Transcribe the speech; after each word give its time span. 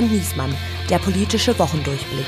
und 0.00 0.10
Niesmann, 0.10 0.54
der 0.88 0.98
politische 0.98 1.58
Wochendurchblick. 1.58 2.24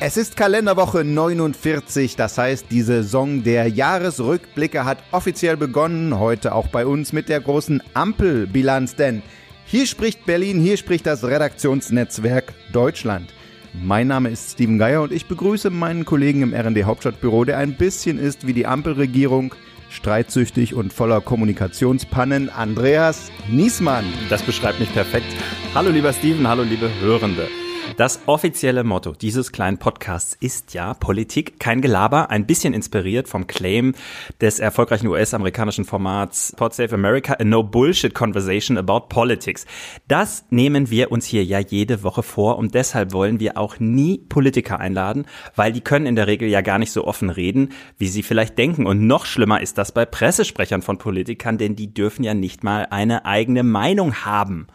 Es 0.00 0.18
ist 0.18 0.36
Kalenderwoche 0.36 1.04
49, 1.04 2.14
das 2.14 2.36
heißt, 2.36 2.66
die 2.70 2.82
Saison 2.82 3.42
der 3.42 3.66
Jahresrückblicke 3.66 4.84
hat 4.84 4.98
offiziell 5.10 5.56
begonnen. 5.56 6.18
Heute 6.18 6.54
auch 6.54 6.68
bei 6.68 6.84
uns 6.84 7.14
mit 7.14 7.30
der 7.30 7.40
großen 7.40 7.82
Ampelbilanz, 7.94 8.94
denn 8.94 9.22
hier 9.64 9.86
spricht 9.86 10.26
Berlin, 10.26 10.60
hier 10.60 10.76
spricht 10.76 11.06
das 11.06 11.24
Redaktionsnetzwerk 11.24 12.52
Deutschland. 12.72 13.32
Mein 13.72 14.08
Name 14.08 14.28
ist 14.28 14.52
Steven 14.52 14.78
Geier 14.78 15.02
und 15.02 15.12
ich 15.12 15.26
begrüße 15.26 15.70
meinen 15.70 16.04
Kollegen 16.04 16.42
im 16.42 16.54
RD 16.54 16.84
Hauptstadtbüro, 16.84 17.46
der 17.46 17.56
ein 17.56 17.76
bisschen 17.76 18.18
ist 18.18 18.46
wie 18.46 18.52
die 18.52 18.66
Ampelregierung, 18.66 19.54
streitsüchtig 19.90 20.74
und 20.74 20.92
voller 20.92 21.20
Kommunikationspannen, 21.20 22.50
Andreas 22.50 23.30
Niesmann. 23.48 24.04
Das 24.28 24.42
beschreibt 24.42 24.80
mich 24.80 24.92
perfekt. 24.92 25.26
Hallo 25.74 25.90
lieber 25.90 26.12
Steven, 26.12 26.46
hallo 26.48 26.62
liebe 26.62 26.90
Hörende. 27.00 27.48
Das 27.96 28.20
offizielle 28.26 28.84
Motto 28.84 29.12
dieses 29.12 29.50
kleinen 29.50 29.78
Podcasts 29.78 30.36
ist 30.38 30.74
ja 30.74 30.94
Politik, 30.94 31.58
kein 31.58 31.80
Gelaber, 31.80 32.30
ein 32.30 32.46
bisschen 32.46 32.74
inspiriert 32.74 33.28
vom 33.28 33.46
Claim 33.46 33.94
des 34.40 34.60
erfolgreichen 34.60 35.08
US-amerikanischen 35.08 35.84
Formats 35.84 36.54
Pod 36.56 36.74
Save 36.74 36.94
America, 36.94 37.34
a 37.34 37.44
No 37.44 37.62
Bullshit 37.62 38.14
Conversation 38.14 38.78
about 38.78 39.08
Politics. 39.08 39.66
Das 40.06 40.44
nehmen 40.50 40.90
wir 40.90 41.10
uns 41.10 41.26
hier 41.26 41.44
ja 41.44 41.58
jede 41.58 42.02
Woche 42.02 42.22
vor 42.22 42.58
und 42.58 42.74
deshalb 42.74 43.12
wollen 43.12 43.40
wir 43.40 43.56
auch 43.56 43.80
nie 43.80 44.18
Politiker 44.18 44.78
einladen, 44.78 45.26
weil 45.56 45.72
die 45.72 45.80
können 45.80 46.06
in 46.06 46.16
der 46.16 46.26
Regel 46.26 46.48
ja 46.48 46.60
gar 46.60 46.78
nicht 46.78 46.92
so 46.92 47.04
offen 47.04 47.30
reden, 47.30 47.70
wie 47.96 48.08
sie 48.08 48.22
vielleicht 48.22 48.58
denken. 48.58 48.86
Und 48.86 49.06
noch 49.06 49.26
schlimmer 49.26 49.60
ist 49.60 49.78
das 49.78 49.92
bei 49.92 50.04
Pressesprechern 50.04 50.82
von 50.82 50.98
Politikern, 50.98 51.58
denn 51.58 51.74
die 51.74 51.92
dürfen 51.92 52.22
ja 52.22 52.34
nicht 52.34 52.62
mal 52.62 52.86
eine 52.90 53.24
eigene 53.24 53.62
Meinung 53.62 54.24
haben. 54.24 54.66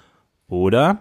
Oder? 0.47 0.99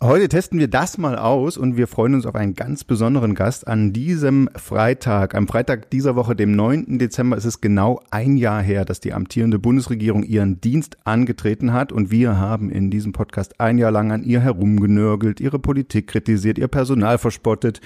Heute 0.00 0.28
testen 0.28 0.58
wir 0.58 0.68
das 0.68 0.98
mal 0.98 1.16
aus 1.16 1.56
und 1.56 1.76
wir 1.76 1.86
freuen 1.86 2.14
uns 2.14 2.26
auf 2.26 2.34
einen 2.34 2.54
ganz 2.54 2.84
besonderen 2.84 3.34
Gast 3.34 3.66
an 3.66 3.92
diesem 3.92 4.48
Freitag. 4.54 5.34
Am 5.34 5.46
Freitag 5.46 5.90
dieser 5.90 6.16
Woche, 6.16 6.34
dem 6.34 6.52
9. 6.52 6.98
Dezember, 6.98 7.36
ist 7.36 7.44
es 7.44 7.60
genau 7.60 8.00
ein 8.10 8.36
Jahr 8.36 8.62
her, 8.62 8.84
dass 8.84 9.00
die 9.00 9.12
amtierende 9.12 9.58
Bundesregierung 9.58 10.22
ihren 10.22 10.60
Dienst 10.60 10.96
angetreten 11.04 11.72
hat 11.72 11.92
und 11.92 12.10
wir 12.10 12.38
haben 12.38 12.70
in 12.70 12.90
diesem 12.90 13.12
Podcast 13.12 13.60
ein 13.60 13.78
Jahr 13.78 13.90
lang 13.90 14.10
an 14.12 14.24
ihr 14.24 14.40
herumgenörgelt, 14.40 15.40
ihre 15.40 15.58
Politik 15.58 16.06
kritisiert, 16.06 16.58
ihr 16.58 16.68
Personal 16.68 17.18
verspottet, 17.18 17.80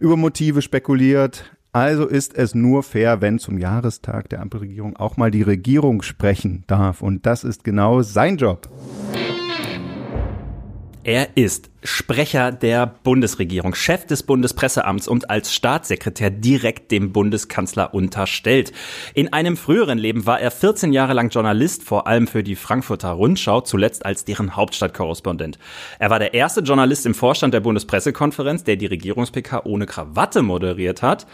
über 0.00 0.16
Motive 0.16 0.62
spekuliert. 0.62 1.52
Also 1.72 2.06
ist 2.06 2.36
es 2.36 2.54
nur 2.54 2.82
fair, 2.82 3.20
wenn 3.20 3.38
zum 3.38 3.58
Jahrestag 3.58 4.28
der 4.28 4.40
Ampelregierung 4.40 4.96
auch 4.96 5.16
mal 5.16 5.30
die 5.30 5.42
Regierung 5.42 6.02
sprechen 6.02 6.64
darf. 6.66 7.00
Und 7.00 7.24
das 7.24 7.44
ist 7.44 7.64
genau 7.64 8.02
sein 8.02 8.36
Job. 8.36 8.68
Er 11.04 11.36
ist 11.36 11.68
Sprecher 11.82 12.52
der 12.52 12.86
Bundesregierung, 12.86 13.74
Chef 13.74 14.06
des 14.06 14.22
Bundespresseamts 14.22 15.08
und 15.08 15.30
als 15.30 15.52
Staatssekretär 15.52 16.30
direkt 16.30 16.92
dem 16.92 17.12
Bundeskanzler 17.12 17.92
unterstellt. 17.92 18.72
In 19.12 19.32
einem 19.32 19.56
früheren 19.56 19.98
Leben 19.98 20.26
war 20.26 20.38
er 20.38 20.52
14 20.52 20.92
Jahre 20.92 21.12
lang 21.14 21.30
Journalist, 21.30 21.82
vor 21.82 22.06
allem 22.06 22.28
für 22.28 22.44
die 22.44 22.54
Frankfurter 22.54 23.10
Rundschau, 23.10 23.62
zuletzt 23.62 24.06
als 24.06 24.24
deren 24.24 24.54
Hauptstadtkorrespondent. 24.54 25.58
Er 25.98 26.10
war 26.10 26.20
der 26.20 26.34
erste 26.34 26.60
Journalist 26.60 27.04
im 27.04 27.14
Vorstand 27.14 27.52
der 27.52 27.60
Bundespressekonferenz, 27.60 28.62
der 28.62 28.76
die 28.76 28.86
Regierungs-PK 28.86 29.62
ohne 29.64 29.86
Krawatte 29.86 30.42
moderiert 30.42 31.02
hat 31.02 31.26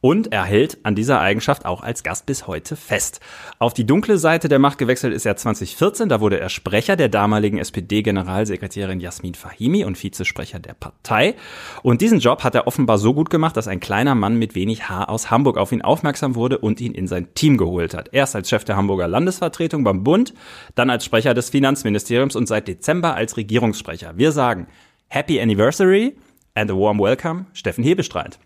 und 0.00 0.32
er 0.32 0.44
hält 0.44 0.78
an 0.82 0.94
dieser 0.94 1.20
Eigenschaft 1.20 1.66
auch 1.66 1.82
als 1.82 2.02
Gast 2.02 2.26
bis 2.26 2.46
heute 2.46 2.76
fest. 2.76 3.20
Auf 3.58 3.74
die 3.74 3.86
dunkle 3.86 4.18
Seite 4.18 4.48
der 4.48 4.58
Macht 4.58 4.78
gewechselt 4.78 5.12
ist 5.12 5.26
er 5.26 5.36
2014, 5.36 6.08
da 6.08 6.20
wurde 6.20 6.40
er 6.40 6.48
Sprecher 6.48 6.96
der 6.96 7.08
damaligen 7.08 7.58
SPD-Generalsekretärin 7.58 9.00
Jasmin 9.00 9.34
Fahimi 9.34 9.84
und 9.84 10.02
Vizesprecher 10.02 10.58
der 10.58 10.74
Partei. 10.74 11.34
Und 11.82 12.00
diesen 12.00 12.20
Job 12.20 12.42
hat 12.42 12.54
er 12.54 12.66
offenbar 12.66 12.98
so 12.98 13.12
gut 13.12 13.30
gemacht, 13.30 13.56
dass 13.56 13.68
ein 13.68 13.80
kleiner 13.80 14.14
Mann 14.14 14.36
mit 14.36 14.54
wenig 14.54 14.88
Haar 14.88 15.10
aus 15.10 15.30
Hamburg 15.30 15.58
auf 15.58 15.72
ihn 15.72 15.82
aufmerksam 15.82 16.34
wurde 16.34 16.58
und 16.58 16.80
ihn 16.80 16.92
in 16.92 17.06
sein 17.06 17.34
Team 17.34 17.56
geholt 17.56 17.94
hat. 17.94 18.08
Erst 18.12 18.34
als 18.34 18.48
Chef 18.48 18.64
der 18.64 18.76
Hamburger 18.76 19.08
Landesvertretung 19.08 19.84
beim 19.84 20.02
Bund, 20.02 20.34
dann 20.74 20.90
als 20.90 21.04
Sprecher 21.04 21.34
des 21.34 21.50
Finanzministeriums 21.50 22.36
und 22.36 22.46
seit 22.46 22.68
Dezember 22.68 23.14
als 23.14 23.36
Regierungssprecher. 23.36 24.14
Wir 24.16 24.32
sagen 24.32 24.66
Happy 25.08 25.40
Anniversary 25.40 26.16
and 26.54 26.70
a 26.70 26.74
warm 26.74 26.98
welcome, 26.98 27.46
Steffen 27.52 27.84
Hebestreit. 27.84 28.38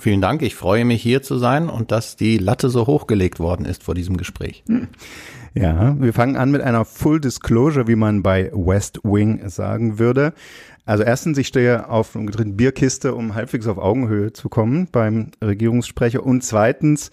Vielen 0.00 0.22
Dank. 0.22 0.40
Ich 0.40 0.54
freue 0.54 0.86
mich 0.86 1.02
hier 1.02 1.20
zu 1.20 1.36
sein 1.36 1.68
und 1.68 1.92
dass 1.92 2.16
die 2.16 2.38
Latte 2.38 2.70
so 2.70 2.86
hochgelegt 2.86 3.38
worden 3.38 3.66
ist 3.66 3.82
vor 3.82 3.94
diesem 3.94 4.16
Gespräch. 4.16 4.64
Hm. 4.66 4.88
Ja, 5.52 5.94
wir 6.00 6.14
fangen 6.14 6.36
an 6.36 6.50
mit 6.50 6.62
einer 6.62 6.86
Full 6.86 7.20
Disclosure, 7.20 7.86
wie 7.86 7.96
man 7.96 8.22
bei 8.22 8.50
West 8.54 9.00
Wing 9.02 9.46
sagen 9.50 9.98
würde. 9.98 10.32
Also 10.86 11.02
erstens, 11.02 11.36
ich 11.36 11.48
stehe 11.48 11.90
auf 11.90 12.16
einer 12.16 12.24
gedrehten 12.24 12.56
Bierkiste, 12.56 13.14
um 13.14 13.34
halbwegs 13.34 13.66
auf 13.66 13.76
Augenhöhe 13.76 14.32
zu 14.32 14.48
kommen 14.48 14.88
beim 14.90 15.32
Regierungssprecher. 15.44 16.24
Und 16.24 16.44
zweitens, 16.44 17.10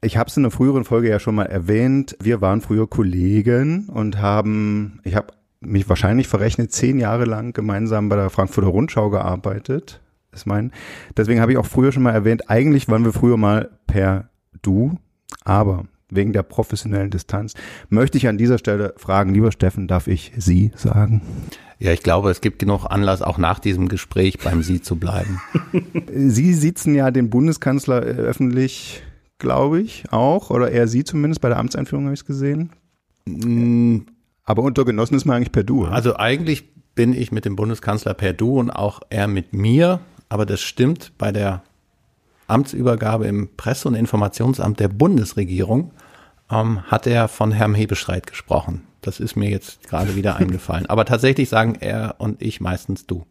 ich 0.00 0.16
habe 0.16 0.30
es 0.30 0.36
in 0.38 0.44
einer 0.44 0.50
früheren 0.50 0.84
Folge 0.84 1.10
ja 1.10 1.18
schon 1.18 1.34
mal 1.34 1.46
erwähnt, 1.46 2.16
wir 2.22 2.40
waren 2.40 2.62
früher 2.62 2.88
Kollegen 2.88 3.90
und 3.92 4.18
haben, 4.18 5.00
ich 5.04 5.14
habe 5.14 5.34
mich 5.60 5.90
wahrscheinlich 5.90 6.28
verrechnet, 6.28 6.72
zehn 6.72 6.98
Jahre 6.98 7.26
lang 7.26 7.52
gemeinsam 7.52 8.08
bei 8.08 8.16
der 8.16 8.30
Frankfurter 8.30 8.70
Rundschau 8.70 9.10
gearbeitet 9.10 10.00
ist 10.34 10.46
mein. 10.46 10.72
Deswegen 11.16 11.40
habe 11.40 11.52
ich 11.52 11.58
auch 11.58 11.66
früher 11.66 11.92
schon 11.92 12.02
mal 12.02 12.12
erwähnt, 12.12 12.50
eigentlich 12.50 12.88
waren 12.88 13.04
wir 13.04 13.12
früher 13.12 13.36
mal 13.36 13.70
per 13.86 14.28
Du, 14.62 14.98
aber 15.44 15.84
wegen 16.10 16.32
der 16.32 16.42
professionellen 16.42 17.10
Distanz 17.10 17.54
möchte 17.88 18.18
ich 18.18 18.28
an 18.28 18.38
dieser 18.38 18.58
Stelle 18.58 18.94
fragen, 18.96 19.34
lieber 19.34 19.52
Steffen, 19.52 19.88
darf 19.88 20.06
ich 20.06 20.32
Sie 20.36 20.72
sagen? 20.76 21.22
Ja, 21.78 21.92
ich 21.92 22.02
glaube, 22.02 22.30
es 22.30 22.40
gibt 22.40 22.60
genug 22.60 22.86
Anlass, 22.86 23.20
auch 23.20 23.36
nach 23.36 23.58
diesem 23.58 23.88
Gespräch 23.88 24.38
beim 24.38 24.62
Sie 24.62 24.80
zu 24.80 24.96
bleiben. 24.96 25.40
Sie 26.14 26.54
sitzen 26.54 26.94
ja 26.94 27.10
den 27.10 27.30
Bundeskanzler 27.30 28.06
äh, 28.06 28.10
öffentlich, 28.10 29.02
glaube 29.38 29.80
ich, 29.80 30.04
auch, 30.10 30.50
oder 30.50 30.70
eher 30.70 30.88
Sie 30.88 31.04
zumindest, 31.04 31.40
bei 31.40 31.48
der 31.48 31.58
Amtseinführung 31.58 32.04
habe 32.04 32.14
ich 32.14 32.20
es 32.20 32.26
gesehen. 32.26 32.70
Mm. 33.26 33.98
Aber 34.44 34.62
unter 34.62 34.84
Genossen 34.84 35.14
ist 35.14 35.24
man 35.24 35.36
eigentlich 35.36 35.52
per 35.52 35.64
Du. 35.64 35.82
Oder? 35.82 35.92
Also 35.92 36.16
eigentlich 36.16 36.74
bin 36.94 37.12
ich 37.12 37.32
mit 37.32 37.44
dem 37.44 37.56
Bundeskanzler 37.56 38.14
per 38.14 38.32
Du 38.32 38.58
und 38.58 38.70
auch 38.70 39.00
er 39.10 39.26
mit 39.26 39.52
mir. 39.52 40.00
Aber 40.28 40.46
das 40.46 40.60
stimmt 40.60 41.12
bei 41.18 41.32
der 41.32 41.62
Amtsübergabe 42.46 43.26
im 43.26 43.48
Presse- 43.56 43.88
und 43.88 43.94
Informationsamt 43.94 44.80
der 44.80 44.88
Bundesregierung 44.88 45.92
ähm, 46.50 46.82
hat 46.84 47.06
er 47.06 47.28
von 47.28 47.52
Herrn 47.52 47.74
Hebestreit 47.74 48.26
gesprochen. 48.26 48.82
Das 49.00 49.20
ist 49.20 49.36
mir 49.36 49.50
jetzt 49.50 49.88
gerade 49.88 50.16
wieder 50.16 50.36
eingefallen. 50.40 50.86
Aber 50.86 51.04
tatsächlich 51.04 51.48
sagen 51.48 51.76
er 51.80 52.16
und 52.18 52.40
ich 52.42 52.60
meistens 52.60 53.06
du. 53.06 53.24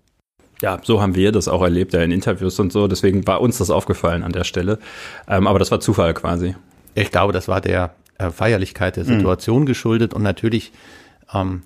Ja, 0.61 0.79
so 0.81 1.01
haben 1.01 1.15
wir 1.15 1.31
das 1.31 1.47
auch 1.47 1.61
erlebt, 1.61 1.93
ja, 1.93 2.01
in 2.01 2.11
Interviews 2.11 2.59
und 2.59 2.71
so. 2.71 2.87
Deswegen 2.87 3.27
war 3.27 3.41
uns 3.41 3.57
das 3.57 3.69
aufgefallen 3.69 4.23
an 4.23 4.31
der 4.31 4.45
Stelle. 4.45 4.79
Ähm, 5.27 5.47
aber 5.47 5.59
das 5.59 5.71
war 5.71 5.79
Zufall 5.79 6.13
quasi. 6.13 6.55
Ich 6.95 7.11
glaube, 7.11 7.33
das 7.33 7.47
war 7.47 7.59
der 7.59 7.95
äh, 8.17 8.29
Feierlichkeit 8.29 8.95
der 8.95 9.05
Situation 9.05 9.61
mhm. 9.61 9.65
geschuldet 9.65 10.13
und 10.13 10.23
natürlich 10.23 10.71
ähm, 11.33 11.63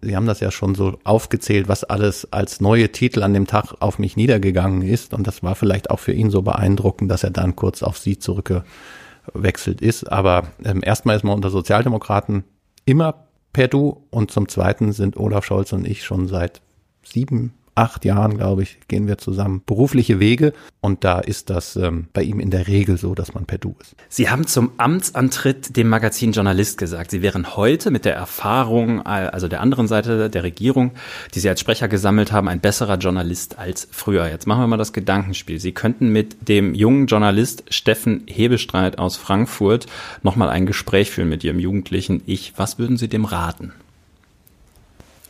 Sie 0.00 0.16
haben 0.16 0.26
das 0.26 0.40
ja 0.40 0.50
schon 0.50 0.74
so 0.74 0.98
aufgezählt, 1.04 1.68
was 1.68 1.84
alles 1.84 2.32
als 2.32 2.60
neue 2.60 2.92
Titel 2.92 3.22
an 3.22 3.34
dem 3.34 3.46
Tag 3.46 3.74
auf 3.80 3.98
mich 3.98 4.16
niedergegangen 4.16 4.82
ist. 4.82 5.14
Und 5.14 5.26
das 5.26 5.42
war 5.42 5.54
vielleicht 5.54 5.90
auch 5.90 5.98
für 5.98 6.12
ihn 6.12 6.30
so 6.30 6.42
beeindruckend, 6.42 7.10
dass 7.10 7.24
er 7.24 7.30
dann 7.30 7.56
kurz 7.56 7.82
auf 7.82 7.98
Sie 7.98 8.18
zurückgewechselt 8.18 9.80
ist. 9.80 10.10
Aber 10.10 10.48
ähm, 10.64 10.80
erstmal 10.84 11.16
ist 11.16 11.24
man 11.24 11.34
unter 11.34 11.50
Sozialdemokraten 11.50 12.44
immer 12.84 13.26
per 13.52 13.68
Du 13.68 14.04
und 14.10 14.30
zum 14.30 14.48
Zweiten 14.48 14.92
sind 14.92 15.16
Olaf 15.16 15.44
Scholz 15.44 15.72
und 15.72 15.86
ich 15.86 16.04
schon 16.04 16.28
seit 16.28 16.62
sieben 17.04 17.52
acht 17.74 18.04
Jahren, 18.04 18.36
glaube 18.36 18.62
ich, 18.62 18.78
gehen 18.88 19.06
wir 19.06 19.18
zusammen 19.18 19.62
berufliche 19.64 20.20
Wege 20.20 20.52
und 20.80 21.04
da 21.04 21.20
ist 21.20 21.50
das 21.50 21.76
ähm, 21.76 22.08
bei 22.12 22.22
ihm 22.22 22.40
in 22.40 22.50
der 22.50 22.66
Regel 22.66 22.98
so, 22.98 23.14
dass 23.14 23.34
man 23.34 23.46
per 23.46 23.58
Du 23.58 23.74
ist. 23.80 23.94
Sie 24.08 24.28
haben 24.28 24.46
zum 24.46 24.72
Amtsantritt 24.76 25.76
dem 25.76 25.88
Magazin 25.88 26.32
Journalist 26.32 26.78
gesagt, 26.78 27.10
Sie 27.10 27.22
wären 27.22 27.56
heute 27.56 27.90
mit 27.90 28.04
der 28.04 28.14
Erfahrung, 28.14 29.02
also 29.02 29.48
der 29.48 29.60
anderen 29.60 29.88
Seite 29.88 30.28
der 30.28 30.42
Regierung, 30.42 30.92
die 31.34 31.40
Sie 31.40 31.48
als 31.48 31.60
Sprecher 31.60 31.88
gesammelt 31.88 32.32
haben, 32.32 32.48
ein 32.48 32.60
besserer 32.60 32.98
Journalist 32.98 33.58
als 33.58 33.88
früher. 33.90 34.28
Jetzt 34.28 34.46
machen 34.46 34.62
wir 34.62 34.66
mal 34.66 34.76
das 34.76 34.92
Gedankenspiel. 34.92 35.60
Sie 35.60 35.72
könnten 35.72 36.10
mit 36.10 36.48
dem 36.48 36.74
jungen 36.74 37.06
Journalist 37.06 37.64
Steffen 37.70 38.24
Hebestreit 38.26 38.98
aus 38.98 39.16
Frankfurt 39.16 39.86
nochmal 40.22 40.48
ein 40.48 40.66
Gespräch 40.66 41.10
führen 41.10 41.28
mit 41.28 41.44
Ihrem 41.44 41.58
jugendlichen 41.58 42.22
Ich. 42.26 42.54
Was 42.56 42.78
würden 42.78 42.96
Sie 42.96 43.08
dem 43.08 43.24
raten? 43.24 43.72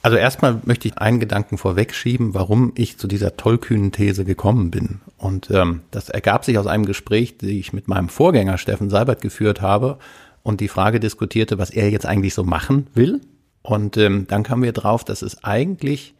Also 0.02 0.16
erstmal 0.16 0.60
möchte 0.64 0.88
ich 0.88 0.98
einen 0.98 1.20
Gedanken 1.20 1.58
vorwegschieben, 1.58 2.34
warum 2.34 2.72
ich 2.74 2.98
zu 2.98 3.06
dieser 3.06 3.36
tollkühnen 3.36 3.92
These 3.92 4.24
gekommen 4.24 4.72
bin. 4.72 5.00
Und 5.16 5.50
ähm, 5.52 5.82
das 5.92 6.08
ergab 6.08 6.44
sich 6.44 6.58
aus 6.58 6.66
einem 6.66 6.86
Gespräch, 6.86 7.38
das 7.38 7.48
ich 7.48 7.72
mit 7.72 7.86
meinem 7.86 8.08
Vorgänger 8.08 8.58
Steffen 8.58 8.90
Seibert 8.90 9.22
geführt 9.22 9.60
habe 9.60 9.98
und 10.42 10.60
die 10.60 10.66
Frage 10.66 10.98
diskutierte, 10.98 11.56
was 11.58 11.70
er 11.70 11.88
jetzt 11.88 12.04
eigentlich 12.04 12.34
so 12.34 12.42
machen 12.42 12.88
will. 12.94 13.20
Und 13.62 13.96
ähm, 13.96 14.26
dann 14.26 14.42
kamen 14.42 14.64
wir 14.64 14.72
drauf, 14.72 15.04
dass 15.04 15.22
es 15.22 15.44
eigentlich 15.44 16.14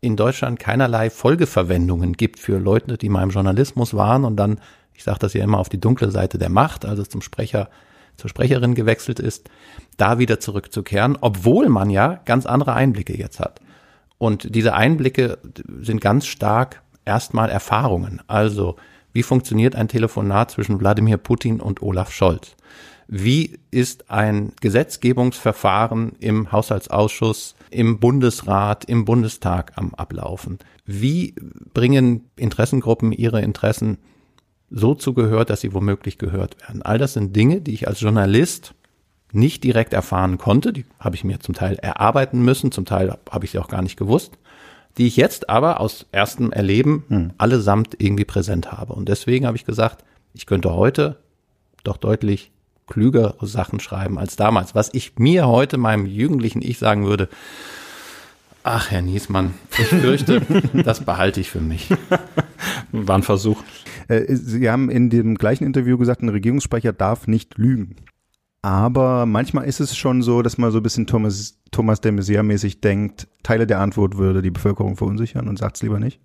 in 0.00 0.16
Deutschland 0.16 0.60
keinerlei 0.60 1.10
Folgeverwendungen 1.10 2.12
gibt 2.12 2.38
für 2.38 2.58
Leute, 2.58 2.96
die 2.96 3.08
mal 3.08 3.24
im 3.24 3.30
Journalismus 3.30 3.92
waren 3.92 4.24
und 4.24 4.36
dann, 4.36 4.60
ich 4.94 5.02
sage 5.02 5.18
das 5.18 5.34
ja 5.34 5.42
immer, 5.42 5.58
auf 5.58 5.68
die 5.68 5.80
dunkle 5.80 6.12
Seite 6.12 6.38
der 6.38 6.48
Macht, 6.48 6.84
also 6.84 7.02
zum 7.02 7.22
Sprecher 7.22 7.68
zur 8.16 8.30
Sprecherin 8.30 8.74
gewechselt 8.74 9.20
ist, 9.20 9.50
da 9.96 10.18
wieder 10.18 10.40
zurückzukehren, 10.40 11.18
obwohl 11.20 11.68
man 11.68 11.90
ja 11.90 12.20
ganz 12.24 12.46
andere 12.46 12.74
Einblicke 12.74 13.16
jetzt 13.16 13.40
hat. 13.40 13.60
Und 14.18 14.54
diese 14.54 14.74
Einblicke 14.74 15.38
sind 15.80 16.00
ganz 16.00 16.26
stark 16.26 16.82
erstmal 17.04 17.48
Erfahrungen. 17.48 18.20
Also, 18.26 18.76
wie 19.12 19.22
funktioniert 19.22 19.74
ein 19.74 19.88
Telefonat 19.88 20.50
zwischen 20.50 20.78
Wladimir 20.78 21.16
Putin 21.16 21.60
und 21.60 21.82
Olaf 21.82 22.12
Scholz? 22.12 22.54
Wie 23.08 23.58
ist 23.72 24.08
ein 24.08 24.52
Gesetzgebungsverfahren 24.60 26.12
im 26.20 26.52
Haushaltsausschuss, 26.52 27.56
im 27.70 27.98
Bundesrat, 27.98 28.84
im 28.84 29.04
Bundestag 29.04 29.72
am 29.74 29.94
Ablaufen? 29.94 30.60
Wie 30.86 31.34
bringen 31.74 32.30
Interessengruppen 32.36 33.10
ihre 33.10 33.40
Interessen 33.40 33.98
so 34.70 34.94
zu 34.94 35.14
Gehör, 35.14 35.44
dass 35.44 35.60
sie 35.60 35.74
womöglich 35.74 36.18
gehört 36.18 36.60
werden? 36.60 36.82
All 36.82 36.98
das 36.98 37.14
sind 37.14 37.34
Dinge, 37.34 37.60
die 37.60 37.74
ich 37.74 37.88
als 37.88 38.00
Journalist 38.00 38.74
nicht 39.32 39.64
direkt 39.64 39.92
erfahren 39.92 40.38
konnte. 40.38 40.72
Die 40.72 40.84
habe 40.98 41.16
ich 41.16 41.24
mir 41.24 41.40
zum 41.40 41.54
Teil 41.54 41.76
erarbeiten 41.76 42.42
müssen, 42.42 42.72
zum 42.72 42.84
Teil 42.84 43.16
habe 43.30 43.44
ich 43.44 43.52
sie 43.52 43.58
auch 43.58 43.68
gar 43.68 43.82
nicht 43.82 43.96
gewusst, 43.96 44.38
die 44.98 45.06
ich 45.06 45.16
jetzt 45.16 45.48
aber 45.48 45.80
aus 45.80 46.06
erstem 46.12 46.52
Erleben 46.52 47.04
hm. 47.08 47.30
allesamt 47.38 47.96
irgendwie 47.98 48.24
präsent 48.24 48.72
habe. 48.72 48.92
Und 48.94 49.08
deswegen 49.08 49.46
habe 49.46 49.56
ich 49.56 49.64
gesagt, 49.64 50.04
ich 50.34 50.46
könnte 50.46 50.74
heute 50.74 51.16
doch 51.84 51.96
deutlich 51.96 52.50
klügere 52.86 53.36
Sachen 53.46 53.80
schreiben 53.80 54.18
als 54.18 54.36
damals. 54.36 54.74
Was 54.74 54.90
ich 54.92 55.18
mir 55.18 55.46
heute 55.46 55.78
meinem 55.78 56.06
jugendlichen 56.06 56.60
Ich 56.60 56.78
sagen 56.78 57.06
würde, 57.06 57.28
ach 58.62 58.90
Herr 58.90 59.00
Niesmann, 59.02 59.54
ich 59.78 59.86
fürchte, 59.86 60.42
das 60.84 61.04
behalte 61.04 61.40
ich 61.40 61.50
für 61.50 61.60
mich. 61.60 61.88
War 62.92 63.16
ein 63.16 63.22
Versuch. 63.22 63.62
Äh, 64.10 64.34
sie 64.34 64.68
haben 64.68 64.90
in 64.90 65.08
dem 65.08 65.36
gleichen 65.36 65.64
Interview 65.64 65.96
gesagt, 65.96 66.22
ein 66.22 66.28
Regierungssprecher 66.28 66.92
darf 66.92 67.26
nicht 67.26 67.56
lügen. 67.56 67.96
Aber 68.62 69.24
manchmal 69.24 69.64
ist 69.64 69.80
es 69.80 69.96
schon 69.96 70.20
so, 70.22 70.42
dass 70.42 70.58
man 70.58 70.70
so 70.70 70.78
ein 70.78 70.82
bisschen 70.82 71.06
Thomas, 71.06 71.58
Thomas 71.70 72.00
de 72.00 72.12
Maizière-mäßig 72.12 72.80
denkt, 72.80 73.28
Teile 73.42 73.66
der 73.66 73.80
Antwort 73.80 74.18
würde 74.18 74.42
die 74.42 74.50
Bevölkerung 74.50 74.96
verunsichern 74.96 75.48
und 75.48 75.58
sagt 75.58 75.76
es 75.76 75.82
lieber 75.82 75.98
nicht. 75.98 76.20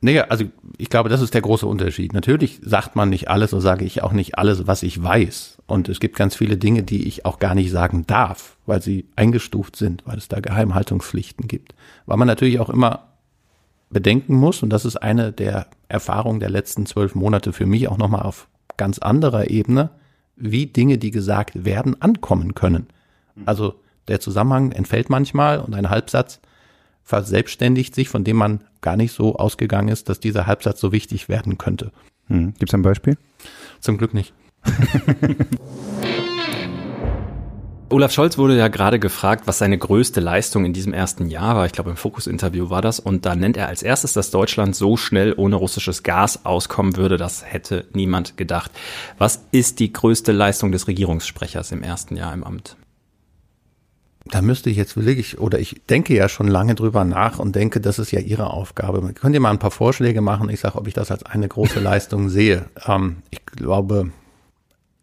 Naja, 0.00 0.24
also 0.28 0.44
ich 0.76 0.90
glaube, 0.90 1.08
das 1.08 1.22
ist 1.22 1.34
der 1.34 1.42
große 1.42 1.66
Unterschied. 1.66 2.12
Natürlich 2.12 2.60
sagt 2.62 2.96
man 2.96 3.08
nicht 3.10 3.28
alles, 3.28 3.50
so 3.50 3.60
sage 3.60 3.84
ich 3.84 4.02
auch 4.02 4.12
nicht 4.12 4.38
alles, 4.38 4.66
was 4.66 4.82
ich 4.82 5.02
weiß. 5.02 5.58
Und 5.66 5.88
es 5.88 6.00
gibt 6.00 6.16
ganz 6.16 6.34
viele 6.34 6.56
Dinge, 6.56 6.82
die 6.82 7.06
ich 7.06 7.24
auch 7.24 7.38
gar 7.38 7.54
nicht 7.54 7.70
sagen 7.70 8.06
darf, 8.06 8.56
weil 8.66 8.82
sie 8.82 9.06
eingestuft 9.16 9.76
sind, 9.76 10.02
weil 10.06 10.18
es 10.18 10.28
da 10.28 10.40
Geheimhaltungspflichten 10.40 11.46
gibt. 11.46 11.74
Weil 12.06 12.18
man 12.18 12.28
natürlich 12.28 12.60
auch 12.60 12.70
immer 12.70 13.15
bedenken 13.90 14.34
muss, 14.34 14.62
und 14.62 14.70
das 14.70 14.84
ist 14.84 14.96
eine 14.96 15.32
der 15.32 15.66
Erfahrungen 15.88 16.40
der 16.40 16.50
letzten 16.50 16.86
zwölf 16.86 17.14
Monate 17.14 17.52
für 17.52 17.66
mich 17.66 17.88
auch 17.88 17.98
nochmal 17.98 18.22
auf 18.22 18.48
ganz 18.76 18.98
anderer 18.98 19.50
Ebene, 19.50 19.90
wie 20.36 20.66
Dinge, 20.66 20.98
die 20.98 21.10
gesagt 21.10 21.64
werden, 21.64 22.00
ankommen 22.00 22.54
können. 22.54 22.88
Also 23.44 23.74
der 24.08 24.20
Zusammenhang 24.20 24.72
entfällt 24.72 25.10
manchmal 25.10 25.60
und 25.60 25.74
ein 25.74 25.90
Halbsatz 25.90 26.40
verselbstständigt 27.02 27.94
sich, 27.94 28.08
von 28.08 28.24
dem 28.24 28.36
man 28.36 28.60
gar 28.80 28.96
nicht 28.96 29.12
so 29.12 29.36
ausgegangen 29.36 29.88
ist, 29.88 30.08
dass 30.08 30.20
dieser 30.20 30.46
Halbsatz 30.46 30.80
so 30.80 30.92
wichtig 30.92 31.28
werden 31.28 31.58
könnte. 31.58 31.92
Hm. 32.28 32.54
Gibt 32.54 32.70
es 32.70 32.74
ein 32.74 32.82
Beispiel? 32.82 33.16
Zum 33.80 33.98
Glück 33.98 34.14
nicht. 34.14 34.32
Olaf 37.88 38.10
Scholz 38.10 38.36
wurde 38.36 38.58
ja 38.58 38.66
gerade 38.66 38.98
gefragt, 38.98 39.46
was 39.46 39.58
seine 39.58 39.78
größte 39.78 40.18
Leistung 40.18 40.64
in 40.64 40.72
diesem 40.72 40.92
ersten 40.92 41.28
Jahr 41.28 41.54
war. 41.54 41.66
Ich 41.66 41.72
glaube, 41.72 41.90
im 41.90 41.96
Fokus-Interview 41.96 42.68
war 42.68 42.82
das. 42.82 42.98
Und 42.98 43.24
da 43.24 43.36
nennt 43.36 43.56
er 43.56 43.68
als 43.68 43.84
erstes, 43.84 44.12
dass 44.12 44.32
Deutschland 44.32 44.74
so 44.74 44.96
schnell 44.96 45.32
ohne 45.36 45.54
russisches 45.54 46.02
Gas 46.02 46.44
auskommen 46.44 46.96
würde. 46.96 47.16
Das 47.16 47.44
hätte 47.44 47.86
niemand 47.92 48.36
gedacht. 48.36 48.72
Was 49.18 49.44
ist 49.52 49.78
die 49.78 49.92
größte 49.92 50.32
Leistung 50.32 50.72
des 50.72 50.88
Regierungssprechers 50.88 51.70
im 51.70 51.84
ersten 51.84 52.16
Jahr 52.16 52.34
im 52.34 52.42
Amt? 52.42 52.76
Da 54.24 54.42
müsste 54.42 54.68
ich 54.68 54.76
jetzt 54.76 54.96
wirklich, 54.96 55.38
oder 55.38 55.60
ich 55.60 55.82
denke 55.88 56.12
ja 56.12 56.28
schon 56.28 56.48
lange 56.48 56.74
drüber 56.74 57.04
nach 57.04 57.38
und 57.38 57.54
denke, 57.54 57.80
das 57.80 58.00
ist 58.00 58.10
ja 58.10 58.18
Ihre 58.18 58.50
Aufgabe. 58.50 59.12
Könnt 59.12 59.34
ihr 59.34 59.40
mal 59.40 59.50
ein 59.50 59.60
paar 59.60 59.70
Vorschläge 59.70 60.20
machen? 60.20 60.48
Ich 60.48 60.58
sage, 60.58 60.76
ob 60.76 60.88
ich 60.88 60.94
das 60.94 61.12
als 61.12 61.22
eine 61.22 61.46
große 61.46 61.78
Leistung 61.80 62.30
sehe. 62.30 62.64
Ähm, 62.84 63.18
ich 63.30 63.46
glaube, 63.46 64.10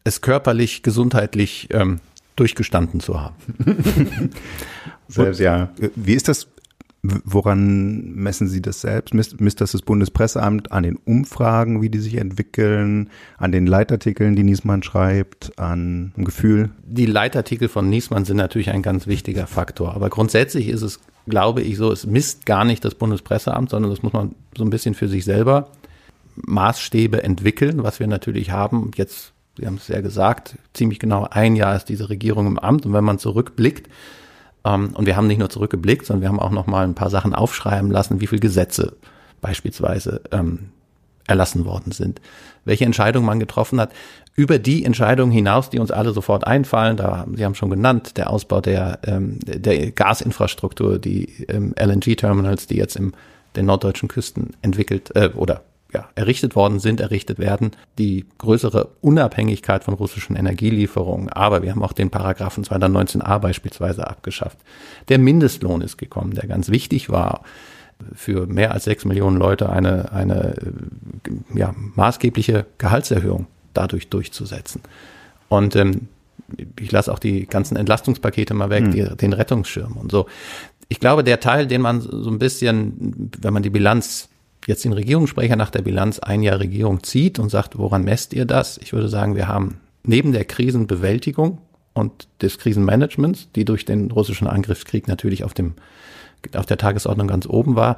es 0.03 0.19
körperlich, 0.19 0.83
gesundheitlich 0.83 1.69
ähm, 1.71 2.01
durchgestanden 2.35 2.99
zu 2.99 3.19
haben. 3.19 3.35
Selbst, 5.07 5.39
ja. 5.39 5.69
Wie 5.95 6.13
ist 6.13 6.27
das? 6.27 6.47
Woran 7.05 8.13
messen 8.13 8.47
Sie 8.47 8.61
das 8.61 8.79
selbst? 8.79 9.13
Misst, 9.13 9.41
misst 9.41 9.59
das 9.59 9.73
das 9.73 9.81
Bundespresseamt 9.81 10.71
an 10.71 10.83
den 10.83 10.95
Umfragen, 10.95 11.81
wie 11.81 11.89
die 11.89 11.99
sich 11.99 12.15
entwickeln, 12.15 13.09
an 13.37 13.51
den 13.51 13.67
Leitartikeln, 13.67 14.37
die 14.37 14.43
Niesmann 14.43 14.83
schreibt, 14.83 15.59
an 15.59 16.13
dem 16.15 16.23
Gefühl? 16.23 16.69
Die 16.85 17.05
Leitartikel 17.05 17.67
von 17.67 17.89
Niesmann 17.89 18.23
sind 18.23 18.37
natürlich 18.37 18.69
ein 18.69 18.81
ganz 18.81 19.05
wichtiger 19.05 19.47
Faktor. 19.47 19.95
Aber 19.95 20.09
grundsätzlich 20.09 20.69
ist 20.69 20.81
es, 20.81 21.01
glaube 21.27 21.61
ich, 21.61 21.75
so, 21.75 21.91
es 21.91 22.05
misst 22.05 22.45
gar 22.45 22.63
nicht 22.63 22.85
das 22.85 22.95
Bundespresseamt, 22.95 23.69
sondern 23.71 23.91
das 23.91 24.01
muss 24.01 24.13
man 24.13 24.33
so 24.57 24.63
ein 24.63 24.69
bisschen 24.69 24.93
für 24.93 25.09
sich 25.09 25.25
selber 25.25 25.71
Maßstäbe 26.37 27.21
entwickeln, 27.21 27.83
was 27.83 27.99
wir 27.99 28.07
natürlich 28.07 28.51
haben. 28.51 28.91
Jetzt 28.95 29.32
Sie 29.57 29.65
haben 29.67 29.75
es 29.75 29.87
ja 29.87 30.01
gesagt, 30.01 30.57
ziemlich 30.73 30.99
genau 30.99 31.27
ein 31.29 31.55
Jahr 31.55 31.75
ist 31.75 31.89
diese 31.89 32.09
Regierung 32.09 32.47
im 32.47 32.59
Amt. 32.59 32.85
Und 32.85 32.93
wenn 32.93 33.03
man 33.03 33.19
zurückblickt, 33.19 33.87
ähm, 34.65 34.91
und 34.95 35.05
wir 35.05 35.15
haben 35.15 35.27
nicht 35.27 35.39
nur 35.39 35.49
zurückgeblickt, 35.49 36.05
sondern 36.05 36.21
wir 36.21 36.29
haben 36.29 36.39
auch 36.39 36.51
noch 36.51 36.67
mal 36.67 36.83
ein 36.83 36.95
paar 36.95 37.09
Sachen 37.09 37.35
aufschreiben 37.35 37.91
lassen, 37.91 38.21
wie 38.21 38.27
viele 38.27 38.41
Gesetze 38.41 38.95
beispielsweise 39.41 40.21
ähm, 40.31 40.69
erlassen 41.27 41.65
worden 41.65 41.91
sind, 41.91 42.19
welche 42.65 42.85
Entscheidungen 42.85 43.25
man 43.25 43.39
getroffen 43.39 43.79
hat. 43.79 43.91
Über 44.35 44.57
die 44.57 44.83
Entscheidungen 44.83 45.31
hinaus, 45.31 45.69
die 45.69 45.79
uns 45.79 45.91
alle 45.91 46.11
sofort 46.11 46.45
einfallen, 46.47 46.97
da 46.97 47.27
Sie 47.35 47.45
haben 47.45 47.55
schon 47.55 47.69
genannt, 47.69 48.17
der 48.17 48.31
Ausbau 48.31 48.61
der, 48.61 48.99
ähm, 49.05 49.39
der 49.43 49.91
Gasinfrastruktur, 49.91 50.97
die 50.97 51.45
ähm, 51.47 51.75
LNG-Terminals, 51.77 52.67
die 52.67 52.77
jetzt 52.77 52.95
im 52.95 53.13
den 53.55 53.67
norddeutschen 53.67 54.09
Küsten 54.09 54.55
entwickelt 54.63 55.15
äh, 55.15 55.29
oder 55.35 55.61
ja, 55.93 56.09
errichtet 56.15 56.55
worden 56.55 56.79
sind, 56.79 56.99
errichtet 56.99 57.39
werden, 57.39 57.71
die 57.97 58.25
größere 58.37 58.89
Unabhängigkeit 59.01 59.83
von 59.83 59.93
russischen 59.93 60.35
Energielieferungen. 60.35 61.29
Aber 61.29 61.61
wir 61.61 61.71
haben 61.71 61.83
auch 61.83 61.93
den 61.93 62.09
Paragraphen 62.09 62.63
219a 62.63 63.39
beispielsweise 63.39 64.07
abgeschafft. 64.07 64.57
Der 65.09 65.19
Mindestlohn 65.19 65.81
ist 65.81 65.97
gekommen, 65.97 66.33
der 66.33 66.47
ganz 66.47 66.69
wichtig 66.69 67.09
war 67.09 67.43
für 68.13 68.47
mehr 68.47 68.71
als 68.71 68.85
sechs 68.85 69.05
Millionen 69.05 69.37
Leute 69.37 69.69
eine, 69.69 70.11
eine 70.11 70.55
ja, 71.53 71.73
maßgebliche 71.95 72.65
Gehaltserhöhung 72.77 73.47
dadurch 73.73 74.09
durchzusetzen. 74.09 74.81
Und 75.47 75.75
ähm, 75.75 76.07
ich 76.79 76.91
lasse 76.91 77.11
auch 77.11 77.19
die 77.19 77.45
ganzen 77.45 77.77
Entlastungspakete 77.77 78.53
mal 78.53 78.69
weg, 78.69 78.85
hm. 78.85 78.91
die, 78.91 79.17
den 79.17 79.33
Rettungsschirm 79.33 79.93
und 79.97 80.11
so. 80.11 80.27
Ich 80.89 80.99
glaube, 80.99 81.23
der 81.23 81.39
Teil, 81.39 81.67
den 81.67 81.81
man 81.81 82.01
so 82.01 82.29
ein 82.29 82.39
bisschen, 82.39 83.31
wenn 83.39 83.53
man 83.53 83.63
die 83.63 83.69
Bilanz 83.69 84.29
jetzt 84.67 84.85
den 84.85 84.93
Regierungssprecher 84.93 85.55
nach 85.55 85.69
der 85.69 85.81
Bilanz 85.81 86.19
ein 86.19 86.43
Jahr 86.43 86.59
Regierung 86.59 87.03
zieht 87.03 87.39
und 87.39 87.49
sagt, 87.49 87.77
woran 87.77 88.03
messt 88.03 88.33
ihr 88.33 88.45
das? 88.45 88.77
Ich 88.77 88.93
würde 88.93 89.09
sagen, 89.09 89.35
wir 89.35 89.47
haben 89.47 89.79
neben 90.03 90.31
der 90.31 90.45
Krisenbewältigung 90.45 91.59
und 91.93 92.27
des 92.41 92.57
Krisenmanagements, 92.57 93.49
die 93.55 93.65
durch 93.65 93.85
den 93.85 94.11
russischen 94.11 94.47
Angriffskrieg 94.47 95.07
natürlich 95.07 95.43
auf 95.43 95.53
dem, 95.53 95.73
auf 96.55 96.65
der 96.65 96.77
Tagesordnung 96.77 97.27
ganz 97.27 97.45
oben 97.45 97.75
war, 97.75 97.97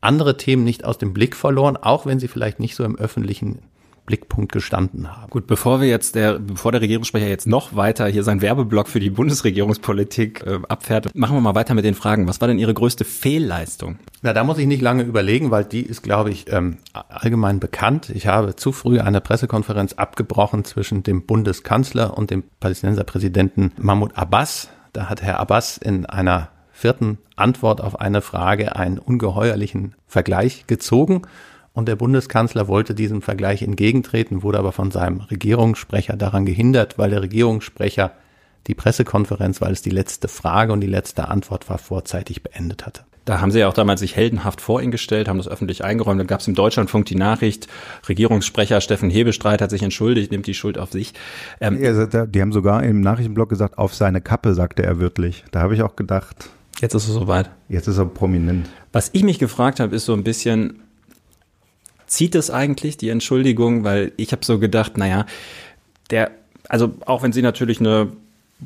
andere 0.00 0.36
Themen 0.36 0.64
nicht 0.64 0.84
aus 0.84 0.98
dem 0.98 1.12
Blick 1.12 1.36
verloren, 1.36 1.76
auch 1.76 2.06
wenn 2.06 2.18
sie 2.18 2.28
vielleicht 2.28 2.60
nicht 2.60 2.74
so 2.74 2.84
im 2.84 2.96
öffentlichen 2.96 3.60
Blickpunkt 4.06 4.52
gestanden 4.52 5.16
haben. 5.16 5.30
Gut, 5.30 5.46
bevor 5.46 5.80
wir 5.80 5.88
jetzt 5.88 6.14
der, 6.14 6.38
bevor 6.38 6.72
der 6.72 6.80
Regierungssprecher 6.80 7.28
jetzt 7.28 7.46
noch 7.46 7.76
weiter 7.76 8.06
hier 8.06 8.24
seinen 8.24 8.42
Werbeblock 8.42 8.88
für 8.88 9.00
die 9.00 9.10
Bundesregierungspolitik 9.10 10.44
äh, 10.44 10.58
abfährt, 10.68 11.14
machen 11.14 11.36
wir 11.36 11.40
mal 11.40 11.54
weiter 11.54 11.74
mit 11.74 11.84
den 11.84 11.94
Fragen. 11.94 12.26
Was 12.26 12.40
war 12.40 12.48
denn 12.48 12.58
Ihre 12.58 12.74
größte 12.74 13.04
Fehlleistung? 13.04 13.98
Na, 14.22 14.32
da 14.32 14.44
muss 14.44 14.58
ich 14.58 14.66
nicht 14.66 14.82
lange 14.82 15.04
überlegen, 15.04 15.50
weil 15.50 15.64
die 15.64 15.82
ist, 15.82 16.02
glaube 16.02 16.30
ich, 16.30 16.50
ähm, 16.52 16.78
allgemein 16.92 17.60
bekannt. 17.60 18.10
Ich 18.10 18.26
habe 18.26 18.56
zu 18.56 18.72
früh 18.72 18.98
eine 18.98 19.20
Pressekonferenz 19.20 19.92
abgebrochen 19.94 20.64
zwischen 20.64 21.02
dem 21.02 21.24
Bundeskanzler 21.24 22.16
und 22.16 22.30
dem 22.30 22.42
Palästinenserpräsidenten 22.60 23.72
Mahmoud 23.78 24.16
Abbas. 24.16 24.68
Da 24.92 25.08
hat 25.08 25.22
Herr 25.22 25.38
Abbas 25.38 25.78
in 25.78 26.06
einer 26.06 26.48
vierten 26.72 27.18
Antwort 27.36 27.80
auf 27.80 28.00
eine 28.00 28.20
Frage 28.20 28.74
einen 28.74 28.98
ungeheuerlichen 28.98 29.94
Vergleich 30.06 30.66
gezogen 30.66 31.22
und 31.74 31.88
der 31.88 31.96
Bundeskanzler 31.96 32.68
wollte 32.68 32.94
diesem 32.94 33.22
Vergleich 33.22 33.62
entgegentreten, 33.62 34.42
wurde 34.42 34.58
aber 34.58 34.72
von 34.72 34.90
seinem 34.90 35.20
Regierungssprecher 35.20 36.16
daran 36.16 36.44
gehindert, 36.44 36.98
weil 36.98 37.10
der 37.10 37.22
Regierungssprecher 37.22 38.12
die 38.66 38.74
Pressekonferenz, 38.74 39.60
weil 39.60 39.72
es 39.72 39.82
die 39.82 39.90
letzte 39.90 40.28
Frage 40.28 40.72
und 40.72 40.80
die 40.80 40.86
letzte 40.86 41.28
Antwort 41.28 41.68
war, 41.68 41.78
vorzeitig 41.78 42.42
beendet 42.42 42.86
hatte. 42.86 43.02
Da 43.24 43.40
haben 43.40 43.52
sie 43.52 43.60
ja 43.60 43.68
auch 43.68 43.72
damals 43.72 44.00
sich 44.00 44.16
heldenhaft 44.16 44.60
vor 44.60 44.82
ihn 44.82 44.90
gestellt, 44.90 45.28
haben 45.28 45.38
das 45.38 45.46
öffentlich 45.46 45.84
eingeräumt. 45.84 46.18
Dann 46.18 46.26
gab 46.26 46.40
es 46.40 46.48
im 46.48 46.56
Deutschlandfunk 46.56 47.06
die 47.06 47.14
Nachricht, 47.14 47.68
Regierungssprecher 48.08 48.80
Steffen 48.80 49.10
Hebestreit 49.10 49.62
hat 49.62 49.70
sich 49.70 49.82
entschuldigt, 49.82 50.32
nimmt 50.32 50.48
die 50.48 50.54
Schuld 50.54 50.76
auf 50.76 50.90
sich. 50.90 51.14
Ähm, 51.60 51.80
ja, 51.80 52.26
die 52.26 52.40
haben 52.40 52.52
sogar 52.52 52.82
im 52.82 53.00
Nachrichtenblock 53.00 53.48
gesagt, 53.48 53.78
auf 53.78 53.94
seine 53.94 54.20
Kappe, 54.20 54.54
sagte 54.54 54.82
er 54.82 54.98
wörtlich. 54.98 55.44
Da 55.52 55.60
habe 55.60 55.74
ich 55.74 55.82
auch 55.82 55.94
gedacht. 55.94 56.50
Jetzt 56.80 56.94
ist 56.94 57.06
es 57.06 57.14
soweit. 57.14 57.50
Jetzt 57.68 57.86
ist 57.86 57.98
er 57.98 58.06
prominent. 58.06 58.68
Was 58.90 59.10
ich 59.12 59.22
mich 59.22 59.38
gefragt 59.38 59.78
habe, 59.78 59.94
ist 59.94 60.04
so 60.04 60.14
ein 60.14 60.24
bisschen, 60.24 60.82
zieht 62.12 62.34
es 62.34 62.50
eigentlich, 62.50 62.96
die 62.96 63.08
Entschuldigung? 63.08 63.84
Weil 63.84 64.12
ich 64.16 64.32
habe 64.32 64.44
so 64.44 64.58
gedacht, 64.58 64.96
naja, 64.96 65.26
der 66.10 66.30
also 66.68 66.94
auch 67.06 67.22
wenn 67.22 67.32
sie 67.32 67.42
natürlich 67.42 67.80
eine 67.80 68.08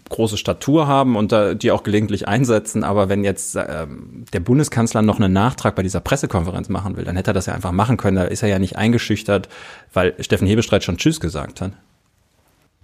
große 0.09 0.37
Statur 0.37 0.87
haben 0.87 1.17
und 1.17 1.33
da, 1.33 1.55
die 1.55 1.71
auch 1.71 1.83
gelegentlich 1.83 2.29
einsetzen. 2.29 2.85
Aber 2.85 3.09
wenn 3.09 3.25
jetzt 3.25 3.57
ähm, 3.57 4.25
der 4.33 4.41
Bundeskanzler 4.41 5.03
noch 5.03 5.19
einen 5.19 5.33
Nachtrag 5.33 5.75
bei 5.75 5.83
dieser 5.83 6.01
Pressekonferenz 6.01 6.69
machen 6.69 6.97
will, 6.97 7.05
dann 7.05 7.17
hätte 7.17 7.31
er 7.31 7.35
das 7.35 7.47
ja 7.47 7.55
einfach 7.55 7.73
machen 7.73 7.97
können. 7.97 8.17
Da 8.17 8.25
ist 8.25 8.43
er 8.43 8.49
ja 8.49 8.59
nicht 8.59 8.77
eingeschüchtert, 8.77 9.49
weil 9.93 10.15
Steffen 10.21 10.47
Hebestreit 10.47 10.85
schon 10.85 10.99
Tschüss 10.99 11.19
gesagt 11.19 11.61
hat. 11.61 11.73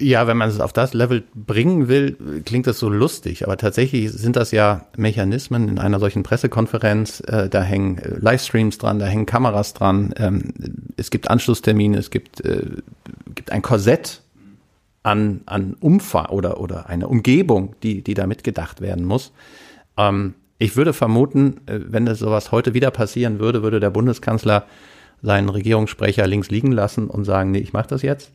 Ja, 0.02 0.26
wenn 0.26 0.36
man 0.36 0.48
es 0.48 0.58
auf 0.58 0.72
das 0.72 0.94
Level 0.94 1.22
bringen 1.32 1.86
will, 1.86 2.42
klingt 2.44 2.66
das 2.66 2.80
so 2.80 2.88
lustig. 2.88 3.44
Aber 3.44 3.56
tatsächlich 3.56 4.10
sind 4.10 4.34
das 4.34 4.50
ja 4.50 4.86
Mechanismen 4.96 5.68
in 5.68 5.78
einer 5.78 6.00
solchen 6.00 6.24
Pressekonferenz. 6.24 7.20
Äh, 7.20 7.48
da 7.48 7.62
hängen 7.62 7.98
äh, 7.98 8.16
Livestreams 8.18 8.78
dran, 8.78 8.98
da 8.98 9.06
hängen 9.06 9.26
Kameras 9.26 9.74
dran. 9.74 10.12
Ähm, 10.16 10.54
es 10.96 11.10
gibt 11.10 11.30
Anschlusstermine, 11.30 11.98
es 11.98 12.10
gibt, 12.10 12.44
äh, 12.44 12.66
gibt 13.32 13.52
ein 13.52 13.62
Korsett 13.62 14.22
an, 15.04 15.42
an 15.46 15.76
Umfang 15.78 16.26
oder, 16.26 16.60
oder 16.60 16.88
eine 16.88 17.06
Umgebung, 17.06 17.76
die, 17.84 18.02
die 18.02 18.14
da 18.14 18.26
mitgedacht 18.26 18.80
werden 18.80 19.04
muss. 19.04 19.32
Ähm, 19.96 20.34
ich 20.58 20.74
würde 20.74 20.94
vermuten, 20.94 21.60
äh, 21.66 21.78
wenn 21.86 22.06
das 22.06 22.18
sowas 22.18 22.50
heute 22.50 22.74
wieder 22.74 22.90
passieren 22.90 23.38
würde, 23.38 23.62
würde 23.62 23.78
der 23.78 23.90
Bundeskanzler 23.90 24.66
seinen 25.22 25.48
Regierungssprecher 25.48 26.26
links 26.26 26.50
liegen 26.50 26.72
lassen 26.72 27.06
und 27.06 27.24
sagen, 27.24 27.52
nee, 27.52 27.58
ich 27.58 27.72
mache 27.72 27.88
das 27.88 28.02
jetzt. 28.02 28.32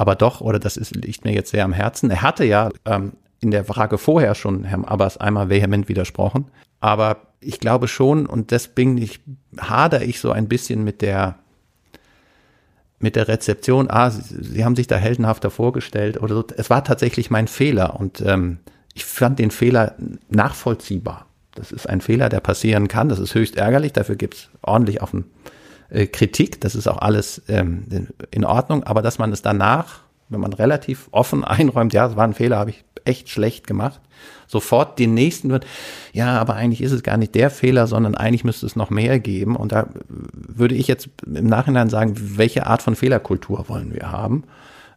Aber 0.00 0.14
doch, 0.14 0.40
oder 0.40 0.58
das 0.58 0.78
ist, 0.78 0.96
liegt 0.96 1.26
mir 1.26 1.34
jetzt 1.34 1.50
sehr 1.50 1.62
am 1.62 1.74
Herzen. 1.74 2.10
Er 2.10 2.22
hatte 2.22 2.46
ja 2.46 2.70
ähm, 2.86 3.12
in 3.38 3.50
der 3.50 3.66
Frage 3.66 3.98
vorher 3.98 4.34
schon 4.34 4.64
Herrn 4.64 4.86
Abbas 4.86 5.18
einmal 5.18 5.50
vehement 5.50 5.90
widersprochen. 5.90 6.46
Aber 6.80 7.18
ich 7.40 7.60
glaube 7.60 7.86
schon, 7.86 8.24
und 8.24 8.50
deswegen 8.50 8.96
ich, 8.96 9.20
hader 9.58 10.00
ich 10.00 10.18
so 10.18 10.32
ein 10.32 10.48
bisschen 10.48 10.84
mit 10.84 11.02
der 11.02 11.38
mit 12.98 13.14
der 13.14 13.28
Rezeption, 13.28 13.90
ah, 13.90 14.08
sie, 14.08 14.42
sie 14.42 14.64
haben 14.64 14.74
sich 14.74 14.86
da 14.86 14.96
heldenhafter 14.96 15.50
vorgestellt 15.50 16.18
oder 16.18 16.34
so. 16.34 16.46
Es 16.56 16.70
war 16.70 16.82
tatsächlich 16.82 17.30
mein 17.30 17.46
Fehler 17.46 18.00
und 18.00 18.22
ähm, 18.22 18.56
ich 18.94 19.04
fand 19.04 19.38
den 19.38 19.50
Fehler 19.50 19.96
nachvollziehbar. 20.30 21.26
Das 21.54 21.72
ist 21.72 21.86
ein 21.86 22.00
Fehler, 22.00 22.30
der 22.30 22.40
passieren 22.40 22.88
kann. 22.88 23.10
Das 23.10 23.18
ist 23.18 23.34
höchst 23.34 23.56
ärgerlich. 23.58 23.92
Dafür 23.92 24.16
gibt's 24.16 24.48
ordentlich 24.62 25.02
auf 25.02 25.10
den, 25.10 25.26
äh, 25.90 26.06
Kritik. 26.06 26.60
Das 26.60 26.74
ist 26.74 26.86
auch 26.86 26.98
alles 26.98 27.42
ähm, 27.48 28.08
in 28.30 28.44
Ordnung. 28.44 28.84
Aber 28.84 29.02
dass 29.02 29.18
man 29.18 29.32
es 29.32 29.42
danach, 29.42 30.00
wenn 30.28 30.40
man 30.40 30.52
relativ 30.52 31.08
offen 31.10 31.44
einräumt, 31.44 31.92
ja, 31.92 32.06
es 32.06 32.16
war 32.16 32.24
ein 32.24 32.34
Fehler, 32.34 32.58
habe 32.58 32.70
ich 32.70 32.84
echt 33.04 33.28
schlecht 33.28 33.66
gemacht, 33.66 34.00
sofort 34.46 34.98
den 34.98 35.14
nächsten 35.14 35.50
wird, 35.50 35.66
ja, 36.12 36.38
aber 36.38 36.54
eigentlich 36.54 36.82
ist 36.82 36.92
es 36.92 37.02
gar 37.02 37.16
nicht 37.16 37.34
der 37.34 37.50
Fehler, 37.50 37.86
sondern 37.86 38.14
eigentlich 38.14 38.44
müsste 38.44 38.66
es 38.66 38.76
noch 38.76 38.90
mehr 38.90 39.18
geben. 39.20 39.56
Und 39.56 39.72
da 39.72 39.88
würde 40.08 40.74
ich 40.74 40.86
jetzt 40.86 41.08
im 41.24 41.46
Nachhinein 41.46 41.88
sagen, 41.88 42.14
welche 42.16 42.66
Art 42.66 42.82
von 42.82 42.96
Fehlerkultur 42.96 43.68
wollen 43.68 43.94
wir 43.94 44.10
haben? 44.10 44.44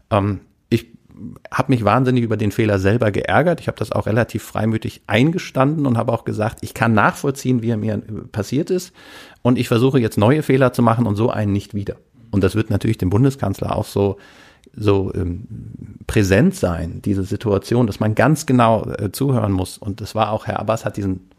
Ähm, 0.10 0.42
ich 0.70 0.88
habe 1.52 1.72
mich 1.72 1.86
wahnsinnig 1.86 2.24
über 2.24 2.38
den 2.38 2.52
Fehler 2.52 2.80
selber 2.80 3.12
geärgert. 3.12 3.60
Ich 3.62 3.68
habe 3.68 3.78
das 3.78 3.92
auch 3.92 4.08
relativ 4.08 4.44
freimütig 4.44 5.04
eingestanden 5.08 5.86
und 5.86 5.98
habe 5.98 6.12
auch 6.12 6.26
gesagt, 6.26 6.60
ich 6.62 6.74
kann 6.74 6.94
nachvollziehen, 6.94 7.62
wie 7.62 7.70
er 7.70 7.78
mir 7.78 8.02
passiert 8.32 8.70
ist. 8.70 8.94
Und 9.44 9.60
ich 9.60 9.68
versuche 9.68 10.00
jetzt 10.00 10.18
neue 10.18 10.42
Fehler 10.42 10.74
zu 10.74 10.82
machen 10.82 11.06
und 11.06 11.16
so 11.16 11.30
einen 11.30 11.54
nicht 11.54 11.76
wieder. 11.76 11.98
Und 12.32 12.44
das 12.44 12.56
wird 12.56 12.72
natürlich 12.72 12.98
dem 12.98 13.12
Bundeskanzler 13.12 13.76
auch 13.76 13.86
so 13.86 14.18
so 14.76 15.12
ähm, 15.14 15.44
präsent 16.08 16.56
sein, 16.56 17.02
diese 17.04 17.24
Situation, 17.24 17.86
dass 17.86 18.00
man 18.00 18.16
ganz 18.16 18.46
genau 18.46 18.86
äh, 18.86 19.12
zuhören 19.12 19.52
muss. 19.52 19.78
Und 19.78 20.02
das 20.02 20.16
war 20.16 20.32
auch, 20.32 20.48
Herr 20.48 20.60
Abbas 20.60 20.84
hat 20.84 20.98
diesen 20.98 21.30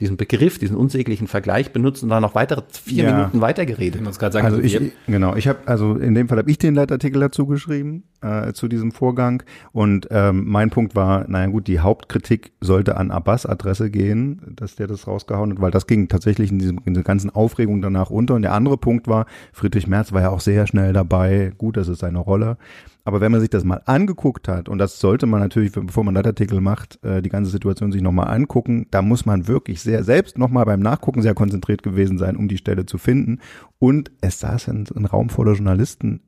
diesen 0.00 0.16
Begriff, 0.16 0.58
diesen 0.58 0.76
unsäglichen 0.76 1.28
Vergleich 1.28 1.72
benutzt 1.72 2.02
und 2.02 2.08
dann 2.08 2.22
noch 2.22 2.34
weitere 2.34 2.62
vier 2.70 3.04
ja. 3.04 3.14
Minuten 3.14 3.40
weitergeredet. 3.40 4.00
Ich 4.00 4.06
muss 4.06 4.18
gerade 4.18 4.32
sagen, 4.32 4.46
also 4.46 4.60
ich, 4.60 4.78
genau, 5.06 5.36
ich 5.36 5.46
habe 5.48 5.60
also 5.66 5.94
in 5.96 6.14
dem 6.14 6.28
Fall 6.28 6.38
habe 6.38 6.50
ich 6.50 6.58
den 6.58 6.74
Leitartikel 6.74 7.20
dazu 7.20 7.46
geschrieben 7.46 8.04
äh, 8.22 8.52
zu 8.52 8.68
diesem 8.68 8.92
Vorgang 8.92 9.42
und 9.72 10.08
ähm, 10.10 10.44
mein 10.46 10.70
Punkt 10.70 10.96
war, 10.96 11.28
naja 11.28 11.46
gut, 11.46 11.68
die 11.68 11.80
Hauptkritik 11.80 12.52
sollte 12.60 12.96
an 12.96 13.10
Abbas 13.10 13.44
Adresse 13.46 13.90
gehen, 13.90 14.40
dass 14.56 14.76
der 14.76 14.86
das 14.86 15.06
rausgehauen 15.06 15.52
hat, 15.52 15.60
weil 15.60 15.70
das 15.70 15.86
ging 15.86 16.08
tatsächlich 16.08 16.50
in, 16.50 16.58
diesem, 16.58 16.80
in 16.84 16.94
dieser 16.94 17.04
ganzen 17.04 17.30
Aufregung 17.30 17.82
danach 17.82 18.10
unter. 18.10 18.34
Und 18.34 18.42
der 18.42 18.54
andere 18.54 18.78
Punkt 18.78 19.08
war, 19.08 19.26
Friedrich 19.52 19.86
Merz 19.86 20.12
war 20.12 20.22
ja 20.22 20.30
auch 20.30 20.40
sehr 20.40 20.66
schnell 20.66 20.92
dabei. 20.92 21.52
Gut, 21.58 21.76
das 21.76 21.88
ist 21.88 22.00
seine 22.00 22.18
Rolle. 22.18 22.56
Aber 23.04 23.20
wenn 23.20 23.32
man 23.32 23.40
sich 23.40 23.50
das 23.50 23.64
mal 23.64 23.82
angeguckt 23.86 24.46
hat, 24.48 24.68
und 24.68 24.78
das 24.78 25.00
sollte 25.00 25.26
man 25.26 25.40
natürlich, 25.40 25.72
bevor 25.72 26.04
man 26.04 26.14
Leitartikel 26.14 26.60
macht, 26.60 27.02
äh, 27.04 27.20
die 27.20 27.30
ganze 27.30 27.50
Situation 27.50 27.90
sich 27.90 28.02
nochmal 28.02 28.28
angucken, 28.28 28.86
da 28.90 29.02
muss 29.02 29.26
man 29.26 29.48
wirklich 29.48 29.80
sehr 29.80 30.04
selbst 30.04 30.38
nochmal 30.38 30.64
beim 30.64 30.80
Nachgucken 30.80 31.22
sehr 31.22 31.34
konzentriert 31.34 31.82
gewesen 31.82 32.18
sein, 32.18 32.36
um 32.36 32.46
die 32.46 32.58
Stelle 32.58 32.86
zu 32.86 32.98
finden. 32.98 33.40
Und 33.78 34.12
es 34.20 34.38
saß 34.38 34.68
ein, 34.68 34.86
Raum 35.06 35.30
voller 35.30 35.54
Journalisten, 35.54 36.20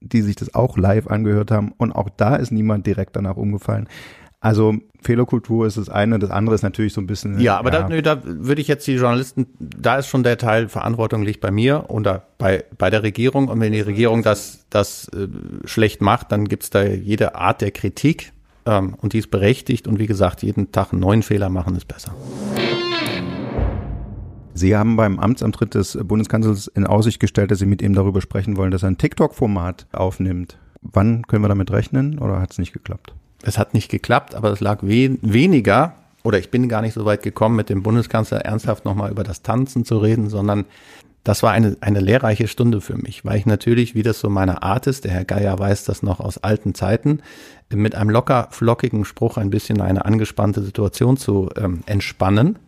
die 0.00 0.22
sich 0.22 0.36
das 0.36 0.54
auch 0.54 0.78
live 0.78 1.08
angehört 1.08 1.50
haben. 1.50 1.72
Und 1.76 1.92
auch 1.92 2.08
da 2.08 2.36
ist 2.36 2.50
niemand 2.50 2.86
direkt 2.86 3.16
danach 3.16 3.36
umgefallen. 3.36 3.88
Also 4.46 4.74
Fehlerkultur 5.02 5.66
ist 5.66 5.76
das 5.76 5.88
eine, 5.88 6.20
das 6.20 6.30
andere 6.30 6.54
ist 6.54 6.62
natürlich 6.62 6.92
so 6.92 7.00
ein 7.00 7.08
bisschen. 7.08 7.40
Ja, 7.40 7.58
aber 7.58 7.72
ja. 7.72 7.80
Da, 7.80 7.88
nö, 7.88 8.00
da 8.00 8.22
würde 8.24 8.60
ich 8.60 8.68
jetzt 8.68 8.86
die 8.86 8.92
Journalisten, 8.92 9.48
da 9.58 9.96
ist 9.96 10.06
schon 10.06 10.22
der 10.22 10.38
Teil 10.38 10.68
Verantwortung 10.68 11.24
liegt 11.24 11.40
bei 11.40 11.50
mir 11.50 11.86
oder 11.88 12.22
bei, 12.38 12.62
bei 12.78 12.88
der 12.88 13.02
Regierung. 13.02 13.48
Und 13.48 13.58
wenn 13.58 13.72
die 13.72 13.80
Regierung 13.80 14.22
das, 14.22 14.64
das 14.70 15.08
äh, 15.08 15.26
schlecht 15.64 16.00
macht, 16.00 16.30
dann 16.30 16.44
gibt's 16.44 16.70
da 16.70 16.84
jede 16.84 17.34
Art 17.34 17.60
der 17.60 17.72
Kritik 17.72 18.32
ähm, 18.66 18.94
und 19.00 19.14
die 19.14 19.18
ist 19.18 19.32
berechtigt. 19.32 19.88
Und 19.88 19.98
wie 19.98 20.06
gesagt, 20.06 20.44
jeden 20.44 20.70
Tag 20.70 20.92
einen 20.92 21.00
neuen 21.00 21.24
Fehler 21.24 21.48
machen 21.48 21.74
ist 21.74 21.88
besser. 21.88 22.14
Sie 24.54 24.76
haben 24.76 24.94
beim 24.94 25.18
Amtsantritt 25.18 25.74
des 25.74 25.98
Bundeskanzlers 26.04 26.68
in 26.68 26.86
Aussicht 26.86 27.18
gestellt, 27.18 27.50
dass 27.50 27.58
Sie 27.58 27.66
mit 27.66 27.82
ihm 27.82 27.94
darüber 27.94 28.20
sprechen 28.20 28.56
wollen, 28.56 28.70
dass 28.70 28.84
er 28.84 28.90
ein 28.90 28.98
TikTok-Format 28.98 29.88
aufnimmt. 29.90 30.56
Wann 30.82 31.26
können 31.26 31.42
wir 31.42 31.48
damit 31.48 31.72
rechnen 31.72 32.20
oder 32.20 32.40
hat 32.40 32.52
es 32.52 32.58
nicht 32.58 32.72
geklappt? 32.72 33.12
Es 33.46 33.58
hat 33.58 33.74
nicht 33.74 33.90
geklappt, 33.90 34.34
aber 34.34 34.50
es 34.50 34.60
lag 34.60 34.82
we 34.82 35.18
weniger, 35.22 35.94
oder 36.24 36.40
ich 36.40 36.50
bin 36.50 36.68
gar 36.68 36.82
nicht 36.82 36.94
so 36.94 37.04
weit 37.04 37.22
gekommen, 37.22 37.54
mit 37.54 37.68
dem 37.70 37.84
Bundeskanzler 37.84 38.38
ernsthaft 38.38 38.84
nochmal 38.84 39.12
über 39.12 39.22
das 39.22 39.42
Tanzen 39.42 39.84
zu 39.84 39.98
reden, 39.98 40.28
sondern 40.28 40.64
das 41.22 41.44
war 41.44 41.52
eine, 41.52 41.76
eine 41.80 42.00
lehrreiche 42.00 42.48
Stunde 42.48 42.80
für 42.80 42.96
mich, 42.96 43.24
weil 43.24 43.38
ich 43.38 43.46
natürlich, 43.46 43.94
wie 43.94 44.02
das 44.02 44.18
so 44.18 44.28
meine 44.28 44.64
Art 44.64 44.88
ist, 44.88 45.04
der 45.04 45.12
Herr 45.12 45.24
Geier 45.24 45.56
weiß 45.56 45.84
das 45.84 46.02
noch 46.02 46.18
aus 46.18 46.38
alten 46.38 46.74
Zeiten, 46.74 47.20
mit 47.68 47.94
einem 47.94 48.10
locker 48.10 48.48
flockigen 48.50 49.04
Spruch 49.04 49.36
ein 49.36 49.50
bisschen 49.50 49.80
eine 49.80 50.04
angespannte 50.04 50.62
Situation 50.62 51.16
zu 51.16 51.48
ähm, 51.56 51.82
entspannen. 51.86 52.58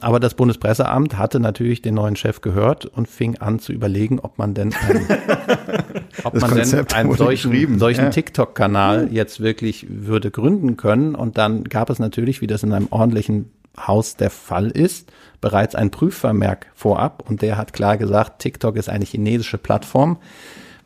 Aber 0.00 0.18
das 0.18 0.34
Bundespresseamt 0.34 1.18
hatte 1.18 1.40
natürlich 1.40 1.82
den 1.82 1.94
neuen 1.94 2.16
Chef 2.16 2.40
gehört 2.40 2.86
und 2.86 3.08
fing 3.08 3.38
an 3.38 3.58
zu 3.58 3.72
überlegen, 3.72 4.18
ob 4.18 4.38
man 4.38 4.54
denn, 4.54 4.72
ein, 4.72 5.06
ob 6.22 6.40
man 6.40 6.54
denn 6.54 6.86
einen 6.92 7.14
solchen, 7.14 7.78
solchen 7.78 8.04
ja. 8.04 8.10
TikTok-Kanal 8.10 9.08
jetzt 9.10 9.40
wirklich 9.40 9.86
würde 9.88 10.30
gründen 10.30 10.76
können. 10.76 11.14
Und 11.14 11.38
dann 11.38 11.64
gab 11.64 11.90
es 11.90 11.98
natürlich, 11.98 12.40
wie 12.40 12.46
das 12.46 12.62
in 12.62 12.72
einem 12.72 12.88
ordentlichen 12.90 13.50
Haus 13.76 14.16
der 14.16 14.30
Fall 14.30 14.70
ist, 14.70 15.12
bereits 15.40 15.74
ein 15.74 15.90
Prüfvermerk 15.90 16.66
vorab. 16.74 17.24
Und 17.28 17.42
der 17.42 17.56
hat 17.56 17.72
klar 17.72 17.96
gesagt, 17.96 18.40
TikTok 18.40 18.76
ist 18.76 18.88
eine 18.88 19.04
chinesische 19.04 19.58
Plattform. 19.58 20.18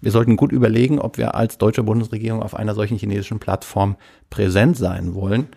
Wir 0.00 0.12
sollten 0.12 0.36
gut 0.36 0.52
überlegen, 0.52 1.00
ob 1.00 1.18
wir 1.18 1.34
als 1.34 1.58
deutsche 1.58 1.82
Bundesregierung 1.82 2.42
auf 2.42 2.54
einer 2.54 2.74
solchen 2.74 2.98
chinesischen 2.98 3.40
Plattform 3.40 3.96
präsent 4.30 4.76
sein 4.76 5.14
wollen. 5.14 5.48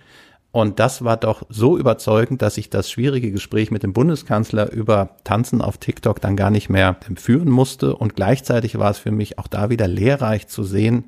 Und 0.52 0.80
das 0.80 1.04
war 1.04 1.16
doch 1.16 1.44
so 1.48 1.78
überzeugend, 1.78 2.42
dass 2.42 2.58
ich 2.58 2.70
das 2.70 2.92
schwierige 2.92 3.32
Gespräch 3.32 3.72
mit 3.72 3.84
dem 3.84 3.94
Bundeskanzler 3.94 4.72
über 4.72 5.12
Tanzen 5.24 5.62
auf 5.62 5.78
TikTok 5.78 6.20
dann 6.20 6.36
gar 6.36 6.50
nicht 6.50 6.70
mehr 6.70 6.98
führen 7.16 7.50
musste. 7.50 7.96
Und 7.96 8.16
gleichzeitig 8.18 8.78
war 8.78 8.92
es 8.92 9.00
für 9.00 9.12
mich 9.12 9.40
auch 9.40 9.48
da 9.48 9.70
wieder 9.70 9.88
lehrreich 9.88 10.48
zu 10.48 10.64
sehen, 10.64 11.06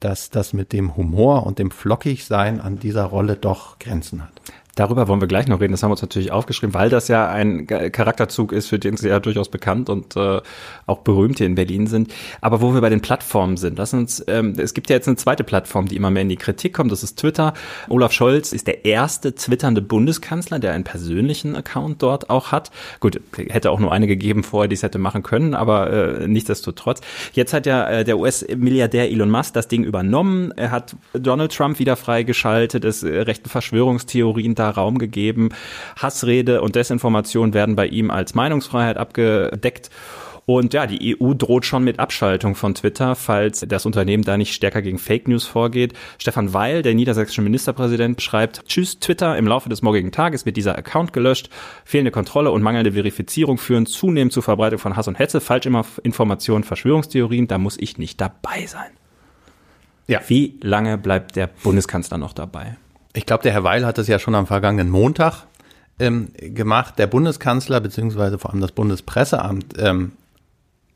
dass 0.00 0.30
das 0.30 0.52
mit 0.52 0.72
dem 0.72 0.96
Humor 0.96 1.46
und 1.46 1.58
dem 1.58 1.70
Flockigsein 1.70 2.60
an 2.60 2.78
dieser 2.78 3.04
Rolle 3.04 3.36
doch 3.36 3.78
Grenzen 3.78 4.22
hat. 4.22 4.32
Darüber 4.74 5.08
wollen 5.08 5.20
wir 5.20 5.28
gleich 5.28 5.48
noch 5.48 5.60
reden. 5.60 5.72
Das 5.72 5.82
haben 5.82 5.90
wir 5.90 5.94
uns 5.94 6.02
natürlich 6.02 6.32
aufgeschrieben, 6.32 6.74
weil 6.74 6.90
das 6.90 7.08
ja 7.08 7.28
ein 7.28 7.66
Charakterzug 7.66 8.52
ist, 8.52 8.68
für 8.68 8.78
den 8.78 8.96
Sie 8.96 9.08
ja 9.08 9.20
durchaus 9.20 9.48
bekannt 9.48 9.88
und 9.88 10.16
äh, 10.16 10.40
auch 10.86 10.98
berühmt 10.98 11.38
hier 11.38 11.46
in 11.46 11.54
Berlin 11.54 11.86
sind. 11.86 12.12
Aber 12.40 12.60
wo 12.60 12.72
wir 12.74 12.80
bei 12.80 12.90
den 12.90 13.00
Plattformen 13.00 13.56
sind, 13.56 13.78
lass 13.78 13.92
uns, 13.94 14.24
ähm, 14.28 14.54
es 14.56 14.74
gibt 14.74 14.90
ja 14.90 14.96
jetzt 14.96 15.08
eine 15.08 15.16
zweite 15.16 15.44
Plattform, 15.44 15.86
die 15.88 15.96
immer 15.96 16.10
mehr 16.10 16.22
in 16.22 16.28
die 16.28 16.36
Kritik 16.36 16.74
kommt. 16.74 16.92
Das 16.92 17.02
ist 17.02 17.18
Twitter. 17.18 17.54
Olaf 17.88 18.12
Scholz 18.12 18.52
ist 18.52 18.66
der 18.66 18.84
erste 18.84 19.34
twitternde 19.34 19.82
Bundeskanzler, 19.82 20.58
der 20.58 20.72
einen 20.72 20.84
persönlichen 20.84 21.56
Account 21.56 22.02
dort 22.02 22.30
auch 22.30 22.52
hat. 22.52 22.70
Gut, 23.00 23.20
hätte 23.36 23.70
auch 23.70 23.80
nur 23.80 23.92
eine 23.92 24.06
gegeben 24.06 24.42
vorher, 24.42 24.68
die 24.68 24.74
es 24.74 24.82
hätte 24.82 24.98
machen 24.98 25.22
können, 25.22 25.54
aber 25.54 25.90
äh, 25.90 26.28
nichtsdestotrotz. 26.28 27.00
Jetzt 27.32 27.52
hat 27.52 27.66
ja 27.66 27.88
äh, 27.88 28.04
der 28.04 28.18
US-Milliardär 28.18 29.10
Elon 29.10 29.30
Musk 29.30 29.54
das 29.54 29.68
Ding 29.68 29.84
übernommen. 29.84 30.52
Er 30.56 30.70
hat 30.70 30.96
Donald 31.12 31.52
Trump 31.52 31.78
wieder 31.78 31.96
freigeschaltet, 31.96 32.84
es 32.84 33.02
äh, 33.02 33.20
rechten 33.20 33.48
Verschwörungstheorien 33.48 34.54
da 34.60 34.70
Raum 34.70 34.98
gegeben. 34.98 35.50
Hassrede 35.96 36.60
und 36.62 36.76
Desinformation 36.76 37.54
werden 37.54 37.76
bei 37.76 37.86
ihm 37.86 38.10
als 38.10 38.34
Meinungsfreiheit 38.34 38.96
abgedeckt. 38.96 39.90
Und 40.46 40.74
ja, 40.74 40.86
die 40.88 41.16
EU 41.16 41.32
droht 41.34 41.64
schon 41.64 41.84
mit 41.84 42.00
Abschaltung 42.00 42.56
von 42.56 42.74
Twitter, 42.74 43.14
falls 43.14 43.64
das 43.68 43.86
Unternehmen 43.86 44.24
da 44.24 44.36
nicht 44.36 44.52
stärker 44.52 44.82
gegen 44.82 44.98
Fake 44.98 45.28
News 45.28 45.46
vorgeht. 45.46 45.92
Stefan 46.18 46.52
Weil, 46.52 46.82
der 46.82 46.94
niedersächsische 46.94 47.42
Ministerpräsident, 47.42 48.20
schreibt, 48.20 48.66
Tschüss 48.66 48.98
Twitter, 48.98 49.38
im 49.38 49.46
Laufe 49.46 49.68
des 49.68 49.82
morgigen 49.82 50.10
Tages 50.10 50.46
wird 50.46 50.56
dieser 50.56 50.76
Account 50.76 51.12
gelöscht. 51.12 51.50
Fehlende 51.84 52.10
Kontrolle 52.10 52.50
und 52.50 52.62
mangelnde 52.62 52.92
Verifizierung 52.92 53.58
führen 53.58 53.86
zunehmend 53.86 54.32
zur 54.32 54.42
Verbreitung 54.42 54.80
von 54.80 54.96
Hass 54.96 55.06
und 55.06 55.20
Hetze, 55.20 55.40
Falschinformationen, 55.40 56.64
Verschwörungstheorien. 56.64 57.46
Da 57.46 57.58
muss 57.58 57.76
ich 57.78 57.98
nicht 57.98 58.20
dabei 58.20 58.66
sein. 58.66 58.90
Ja. 60.08 60.20
Wie 60.26 60.58
lange 60.62 60.98
bleibt 60.98 61.36
der 61.36 61.46
Bundeskanzler 61.46 62.18
noch 62.18 62.32
dabei? 62.32 62.76
Ich 63.12 63.26
glaube, 63.26 63.42
der 63.42 63.52
Herr 63.52 63.64
Weil 63.64 63.84
hat 63.84 63.98
das 63.98 64.08
ja 64.08 64.18
schon 64.18 64.34
am 64.34 64.46
vergangenen 64.46 64.90
Montag 64.90 65.44
ähm, 65.98 66.28
gemacht. 66.38 66.98
Der 66.98 67.06
Bundeskanzler 67.06 67.80
beziehungsweise 67.80 68.38
vor 68.38 68.50
allem 68.50 68.60
das 68.60 68.72
Bundespresseamt 68.72 69.74
ähm, 69.78 70.12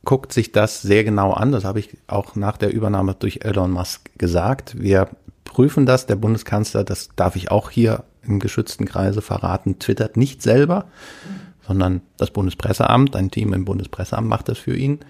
guckt 0.05 0.33
sich 0.33 0.53
das 0.53 0.83
sehr 0.83 1.03
genau 1.05 1.33
an. 1.33 1.53
Das 1.53 1.65
habe 1.65 1.81
ich 1.81 1.97
auch 2.07 2.37
nach 2.37 2.57
der 2.57 2.73
Übernahme 2.73 3.15
durch 3.19 3.41
Elon 3.43 3.71
Musk 3.71 4.11
gesagt. 4.17 4.81
Wir 4.81 5.09
prüfen 5.45 5.87
das. 5.87 6.07
Der 6.07 6.17
Bundeskanzler, 6.17 6.85
das 6.85 7.09
darf 7.17 7.37
ich 7.37 7.51
auch 7.51 7.71
hier 7.71 8.05
im 8.23 8.39
geschützten 8.39 8.87
Kreise 8.87 9.23
verraten, 9.23 9.79
twittert 9.79 10.17
nicht 10.17 10.41
selber, 10.41 10.87
sondern 11.67 12.01
das 12.17 12.31
Bundespresseamt, 12.31 13.17
ein 13.17 13.31
Team 13.31 13.53
im 13.53 13.65
Bundespresseamt 13.65 14.29
macht 14.29 14.49
das 14.49 14.59
für 14.59 14.77
ihn. 14.77 15.01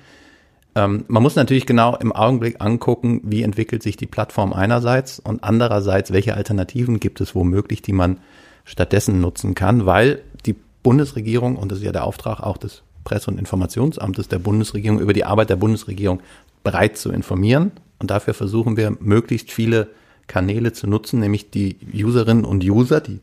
Ähm, 0.74 1.04
man 1.08 1.22
muss 1.22 1.36
natürlich 1.36 1.66
genau 1.66 1.96
im 1.96 2.12
Augenblick 2.12 2.56
angucken, 2.60 3.20
wie 3.24 3.42
entwickelt 3.42 3.82
sich 3.82 3.96
die 3.96 4.06
Plattform 4.06 4.52
einerseits 4.52 5.18
und 5.18 5.44
andererseits, 5.44 6.12
welche 6.12 6.34
Alternativen 6.34 7.00
gibt 7.00 7.20
es 7.20 7.34
womöglich, 7.34 7.82
die 7.82 7.92
man 7.92 8.18
stattdessen 8.64 9.20
nutzen 9.20 9.54
kann, 9.54 9.86
weil 9.86 10.22
die 10.46 10.56
Bundesregierung, 10.82 11.56
und 11.56 11.70
das 11.70 11.78
ist 11.78 11.84
ja 11.84 11.92
der 11.92 12.04
Auftrag 12.04 12.40
auch 12.40 12.56
des 12.56 12.82
Presse- 13.04 13.30
und 13.30 13.38
Informationsamtes 13.38 14.28
der 14.28 14.38
Bundesregierung, 14.38 14.98
über 14.98 15.12
die 15.12 15.24
Arbeit 15.24 15.50
der 15.50 15.56
Bundesregierung 15.56 16.20
bereit 16.62 16.96
zu 16.96 17.12
informieren. 17.12 17.72
Und 17.98 18.10
dafür 18.10 18.34
versuchen 18.34 18.76
wir, 18.76 18.96
möglichst 19.00 19.52
viele 19.52 19.88
Kanäle 20.26 20.72
zu 20.72 20.86
nutzen, 20.86 21.20
nämlich 21.20 21.50
die 21.50 21.76
Userinnen 21.92 22.44
und 22.44 22.64
User, 22.64 23.00
die 23.00 23.20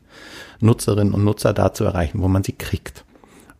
Nutzerinnen 0.60 1.12
und 1.12 1.24
Nutzer 1.24 1.52
da 1.52 1.74
zu 1.74 1.84
erreichen, 1.84 2.22
wo 2.22 2.28
man 2.28 2.44
sie 2.44 2.52
kriegt. 2.52 3.04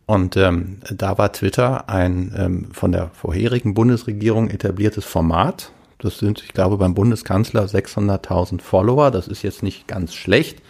Und 0.05 0.35
ähm, 0.35 0.79
da 0.91 1.17
war 1.17 1.31
Twitter 1.31 1.89
ein 1.89 2.33
ähm, 2.37 2.71
von 2.73 2.91
der 2.91 3.09
vorherigen 3.09 3.73
Bundesregierung 3.73 4.49
etabliertes 4.49 5.05
Format. 5.05 5.71
Das 5.99 6.17
sind, 6.17 6.43
ich 6.43 6.53
glaube, 6.53 6.77
beim 6.77 6.93
Bundeskanzler 6.93 7.65
600.000 7.65 8.59
Follower. 8.61 9.11
Das 9.11 9.27
ist 9.27 9.43
jetzt 9.43 9.63
nicht 9.63 9.87
ganz 9.87 10.13
schlecht. 10.13 10.61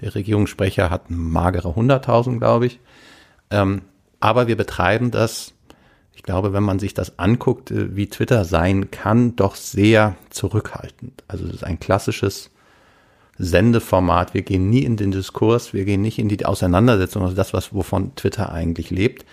Der 0.00 0.14
Regierungssprecher 0.14 0.90
hat 0.90 1.10
magere 1.10 1.68
100.000, 1.68 2.38
glaube 2.38 2.66
ich. 2.66 2.80
Ähm, 3.50 3.82
aber 4.18 4.48
wir 4.48 4.56
betreiben 4.56 5.10
das, 5.10 5.54
ich 6.12 6.22
glaube, 6.22 6.52
wenn 6.52 6.62
man 6.62 6.78
sich 6.78 6.92
das 6.92 7.18
anguckt, 7.18 7.70
äh, 7.70 7.94
wie 7.94 8.08
Twitter 8.08 8.44
sein 8.44 8.90
kann, 8.90 9.36
doch 9.36 9.54
sehr 9.54 10.16
zurückhaltend. 10.30 11.22
Also 11.28 11.46
es 11.46 11.54
ist 11.54 11.64
ein 11.64 11.78
klassisches 11.78 12.50
Sendeformat. 13.40 14.34
Wir 14.34 14.42
gehen 14.42 14.68
nie 14.68 14.82
in 14.84 14.96
den 14.96 15.10
Diskurs, 15.10 15.72
wir 15.72 15.86
gehen 15.86 16.02
nicht 16.02 16.18
in 16.18 16.28
die 16.28 16.44
Auseinandersetzung, 16.44 17.22
also 17.22 17.34
das, 17.34 17.54
was, 17.54 17.72
wovon 17.74 18.14
Twitter 18.14 18.52
eigentlich 18.52 18.90
lebt. 18.90 19.24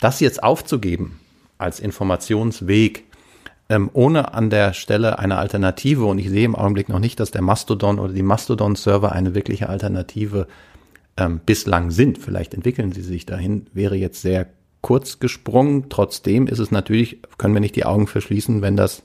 Das 0.00 0.20
jetzt 0.20 0.42
aufzugeben 0.42 1.18
als 1.58 1.80
Informationsweg, 1.80 3.04
ähm, 3.68 3.90
ohne 3.92 4.32
an 4.32 4.48
der 4.48 4.74
Stelle 4.74 5.18
eine 5.18 5.38
Alternative, 5.38 6.04
und 6.04 6.18
ich 6.18 6.30
sehe 6.30 6.44
im 6.44 6.54
Augenblick 6.54 6.88
noch 6.88 7.00
nicht, 7.00 7.18
dass 7.18 7.32
der 7.32 7.42
Mastodon 7.42 7.98
oder 7.98 8.12
die 8.12 8.22
Mastodon-Server 8.22 9.10
eine 9.10 9.34
wirkliche 9.34 9.68
Alternative 9.68 10.46
ähm, 11.16 11.40
bislang 11.44 11.90
sind. 11.90 12.18
Vielleicht 12.18 12.54
entwickeln 12.54 12.92
sie 12.92 13.02
sich 13.02 13.26
dahin, 13.26 13.66
wäre 13.72 13.96
jetzt 13.96 14.22
sehr 14.22 14.46
kurz 14.82 15.18
gesprungen. 15.18 15.86
Trotzdem 15.88 16.46
ist 16.46 16.60
es 16.60 16.70
natürlich, 16.70 17.18
können 17.38 17.54
wir 17.54 17.60
nicht 17.60 17.74
die 17.74 17.84
Augen 17.84 18.06
verschließen, 18.06 18.62
wenn 18.62 18.76
das 18.76 19.02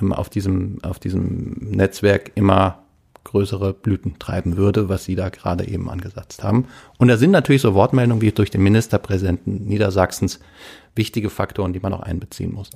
ähm, 0.00 0.12
auf 0.12 0.28
diesem, 0.28 0.82
auf 0.82 0.98
diesem 0.98 1.56
Netzwerk 1.60 2.32
immer 2.34 2.82
größere 3.24 3.74
Blüten 3.74 4.18
treiben 4.18 4.56
würde, 4.56 4.88
was 4.88 5.04
Sie 5.04 5.14
da 5.14 5.28
gerade 5.28 5.66
eben 5.68 5.90
angesetzt 5.90 6.42
haben. 6.42 6.66
Und 6.98 7.08
da 7.08 7.16
sind 7.16 7.30
natürlich 7.30 7.62
so 7.62 7.74
Wortmeldungen 7.74 8.22
wie 8.22 8.32
durch 8.32 8.50
den 8.50 8.62
Ministerpräsidenten 8.62 9.64
Niedersachsens 9.66 10.40
wichtige 10.94 11.30
Faktoren, 11.30 11.72
die 11.72 11.80
man 11.80 11.92
auch 11.92 12.00
einbeziehen 12.00 12.52
muss. 12.52 12.70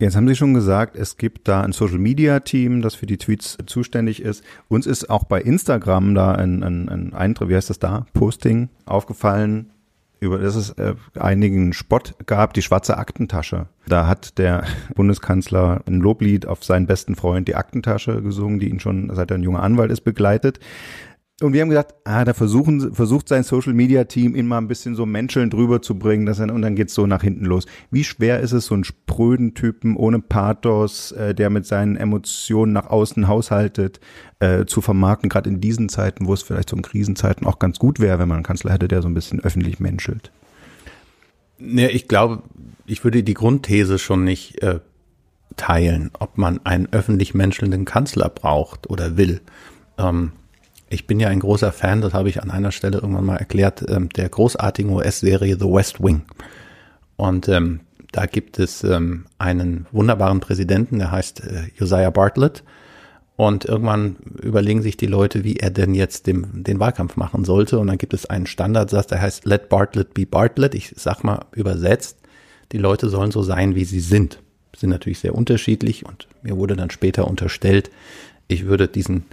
Jetzt 0.00 0.16
haben 0.16 0.26
Sie 0.26 0.34
schon 0.34 0.54
gesagt, 0.54 0.96
es 0.96 1.16
gibt 1.16 1.46
da 1.46 1.62
ein 1.62 1.72
Social 1.72 1.98
Media 1.98 2.40
Team, 2.40 2.82
das 2.82 2.94
für 2.94 3.06
die 3.06 3.16
Tweets 3.16 3.56
zuständig 3.66 4.20
ist. 4.22 4.42
Uns 4.68 4.86
ist 4.86 5.08
auch 5.08 5.24
bei 5.24 5.40
Instagram 5.40 6.14
da 6.14 6.32
ein, 6.32 6.62
ein, 6.62 6.88
ein 6.88 7.14
Eintrag, 7.14 7.48
wie 7.48 7.54
heißt 7.54 7.70
das 7.70 7.78
da? 7.78 8.04
Posting 8.12 8.70
aufgefallen, 8.86 9.70
über 10.24 10.38
das 10.38 10.56
es 10.56 10.70
äh, 10.70 10.94
einigen 11.18 11.72
Spott 11.72 12.14
gab, 12.26 12.54
die 12.54 12.62
schwarze 12.62 12.96
Aktentasche. 12.98 13.66
Da 13.86 14.06
hat 14.06 14.38
der 14.38 14.64
Bundeskanzler 14.94 15.82
ein 15.86 16.00
Loblied 16.00 16.46
auf 16.46 16.64
seinen 16.64 16.86
besten 16.86 17.14
Freund, 17.14 17.48
die 17.48 17.54
Aktentasche, 17.54 18.22
gesungen, 18.22 18.58
die 18.58 18.68
ihn 18.68 18.80
schon 18.80 19.14
seit 19.14 19.30
er 19.30 19.38
ein 19.38 19.42
junger 19.42 19.62
Anwalt 19.62 19.90
ist 19.90 20.02
begleitet. 20.02 20.58
Und 21.40 21.52
wir 21.52 21.62
haben 21.62 21.68
gesagt, 21.68 21.96
ah, 22.04 22.24
da 22.24 22.32
versuchen, 22.32 22.94
versucht 22.94 23.28
sein 23.28 23.42
Social 23.42 23.72
Media 23.72 24.04
Team 24.04 24.36
ihn 24.36 24.46
mal 24.46 24.58
ein 24.58 24.68
bisschen 24.68 24.94
so 24.94 25.04
menscheln 25.04 25.50
drüber 25.50 25.82
zu 25.82 25.98
bringen, 25.98 26.26
dass 26.26 26.38
er, 26.38 26.54
und 26.54 26.62
dann 26.62 26.76
geht's 26.76 26.94
so 26.94 27.08
nach 27.08 27.22
hinten 27.22 27.44
los. 27.44 27.66
Wie 27.90 28.04
schwer 28.04 28.38
ist 28.38 28.52
es, 28.52 28.66
so 28.66 28.74
einen 28.74 28.84
spröden 28.84 29.54
Typen 29.54 29.96
ohne 29.96 30.20
Pathos, 30.20 31.10
äh, 31.10 31.34
der 31.34 31.50
mit 31.50 31.66
seinen 31.66 31.96
Emotionen 31.96 32.72
nach 32.72 32.86
außen 32.86 33.26
haushaltet, 33.26 33.98
äh, 34.38 34.64
zu 34.64 34.80
vermarkten, 34.80 35.28
gerade 35.28 35.50
in 35.50 35.60
diesen 35.60 35.88
Zeiten, 35.88 36.26
wo 36.28 36.34
es 36.34 36.42
vielleicht 36.42 36.70
so 36.70 36.76
in 36.76 36.82
Krisenzeiten 36.82 37.48
auch 37.48 37.58
ganz 37.58 37.80
gut 37.80 37.98
wäre, 37.98 38.20
wenn 38.20 38.28
man 38.28 38.36
einen 38.36 38.44
Kanzler 38.44 38.72
hätte, 38.72 38.86
der 38.86 39.02
so 39.02 39.08
ein 39.08 39.14
bisschen 39.14 39.40
öffentlich 39.40 39.80
menschelt? 39.80 40.30
Ja, 41.58 41.88
ich 41.88 42.06
glaube, 42.06 42.44
ich 42.86 43.02
würde 43.02 43.24
die 43.24 43.34
Grundthese 43.34 43.98
schon 43.98 44.22
nicht 44.22 44.62
äh, 44.62 44.78
teilen, 45.56 46.12
ob 46.16 46.38
man 46.38 46.64
einen 46.64 46.86
öffentlich 46.92 47.34
menschelnden 47.34 47.84
Kanzler 47.84 48.28
braucht 48.28 48.88
oder 48.88 49.16
will. 49.16 49.40
Ähm, 49.98 50.30
ich 50.94 51.06
bin 51.06 51.20
ja 51.20 51.28
ein 51.28 51.40
großer 51.40 51.72
Fan, 51.72 52.00
das 52.00 52.14
habe 52.14 52.28
ich 52.28 52.42
an 52.42 52.50
einer 52.50 52.72
Stelle 52.72 52.98
irgendwann 52.98 53.26
mal 53.26 53.36
erklärt, 53.36 53.84
ähm, 53.88 54.08
der 54.10 54.28
großartigen 54.28 54.92
US-Serie 54.92 55.56
The 55.58 55.66
West 55.66 56.02
Wing. 56.02 56.22
Und 57.16 57.48
ähm, 57.48 57.80
da 58.12 58.26
gibt 58.26 58.60
es 58.60 58.84
ähm, 58.84 59.26
einen 59.38 59.86
wunderbaren 59.90 60.38
Präsidenten, 60.38 61.00
der 61.00 61.10
heißt 61.10 61.40
äh, 61.44 61.64
Josiah 61.76 62.10
Bartlett. 62.10 62.62
Und 63.36 63.64
irgendwann 63.64 64.14
überlegen 64.40 64.82
sich 64.82 64.96
die 64.96 65.08
Leute, 65.08 65.42
wie 65.42 65.56
er 65.56 65.70
denn 65.70 65.96
jetzt 65.96 66.28
dem, 66.28 66.62
den 66.62 66.78
Wahlkampf 66.78 67.16
machen 67.16 67.44
sollte. 67.44 67.80
Und 67.80 67.88
dann 67.88 67.98
gibt 67.98 68.14
es 68.14 68.26
einen 68.26 68.46
Standardsatz, 68.46 69.08
der 69.08 69.20
heißt 69.20 69.44
Let 69.44 69.68
Bartlett 69.68 70.14
be 70.14 70.24
Bartlett. 70.24 70.76
Ich 70.76 70.94
sag 70.96 71.24
mal 71.24 71.44
übersetzt, 71.50 72.18
die 72.70 72.78
Leute 72.78 73.08
sollen 73.08 73.32
so 73.32 73.42
sein, 73.42 73.74
wie 73.74 73.84
sie 73.84 73.98
sind. 73.98 74.38
Sind 74.76 74.90
natürlich 74.90 75.18
sehr 75.18 75.34
unterschiedlich 75.34 76.06
und 76.06 76.28
mir 76.42 76.56
wurde 76.56 76.76
dann 76.76 76.90
später 76.90 77.26
unterstellt, 77.26 77.90
ich 78.46 78.66
würde 78.66 78.86
diesen 78.86 79.24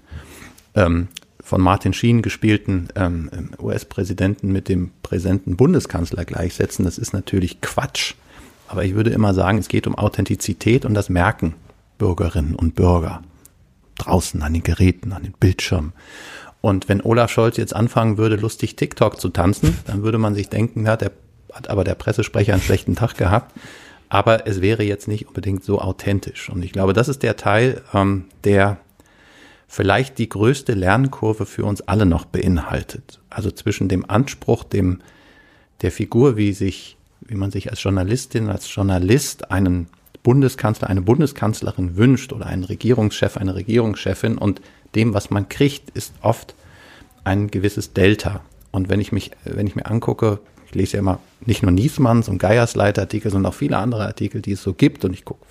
ähm, 0.74 1.10
von 1.43 1.62
Martin 1.62 1.93
Sheen 1.93 2.21
gespielten 2.21 2.89
ähm, 2.95 3.30
US-Präsidenten 3.60 4.51
mit 4.51 4.69
dem 4.69 4.91
präsenten 5.04 5.56
Bundeskanzler 5.56 6.25
gleichsetzen. 6.25 6.86
Das 6.86 6.97
ist 6.97 7.13
natürlich 7.13 7.62
Quatsch. 7.62 8.15
Aber 8.67 8.86
ich 8.86 8.95
würde 8.95 9.10
immer 9.10 9.34
sagen, 9.34 9.58
es 9.58 9.67
geht 9.67 9.88
um 9.88 9.95
Authentizität 9.95 10.86
und 10.86 10.93
das 10.93 11.10
merken 11.10 11.56
Bürgerinnen 11.97 12.56
und 12.56 12.75
Bürger 12.75 13.21
draußen 13.97 14.41
an 14.41 14.54
den 14.54 14.63
Geräten, 14.63 15.12
an 15.12 15.23
den 15.23 15.34
Bildschirmen. 15.34 15.93
Und 16.62 16.88
wenn 16.89 17.01
Olaf 17.01 17.32
Scholz 17.32 17.58
jetzt 17.58 17.75
anfangen 17.75 18.17
würde, 18.17 18.36
lustig 18.36 18.75
TikTok 18.75 19.19
zu 19.19 19.30
tanzen, 19.30 19.77
dann 19.88 20.04
würde 20.04 20.19
man 20.19 20.36
sich 20.36 20.49
denken, 20.49 20.86
ja, 20.86 20.95
der 20.95 21.12
hat 21.51 21.69
aber 21.69 21.84
der 21.84 21.95
Pressesprecher 21.95 22.54
einen 22.54 22.62
schlechten 22.62 22.95
Tag 22.95 23.17
gehabt. 23.17 23.54
Aber 24.10 24.47
es 24.47 24.62
wäre 24.62 24.84
jetzt 24.84 25.08
nicht 25.08 25.27
unbedingt 25.27 25.63
so 25.63 25.80
authentisch. 25.80 26.49
Und 26.49 26.63
ich 26.63 26.71
glaube, 26.71 26.93
das 26.93 27.08
ist 27.08 27.23
der 27.23 27.38
Teil, 27.38 27.82
ähm, 27.93 28.25
der 28.43 28.77
vielleicht 29.71 30.17
die 30.17 30.27
größte 30.27 30.73
Lernkurve 30.73 31.45
für 31.45 31.63
uns 31.63 31.79
alle 31.79 32.05
noch 32.05 32.25
beinhaltet. 32.25 33.21
Also 33.29 33.51
zwischen 33.51 33.88
dem 33.88 34.07
Anspruch, 34.10 34.65
dem, 34.65 34.99
der 35.81 35.93
Figur, 35.93 36.36
wie 36.36 36.51
sich, 36.51 36.97
wie 37.21 37.36
man 37.36 37.51
sich 37.51 37.69
als 37.69 37.81
Journalistin, 37.81 38.49
als 38.49 38.75
Journalist 38.75 39.49
einen 39.49 39.88
Bundeskanzler, 40.23 40.89
eine 40.89 41.01
Bundeskanzlerin 41.01 41.95
wünscht 41.95 42.34
oder 42.34 42.47
einen 42.47 42.65
Regierungschef, 42.65 43.38
eine 43.38 43.55
Regierungschefin 43.55 44.38
und 44.38 44.60
dem, 44.93 45.13
was 45.13 45.29
man 45.29 45.47
kriegt, 45.47 45.89
ist 45.91 46.13
oft 46.21 46.53
ein 47.23 47.49
gewisses 47.49 47.93
Delta. 47.93 48.41
Und 48.71 48.89
wenn 48.89 48.99
ich 48.99 49.13
mich, 49.13 49.31
wenn 49.45 49.67
ich 49.67 49.77
mir 49.77 49.86
angucke, 49.86 50.39
ich 50.65 50.75
lese 50.75 50.97
ja 50.97 50.99
immer 50.99 51.19
nicht 51.45 51.63
nur 51.63 51.71
Niesmanns 51.71 52.27
und 52.27 52.39
Geiersleiter-Artikel, 52.39 53.31
sondern 53.31 53.53
auch 53.53 53.55
viele 53.55 53.77
andere 53.77 54.05
Artikel, 54.05 54.41
die 54.41 54.51
es 54.51 54.63
so 54.63 54.73
gibt 54.73 55.05
und 55.05 55.13
ich 55.13 55.23
gucke 55.23 55.45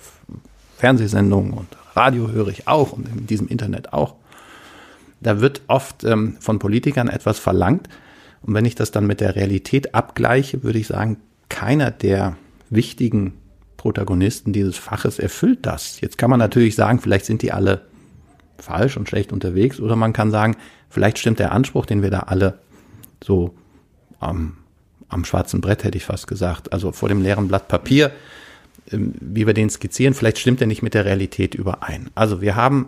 Fernsehsendungen 0.77 1.53
und 1.53 1.80
Radio 1.93 2.29
höre 2.31 2.47
ich 2.49 2.67
auch 2.67 2.93
und 2.93 3.07
in 3.07 3.27
diesem 3.27 3.47
Internet 3.47 3.93
auch. 3.93 4.15
Da 5.19 5.39
wird 5.39 5.61
oft 5.67 6.03
ähm, 6.03 6.37
von 6.39 6.59
Politikern 6.59 7.07
etwas 7.07 7.39
verlangt. 7.39 7.87
Und 8.41 8.53
wenn 8.53 8.65
ich 8.65 8.75
das 8.75 8.91
dann 8.91 9.05
mit 9.05 9.21
der 9.21 9.35
Realität 9.35 9.93
abgleiche, 9.93 10.63
würde 10.63 10.79
ich 10.79 10.87
sagen, 10.87 11.17
keiner 11.49 11.91
der 11.91 12.37
wichtigen 12.69 13.33
Protagonisten 13.77 14.53
dieses 14.53 14.77
Faches 14.77 15.19
erfüllt 15.19 15.65
das. 15.65 16.01
Jetzt 16.01 16.17
kann 16.17 16.29
man 16.29 16.39
natürlich 16.39 16.75
sagen, 16.75 16.99
vielleicht 16.99 17.25
sind 17.25 17.41
die 17.41 17.51
alle 17.51 17.81
falsch 18.57 18.95
und 18.97 19.09
schlecht 19.09 19.33
unterwegs, 19.33 19.79
oder 19.79 19.95
man 19.95 20.13
kann 20.13 20.31
sagen, 20.31 20.55
vielleicht 20.89 21.17
stimmt 21.17 21.39
der 21.39 21.51
Anspruch, 21.51 21.85
den 21.85 22.03
wir 22.03 22.11
da 22.11 22.19
alle 22.19 22.59
so 23.23 23.55
am, 24.19 24.57
am 25.09 25.25
schwarzen 25.25 25.61
Brett, 25.61 25.83
hätte 25.83 25.97
ich 25.97 26.05
fast 26.05 26.27
gesagt, 26.27 26.71
also 26.73 26.91
vor 26.91 27.09
dem 27.09 27.21
leeren 27.21 27.47
Blatt 27.47 27.67
Papier 27.67 28.11
wie 28.91 29.47
wir 29.47 29.53
den 29.53 29.69
skizzieren, 29.69 30.13
vielleicht 30.13 30.37
stimmt 30.37 30.61
er 30.61 30.67
nicht 30.67 30.81
mit 30.81 30.93
der 30.93 31.05
Realität 31.05 31.55
überein. 31.55 32.09
Also 32.15 32.41
wir 32.41 32.55
haben 32.55 32.87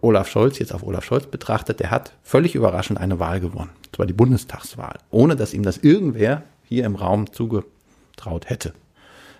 Olaf 0.00 0.28
Scholz 0.28 0.58
jetzt 0.58 0.72
auf 0.74 0.82
Olaf 0.82 1.04
Scholz 1.04 1.26
betrachtet, 1.26 1.80
der 1.80 1.90
hat 1.90 2.12
völlig 2.22 2.54
überraschend 2.54 3.00
eine 3.00 3.18
Wahl 3.18 3.40
gewonnen. 3.40 3.70
Und 3.86 3.96
zwar 3.96 4.06
die 4.06 4.12
Bundestagswahl, 4.12 4.98
ohne 5.10 5.36
dass 5.36 5.54
ihm 5.54 5.62
das 5.62 5.78
irgendwer 5.78 6.42
hier 6.64 6.84
im 6.84 6.96
Raum 6.96 7.32
zugetraut 7.32 8.48
hätte. 8.48 8.74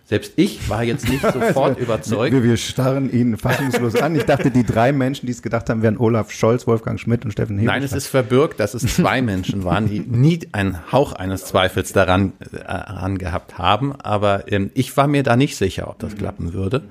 Selbst 0.08 0.34
ich 0.36 0.68
war 0.70 0.84
jetzt 0.84 1.08
nicht 1.08 1.20
sofort 1.32 1.80
überzeugt. 1.80 2.32
Wir, 2.32 2.44
wir 2.44 2.56
starren 2.56 3.12
ihn 3.12 3.36
fassungslos 3.36 3.96
an. 3.96 4.14
Ich 4.14 4.22
dachte, 4.22 4.52
die 4.52 4.64
drei 4.64 4.92
Menschen, 4.92 5.26
die 5.26 5.32
es 5.32 5.42
gedacht 5.42 5.68
haben, 5.68 5.82
wären 5.82 5.98
Olaf 5.98 6.30
Scholz, 6.30 6.64
Wolfgang 6.68 7.00
Schmidt 7.00 7.24
und 7.24 7.32
Steffen 7.32 7.58
Hebel. 7.58 7.66
Nein, 7.66 7.82
es 7.82 7.92
ist 7.92 8.06
verbürgt, 8.06 8.60
dass 8.60 8.74
es 8.74 8.82
zwei 8.94 9.20
Menschen 9.20 9.64
waren, 9.64 9.88
die 9.88 9.98
nie 10.06 10.38
einen 10.52 10.92
Hauch 10.92 11.12
eines 11.12 11.44
Zweifels 11.44 11.92
daran, 11.92 12.34
äh, 12.52 13.14
gehabt 13.18 13.58
haben. 13.58 13.96
Aber 14.00 14.50
ähm, 14.50 14.70
ich 14.74 14.96
war 14.96 15.08
mir 15.08 15.24
da 15.24 15.34
nicht 15.34 15.56
sicher, 15.56 15.88
ob 15.90 15.98
das 15.98 16.16
klappen 16.16 16.52
würde. 16.52 16.84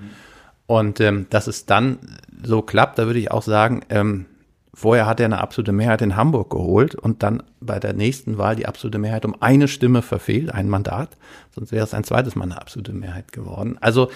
Und 0.68 1.00
ähm, 1.00 1.28
dass 1.30 1.48
es 1.48 1.66
dann 1.66 2.00
so 2.44 2.62
klappt, 2.62 3.00
da 3.00 3.06
würde 3.06 3.20
ich 3.20 3.32
auch 3.32 3.44
sagen, 3.44 3.82
ähm, 3.90 4.26
Vorher 4.76 5.06
hat 5.06 5.22
er 5.22 5.28
eine 5.28 5.40
absolute 5.40 5.72
Mehrheit 5.72 6.02
in 6.02 6.18
Hamburg 6.18 6.50
geholt 6.50 6.96
und 6.96 7.24
dann 7.24 7.42
bei 7.62 7.80
der 7.80 7.94
nächsten 7.94 8.38
Wahl 8.38 8.58
die 8.58 8.66
absolute 8.66 8.98
Mehrheit 8.98 9.24
um 9.24 9.42
eine 9.42 9.70
Stimme 9.70 10.02
verfehlt, 10.02 10.54
ein 10.54 10.68
Mandat. 10.68 11.16
Sonst 11.56 11.72
wäre 11.72 11.86
es 11.86 11.94
ein 11.94 12.04
zweites 12.04 12.36
Mal 12.36 12.44
eine 12.44 12.60
absolute 12.60 12.92
Mehrheit 12.92 13.32
geworden. 13.32 13.78
Also 13.80 14.10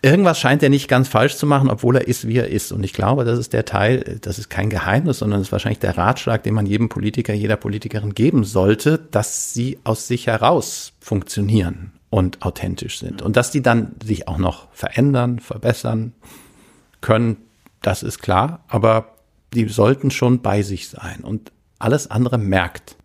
irgendwas 0.00 0.40
scheint 0.40 0.62
er 0.62 0.70
nicht 0.70 0.88
ganz 0.88 1.08
falsch 1.08 1.36
zu 1.36 1.46
machen, 1.46 1.68
obwohl 1.68 1.96
er 1.96 2.08
ist, 2.08 2.26
wie 2.26 2.38
er 2.38 2.48
ist. 2.48 2.72
Und 2.72 2.82
ich 2.82 2.94
glaube, 2.94 3.24
das 3.24 3.38
ist 3.38 3.52
der 3.52 3.66
Teil, 3.66 4.18
das 4.22 4.38
ist 4.38 4.48
kein 4.48 4.70
Geheimnis, 4.70 5.18
sondern 5.18 5.40
das 5.40 5.48
ist 5.48 5.52
wahrscheinlich 5.52 5.80
der 5.80 5.98
Ratschlag, 5.98 6.42
den 6.42 6.54
man 6.54 6.64
jedem 6.64 6.88
Politiker, 6.88 7.34
jeder 7.34 7.56
Politikerin 7.56 8.14
geben 8.14 8.44
sollte, 8.44 8.98
dass 9.10 9.52
sie 9.52 9.78
aus 9.84 10.08
sich 10.08 10.28
heraus 10.28 10.94
funktionieren 10.98 11.92
und 12.08 12.40
authentisch 12.40 13.00
sind. 13.00 13.20
Und 13.20 13.36
dass 13.36 13.50
die 13.50 13.60
dann 13.60 13.96
sich 14.02 14.28
auch 14.28 14.38
noch 14.38 14.68
verändern, 14.72 15.40
verbessern 15.40 16.14
können, 17.02 17.36
das 17.82 18.02
ist 18.02 18.22
klar. 18.22 18.64
Aber 18.68 19.13
die 19.54 19.68
sollten 19.68 20.10
schon 20.10 20.40
bei 20.40 20.62
sich 20.62 20.88
sein. 20.88 21.20
Und 21.22 21.52
alles 21.78 22.10
andere 22.10 22.38
merkt 22.38 22.96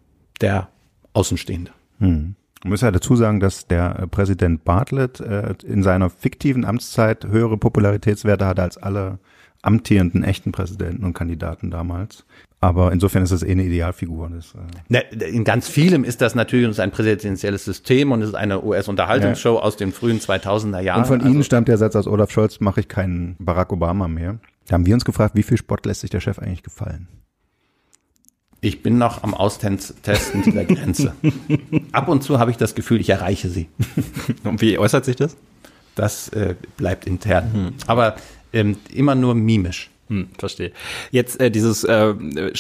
der 0.42 0.70
Außenstehende. 1.14 1.72
Hm. 2.00 2.36
Ich 2.64 2.70
muss 2.70 2.82
ja 2.82 2.92
dazu 2.92 3.16
sagen, 3.16 3.40
dass 3.40 3.68
der 3.68 4.00
äh, 4.00 4.08
Präsident 4.08 4.66
Bartlett 4.66 5.22
äh, 5.22 5.54
in 5.66 5.82
seiner 5.82 6.10
fiktiven 6.10 6.66
Amtszeit 6.66 7.26
höhere 7.26 7.58
Popularitätswerte 7.58 8.46
hatte 8.46 8.64
als 8.64 8.78
alle 8.78 9.20
amtierenden 9.62 10.24
echten 10.24 10.52
Präsidenten 10.52 11.04
und 11.04 11.14
Kandidaten 11.14 11.72
damals. 11.72 12.26
Aber 12.62 12.92
insofern 12.92 13.24
ist 13.24 13.32
es 13.32 13.44
eh 13.44 13.52
eine 13.52 13.64
Idealfigur. 13.64 14.30
Das, 14.30 14.54
äh 14.90 15.30
In 15.30 15.46
ganz 15.46 15.70
vielem 15.70 16.04
ist 16.04 16.20
das 16.20 16.36
natürlich 16.36 16.80
ein 16.82 16.92
präsidentielles 16.92 17.64
System 17.64 18.12
und 18.12 18.22
es 18.22 18.30
ist 18.30 18.36
eine 18.36 18.62
US-Unterhaltungsshow 18.62 19.56
ja. 19.56 19.62
aus 19.62 19.78
den 19.78 19.94
frühen 19.94 20.20
2000er 20.20 20.82
Jahren. 20.82 21.00
Und 21.00 21.08
von 21.08 21.22
also 21.22 21.32
Ihnen 21.32 21.44
stammt 21.44 21.70
der 21.70 21.78
Satz 21.78 21.96
aus 21.96 22.08
Olaf 22.08 22.32
Scholz, 22.32 22.60
mache 22.60 22.82
ich 22.82 22.90
keinen 22.90 23.38
Barack 23.40 23.72
Obama 23.72 24.10
mehr. 24.10 24.40
Da 24.70 24.76
haben 24.76 24.86
wir 24.86 24.94
uns 24.94 25.04
gefragt, 25.04 25.34
wie 25.34 25.42
viel 25.42 25.58
Sport 25.58 25.88
lässt 25.88 26.02
sich 26.02 26.12
der 26.12 26.20
Chef 26.20 26.38
eigentlich 26.38 26.62
gefallen? 26.62 27.08
Ich 28.62 28.84
bin 28.84 29.00
noch 29.00 29.24
am 29.24 29.34
Austesten 29.34 29.80
der 30.46 30.66
Grenze. 30.66 31.16
Ab 31.92 32.08
und 32.08 32.22
zu 32.22 32.38
habe 32.38 32.52
ich 32.52 32.58
das 32.58 32.76
Gefühl, 32.76 33.02
ich 33.02 33.10
erreiche 33.10 33.50
sie. 33.50 33.68
Und 34.44 34.62
wie 34.62 34.78
äußert 34.78 35.06
sich 35.06 35.16
das? 35.16 35.36
Das 35.96 36.30
äh, 36.30 36.54
bleibt 36.78 37.08
intern. 37.08 37.52
Hm. 37.52 37.74
Aber 37.88 38.16
ähm, 38.54 38.78
immer 38.94 39.16
nur 39.16 39.34
mimisch. 39.34 39.90
Hm, 40.10 40.30
verstehe. 40.38 40.72
Jetzt 41.12 41.40
äh, 41.40 41.50
dieses 41.50 41.84
äh, 41.84 42.14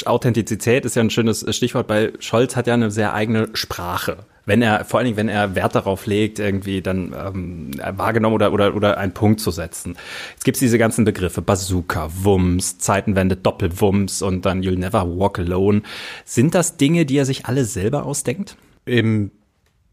Authentizität 0.06 0.86
ist 0.86 0.96
ja 0.96 1.02
ein 1.02 1.10
schönes 1.10 1.46
Stichwort. 1.56 1.88
Bei 1.88 2.14
Scholz 2.20 2.56
hat 2.56 2.68
ja 2.68 2.76
eine 2.76 2.92
sehr 2.92 3.14
eigene 3.14 3.50
Sprache 3.54 4.26
wenn 4.50 4.64
er, 4.64 4.84
vor 4.84 4.98
allen 4.98 5.06
Dingen, 5.06 5.18
wenn 5.18 5.30
er 5.30 5.54
Wert 5.54 5.76
darauf 5.76 6.08
legt, 6.08 6.40
irgendwie 6.40 6.82
dann 6.82 7.14
ähm, 7.14 7.72
wahrgenommen 7.96 8.34
oder, 8.34 8.52
oder, 8.52 8.76
oder 8.76 8.98
einen 8.98 9.14
Punkt 9.14 9.40
zu 9.40 9.52
setzen. 9.52 9.96
Jetzt 10.32 10.44
gibt's 10.44 10.60
diese 10.60 10.80
ganzen 10.80 11.06
Begriffe, 11.06 11.44
Bazooka, 11.44 12.10
Wumms, 12.24 12.80
Zeitenwende, 12.80 13.36
Doppelwumms 13.36 14.24
und 14.24 14.48
dann 14.48 14.64
You'll 14.64 14.80
Never 14.80 15.06
Walk 15.08 15.38
Alone. 15.38 15.84
Sind 16.26 16.56
das 16.56 16.78
Dinge, 16.78 17.06
die 17.06 17.18
er 17.18 17.26
sich 17.26 17.46
alle 17.46 17.64
selber 17.64 18.08
ausdenkt? 18.08 18.58
Im, 18.86 19.30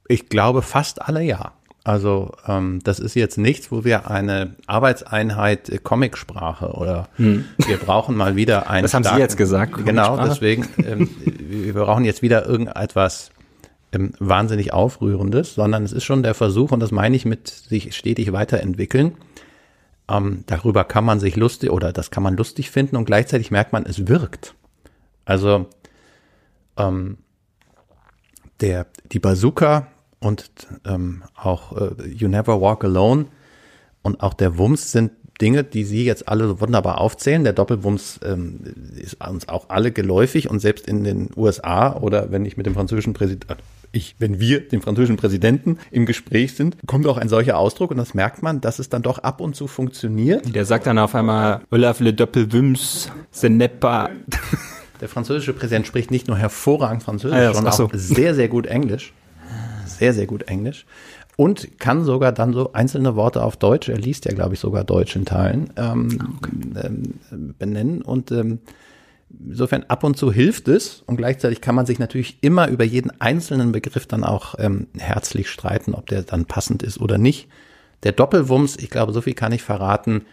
ich 0.09 0.31
glaube 0.31 0.62
fast 0.62 1.03
alle 1.03 1.23
ja. 1.23 1.53
Also 1.87 2.33
ähm, 2.49 2.81
das 2.83 2.99
ist 2.99 3.14
jetzt 3.14 3.38
nichts, 3.38 3.70
wo 3.70 3.85
wir 3.85 4.11
eine 4.11 4.57
Arbeitseinheit 4.66 5.68
äh, 5.68 5.79
Comicsprache 5.79 6.72
oder 6.72 7.09
hm. 7.14 7.44
wir 7.59 7.77
brauchen 7.77 8.16
mal 8.16 8.35
wieder 8.35 8.68
ein. 8.68 8.83
Das 8.83 8.92
haben 8.92 9.05
Sie 9.05 9.16
jetzt 9.16 9.37
gesagt. 9.37 9.85
Genau, 9.85 10.16
deswegen 10.16 10.66
ähm, 10.85 11.09
wir 11.25 11.75
brauchen 11.75 12.05
jetzt 12.05 12.22
wieder 12.22 12.44
irgendetwas 12.44 13.31
ähm, 13.92 14.14
wahnsinnig 14.18 14.72
Aufrührendes, 14.72 15.55
sondern 15.55 15.85
es 15.85 15.92
ist 15.92 16.03
schon 16.03 16.25
der 16.25 16.35
Versuch, 16.35 16.72
und 16.72 16.81
das 16.81 16.90
meine 16.90 17.14
ich 17.14 17.25
mit 17.25 17.46
sich 17.46 17.94
stetig 17.94 18.33
weiterentwickeln. 18.33 19.12
Ähm, 20.11 20.42
darüber 20.46 20.83
kann 20.83 21.05
man 21.05 21.20
sich 21.20 21.37
lustig 21.37 21.70
oder 21.70 21.92
das 21.92 22.11
kann 22.11 22.25
man 22.25 22.37
lustig 22.37 22.72
finden 22.72 22.96
und 22.96 23.05
gleichzeitig 23.05 23.53
merkt 23.53 23.72
man, 23.72 23.87
es 23.87 24.09
wirkt. 24.09 24.57
Also 25.25 25.66
ähm, 26.77 27.18
der, 28.61 28.88
die 29.12 29.20
Bazooka 29.20 29.87
und 30.20 30.50
ähm, 30.87 31.22
auch 31.35 31.76
äh, 31.76 32.09
You 32.09 32.29
Never 32.29 32.61
Walk 32.61 32.85
Alone 32.85 33.26
und 34.02 34.20
auch 34.22 34.35
der 34.35 34.59
Wumms 34.59 34.92
sind 34.92 35.11
Dinge, 35.40 35.64
die 35.64 35.85
Sie 35.85 36.05
jetzt 36.05 36.29
alle 36.29 36.46
so 36.46 36.61
wunderbar 36.61 37.00
aufzählen. 37.00 37.44
Der 37.44 37.52
Doppelwumms 37.52 38.20
ähm, 38.24 38.61
ist 38.96 39.16
uns 39.26 39.48
auch 39.48 39.68
alle 39.68 39.92
geläufig 39.92 40.48
und 40.50 40.61
selbst 40.61 40.87
in 40.87 41.05
den 41.05 41.31
USA 41.37 41.94
oder 41.96 42.31
wenn 42.31 42.44
ich 42.46 42.57
mit 42.57 42.66
dem 42.66 42.74
französischen 42.74 43.12
Präsidenten, 43.12 43.55
ich, 43.92 44.16
wenn 44.18 44.40
wir 44.40 44.66
dem 44.66 44.83
französischen 44.83 45.16
Präsidenten 45.16 45.79
im 45.90 46.07
Gespräch 46.07 46.55
sind, 46.55 46.76
kommt 46.87 47.07
auch 47.07 47.18
ein 47.18 47.29
solcher 47.29 47.59
Ausdruck 47.59 47.90
und 47.90 47.98
das 47.98 48.14
merkt 48.14 48.42
man, 48.42 48.61
dass 48.61 48.79
es 48.79 48.88
dann 48.88 49.02
doch 49.02 49.18
ab 49.18 49.40
und 49.40 49.55
zu 49.57 49.66
funktioniert. 49.66 50.55
Der 50.55 50.64
sagt 50.64 50.87
dann 50.87 50.98
auf 50.98 51.14
einmal, 51.14 51.61
Olaf 51.70 52.00
le 52.00 52.12
Doppelwumms, 52.12 53.11
ce 53.33 53.46
n'est 53.46 53.68
pas. 53.68 54.11
Der 55.00 55.09
französische 55.11 55.52
Präsident 55.52 55.87
spricht 55.87 56.11
nicht 56.11 56.26
nur 56.26 56.38
hervorragend 56.38 57.02
Französisch, 57.02 57.37
ah 57.37 57.42
ja, 57.42 57.55
sondern 57.55 57.74
auch 57.74 57.90
sehr, 57.92 58.35
sehr 58.35 58.48
gut 58.48 58.66
Englisch. 58.66 59.12
Sehr, 59.87 60.12
sehr 60.12 60.27
gut 60.27 60.44
Englisch 60.44 60.87
und 61.37 61.79
kann 61.79 62.05
sogar 62.05 62.33
dann 62.33 62.53
so 62.55 62.72
einzelne 62.72 63.14
Worte 63.14 63.42
auf 63.42 63.57
Deutsch, 63.57 63.88
er 63.88 63.99
liest 63.99 64.25
ja, 64.25 64.35
glaube 64.35 64.55
ich, 64.55 64.61
sogar 64.61 64.85
Deutsch 64.85 65.14
in 65.16 65.27
Teilen, 65.27 65.70
ähm, 65.77 66.18
okay. 66.38 66.51
ähm, 66.83 67.55
benennen. 67.59 68.03
Und 68.03 68.33
ähm, 68.33 68.61
insofern 69.46 69.85
ab 69.88 70.03
und 70.03 70.16
zu 70.16 70.33
hilft 70.33 70.68
es 70.68 71.03
und 71.07 71.16
gleichzeitig 71.16 71.61
kann 71.61 71.75
man 71.75 71.85
sich 71.85 71.99
natürlich 71.99 72.38
immer 72.40 72.68
über 72.68 72.85
jeden 72.85 73.20
einzelnen 73.20 73.72
Begriff 73.72 74.07
dann 74.07 74.25
auch 74.25 74.55
ähm, 74.59 74.87
herzlich 74.96 75.51
streiten, 75.51 75.94
ob 75.94 76.07
der 76.07 76.22
dann 76.22 76.46
passend 76.46 76.83
ist 76.83 77.01
oder 77.01 77.18
nicht. 77.18 77.49
Der 78.03 78.12
Doppelwumms, 78.12 78.77
ich 78.77 78.88
glaube, 78.88 79.12
so 79.12 79.20
viel 79.20 79.35
kann 79.35 79.53
ich 79.53 79.62
verraten, 79.62 80.25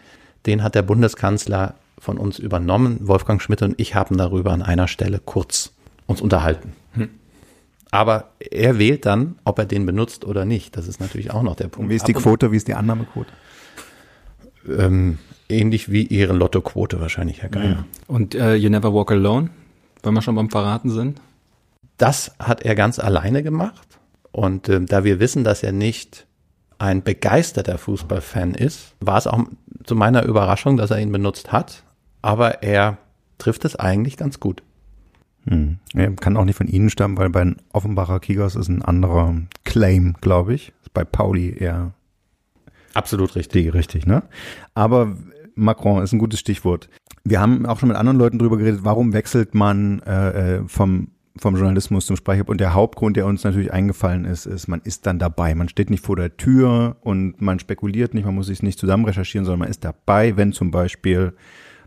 den 0.46 0.64
hat 0.64 0.76
der 0.76 0.84
Bundeskanzler 0.84 1.76
von 2.00 2.18
uns 2.18 2.40
übernommen. 2.40 3.00
Wolfgang 3.02 3.42
Schmidt 3.42 3.62
und 3.62 3.80
ich 3.80 3.96
haben 3.96 4.18
darüber 4.18 4.52
an 4.52 4.62
einer 4.62 4.88
Stelle 4.88 5.20
kurz 5.24 5.74
uns 6.06 6.22
unterhalten. 6.22 6.74
Hm. 6.94 7.10
Aber 7.94 8.32
er 8.40 8.80
wählt 8.80 9.06
dann, 9.06 9.36
ob 9.44 9.60
er 9.60 9.66
den 9.66 9.86
benutzt 9.86 10.26
oder 10.26 10.46
nicht. 10.46 10.76
Das 10.76 10.88
ist 10.88 11.00
natürlich 11.00 11.30
auch 11.30 11.44
noch 11.44 11.56
der 11.56 11.66
Punkt. 11.66 11.78
Und 11.86 11.90
wie 11.92 11.96
ist 11.96 12.08
die 12.08 12.14
Quote, 12.14 12.52
wie 12.52 12.58
ist 12.58 12.68
die 12.68 12.74
Annahmequote? 12.74 13.32
Ähm, 14.68 15.20
ähnlich 15.48 15.92
wie 15.92 16.02
Ihre 16.02 16.34
Lottoquote 16.34 17.00
wahrscheinlich, 17.00 17.44
Herr 17.44 17.50
Geier. 17.50 17.86
Und 18.08 18.34
uh, 18.34 18.54
You 18.54 18.72
Never 18.72 18.96
Walk 18.96 19.12
Alone, 19.12 19.52
wenn 20.02 20.16
wir 20.16 20.24
schon 20.24 20.34
beim 20.34 20.50
Verraten 20.50 20.90
sind? 20.90 21.22
Das 21.98 22.32
hat 22.40 22.64
er 22.64 22.74
ganz 22.74 22.98
alleine 22.98 23.44
gemacht. 23.44 23.88
Und 24.32 24.70
äh, 24.70 24.82
da 24.82 25.04
wir 25.04 25.20
wissen, 25.20 25.44
dass 25.44 25.62
er 25.62 25.72
nicht 25.72 26.26
ein 26.80 27.04
begeisterter 27.04 27.78
Fußballfan 27.78 28.56
ist, 28.56 28.96
war 29.02 29.20
es 29.20 29.28
auch 29.28 29.44
zu 29.84 29.96
meiner 29.96 30.24
Überraschung, 30.24 30.78
dass 30.78 30.90
er 30.90 30.98
ihn 30.98 31.12
benutzt 31.12 31.52
hat. 31.52 31.84
Aber 32.24 32.64
er 32.64 32.98
trifft 33.38 33.66
es 33.66 33.76
eigentlich 33.76 34.18
ganz 34.18 34.40
gut. 34.40 34.64
Hm. 35.46 35.78
Ja, 35.94 36.10
kann 36.12 36.38
auch 36.38 36.46
nicht 36.46 36.58
von 36.58 36.68
Ihnen 36.68 36.90
stammen, 36.90 37.18
weil 37.18 37.30
bei 37.30 37.44
den 37.44 37.58
Offenbacher 37.72 38.20
Kickers 38.20 38.56
ist 38.56 38.70
ein 38.70 38.82
anderer 38.82 39.36
Claim, 39.66 40.16
glaube 40.22 40.54
ich. 40.54 40.74
Ist 40.82 40.94
bei 40.94 41.04
Pauli 41.04 41.56
eher 41.58 41.94
absolut 42.94 43.36
richtig. 43.36 43.74
Richtig, 43.74 44.06
ne? 44.06 44.24
Aber 44.74 45.18
Macron 45.56 46.04
ist 46.04 46.14
ein 46.14 46.20
gutes 46.20 46.40
Stichwort. 46.40 46.90
Wir 47.24 47.40
haben 47.40 47.66
auch 47.66 47.80
schon 47.80 47.90
mit 47.90 47.98
anderen 47.98 48.18
Leuten 48.18 48.40
drüber 48.40 48.58
geredet, 48.58 48.82
warum 48.84 49.14
wechselt 49.14 49.54
man 49.54 50.02
äh, 50.02 50.58
äh 50.58 50.68
vom 50.68 51.10
vom 51.38 51.56
Journalismus 51.56 52.06
zum 52.06 52.16
Sprecher 52.16 52.48
und 52.48 52.62
der 52.62 52.76
Hauptgrund, 52.76 53.18
der 53.18 53.26
uns 53.26 53.44
natürlich 53.44 53.74
eingefallen 53.74 54.26
ist, 54.26 54.46
ist, 54.46 54.68
man 54.68 54.82
ist 54.82 55.08
dann 55.08 55.18
dabei. 55.18 55.56
Man 55.56 55.68
steht 55.68 55.90
nicht 55.90 56.06
vor 56.06 56.16
der 56.16 56.38
Tür 56.38 56.98
und 57.02 57.42
man 57.42 57.58
spekuliert 57.58 58.14
nicht, 58.14 58.26
man 58.26 58.36
muss 58.36 58.48
sich 58.48 58.62
nicht 58.62 58.78
zusammen 58.78 59.06
recherchieren, 59.06 59.44
sondern 59.46 59.62
man 59.62 59.70
ist 59.70 59.84
dabei, 59.84 60.38
wenn 60.38 60.54
zum 60.54 60.70
Beispiel 60.70 61.34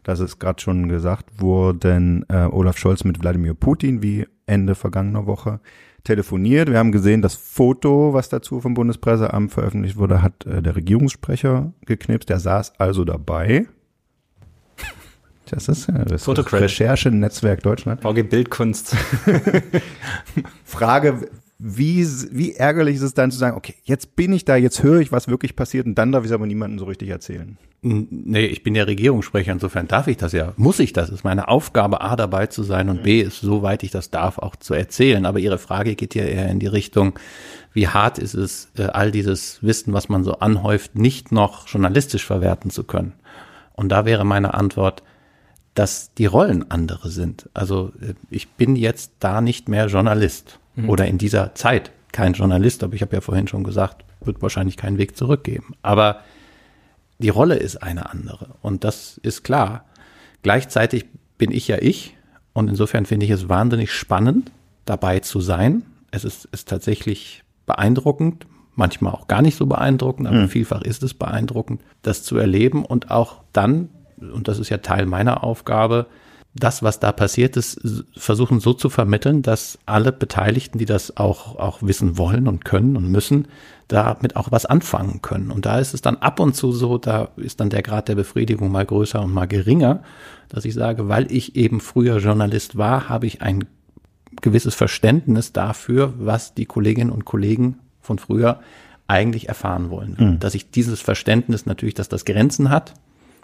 das 0.06 0.20
ist 0.20 0.38
gerade 0.38 0.62
schon 0.62 0.88
gesagt 0.88 1.40
worden, 1.40 2.24
äh, 2.28 2.44
Olaf 2.44 2.78
Scholz 2.78 3.02
mit 3.02 3.20
Wladimir 3.20 3.54
Putin, 3.54 4.04
wie 4.04 4.24
Ende 4.46 4.76
vergangener 4.76 5.26
Woche 5.26 5.58
telefoniert. 6.04 6.70
Wir 6.70 6.78
haben 6.78 6.92
gesehen, 6.92 7.22
das 7.22 7.34
Foto, 7.34 8.14
was 8.14 8.28
dazu 8.28 8.60
vom 8.60 8.74
Bundespresseamt 8.74 9.52
veröffentlicht 9.52 9.96
wurde, 9.96 10.22
hat 10.22 10.46
äh, 10.46 10.62
der 10.62 10.76
Regierungssprecher 10.76 11.72
geknipst. 11.86 12.28
Der 12.28 12.38
saß 12.38 12.78
also 12.78 13.04
dabei. 13.04 13.66
Das 15.50 15.66
ist 15.66 15.88
ja 15.88 16.04
das 16.04 16.28
Recherche 16.52 17.10
Netzwerk 17.10 17.64
Deutschland. 17.64 18.02
VG 18.02 18.22
Bildkunst. 18.22 18.94
Frage, 20.64 21.28
wie, 21.58 22.06
wie 22.32 22.52
ärgerlich 22.52 22.96
ist 22.96 23.02
es 23.02 23.14
dann 23.14 23.30
zu 23.30 23.38
sagen, 23.38 23.56
okay, 23.56 23.74
jetzt 23.84 24.14
bin 24.14 24.32
ich 24.32 24.44
da, 24.44 24.56
jetzt 24.56 24.82
höre 24.82 25.00
ich, 25.00 25.10
was 25.10 25.28
wirklich 25.28 25.56
passiert 25.56 25.86
und 25.86 25.94
dann 25.94 26.12
darf 26.12 26.24
ich 26.24 26.30
es 26.30 26.34
aber 26.34 26.46
niemandem 26.46 26.78
so 26.78 26.84
richtig 26.84 27.08
erzählen. 27.08 27.56
Nee, 27.82 28.46
ich 28.46 28.62
bin 28.62 28.74
der 28.74 28.86
Regierungssprecher, 28.86 29.52
insofern 29.52 29.88
darf 29.88 30.06
ich 30.08 30.16
das 30.16 30.32
ja, 30.32 30.52
muss 30.56 30.80
ich 30.80 30.92
das, 30.92 31.08
ist 31.08 31.24
meine 31.24 31.48
Aufgabe, 31.48 32.00
A 32.00 32.16
dabei 32.16 32.46
zu 32.46 32.62
sein 32.62 32.88
und 32.88 33.02
B 33.04 33.20
ist, 33.20 33.40
soweit 33.40 33.82
ich 33.84 33.90
das 33.90 34.10
darf, 34.10 34.38
auch 34.38 34.56
zu 34.56 34.74
erzählen. 34.74 35.24
Aber 35.24 35.38
Ihre 35.38 35.58
Frage 35.58 35.94
geht 35.94 36.14
ja 36.14 36.24
eher 36.24 36.48
in 36.50 36.58
die 36.58 36.66
Richtung, 36.66 37.18
wie 37.72 37.88
hart 37.88 38.18
ist 38.18 38.34
es, 38.34 38.70
äh, 38.76 38.84
all 38.84 39.10
dieses 39.10 39.62
Wissen, 39.62 39.92
was 39.92 40.08
man 40.08 40.24
so 40.24 40.34
anhäuft, 40.34 40.96
nicht 40.96 41.32
noch 41.32 41.68
journalistisch 41.68 42.26
verwerten 42.26 42.70
zu 42.70 42.84
können. 42.84 43.12
Und 43.74 43.90
da 43.90 44.04
wäre 44.04 44.24
meine 44.24 44.54
Antwort, 44.54 45.02
dass 45.74 46.12
die 46.14 46.26
Rollen 46.26 46.70
andere 46.70 47.10
sind. 47.10 47.48
Also 47.54 47.92
äh, 48.00 48.14
ich 48.30 48.48
bin 48.52 48.76
jetzt 48.76 49.12
da 49.20 49.40
nicht 49.40 49.68
mehr 49.68 49.86
Journalist 49.86 50.58
mhm. 50.76 50.88
oder 50.88 51.06
in 51.06 51.18
dieser 51.18 51.54
Zeit 51.54 51.90
kein 52.12 52.32
Journalist, 52.32 52.82
aber 52.82 52.94
ich 52.94 53.02
habe 53.02 53.14
ja 53.14 53.20
vorhin 53.20 53.48
schon 53.48 53.64
gesagt, 53.64 54.04
wird 54.20 54.40
wahrscheinlich 54.40 54.76
keinen 54.76 54.98
Weg 54.98 55.16
zurückgeben. 55.16 55.74
Aber 55.82 56.20
die 57.18 57.28
Rolle 57.28 57.56
ist 57.56 57.82
eine 57.82 58.10
andere 58.10 58.54
und 58.62 58.84
das 58.84 59.18
ist 59.18 59.42
klar. 59.42 59.84
Gleichzeitig 60.42 61.06
bin 61.38 61.50
ich 61.50 61.68
ja 61.68 61.78
ich 61.80 62.16
und 62.52 62.68
insofern 62.68 63.06
finde 63.06 63.26
ich 63.26 63.32
es 63.32 63.48
wahnsinnig 63.48 63.92
spannend, 63.92 64.50
dabei 64.84 65.20
zu 65.20 65.40
sein. 65.40 65.82
Es 66.10 66.24
ist, 66.24 66.46
ist 66.46 66.68
tatsächlich 66.68 67.42
beeindruckend, 67.66 68.46
manchmal 68.74 69.12
auch 69.12 69.26
gar 69.26 69.42
nicht 69.42 69.56
so 69.56 69.66
beeindruckend, 69.66 70.28
aber 70.28 70.38
mhm. 70.38 70.48
vielfach 70.48 70.82
ist 70.82 71.02
es 71.02 71.14
beeindruckend, 71.14 71.82
das 72.02 72.22
zu 72.22 72.36
erleben 72.36 72.84
und 72.84 73.10
auch 73.10 73.42
dann, 73.52 73.88
und 74.18 74.48
das 74.48 74.58
ist 74.58 74.68
ja 74.68 74.78
Teil 74.78 75.06
meiner 75.06 75.42
Aufgabe, 75.42 76.06
das, 76.58 76.82
was 76.82 77.00
da 77.00 77.12
passiert 77.12 77.56
ist, 77.56 77.80
versuchen 78.16 78.60
so 78.60 78.72
zu 78.72 78.88
vermitteln, 78.88 79.42
dass 79.42 79.78
alle 79.86 80.12
Beteiligten, 80.12 80.78
die 80.78 80.86
das 80.86 81.16
auch, 81.16 81.56
auch 81.56 81.82
wissen 81.82 82.18
wollen 82.18 82.48
und 82.48 82.64
können 82.64 82.96
und 82.96 83.10
müssen, 83.10 83.48
damit 83.88 84.36
auch 84.36 84.50
was 84.50 84.66
anfangen 84.66 85.22
können. 85.22 85.50
Und 85.50 85.66
da 85.66 85.78
ist 85.78 85.94
es 85.94 86.02
dann 86.02 86.16
ab 86.16 86.40
und 86.40 86.56
zu 86.56 86.72
so, 86.72 86.98
da 86.98 87.28
ist 87.36 87.60
dann 87.60 87.70
der 87.70 87.82
Grad 87.82 88.08
der 88.08 88.14
Befriedigung 88.14 88.70
mal 88.72 88.86
größer 88.86 89.20
und 89.22 89.32
mal 89.32 89.46
geringer, 89.46 90.02
dass 90.48 90.64
ich 90.64 90.74
sage, 90.74 91.08
weil 91.08 91.30
ich 91.30 91.56
eben 91.56 91.80
früher 91.80 92.18
Journalist 92.18 92.76
war, 92.76 93.08
habe 93.08 93.26
ich 93.26 93.42
ein 93.42 93.64
gewisses 94.42 94.74
Verständnis 94.74 95.52
dafür, 95.52 96.14
was 96.18 96.54
die 96.54 96.66
Kolleginnen 96.66 97.10
und 97.10 97.24
Kollegen 97.24 97.78
von 98.00 98.18
früher 98.18 98.60
eigentlich 99.08 99.48
erfahren 99.48 99.90
wollen. 99.90 100.16
Mhm. 100.18 100.40
Dass 100.40 100.54
ich 100.54 100.70
dieses 100.70 101.00
Verständnis 101.00 101.66
natürlich, 101.66 101.94
dass 101.94 102.08
das 102.08 102.24
Grenzen 102.24 102.70
hat, 102.70 102.94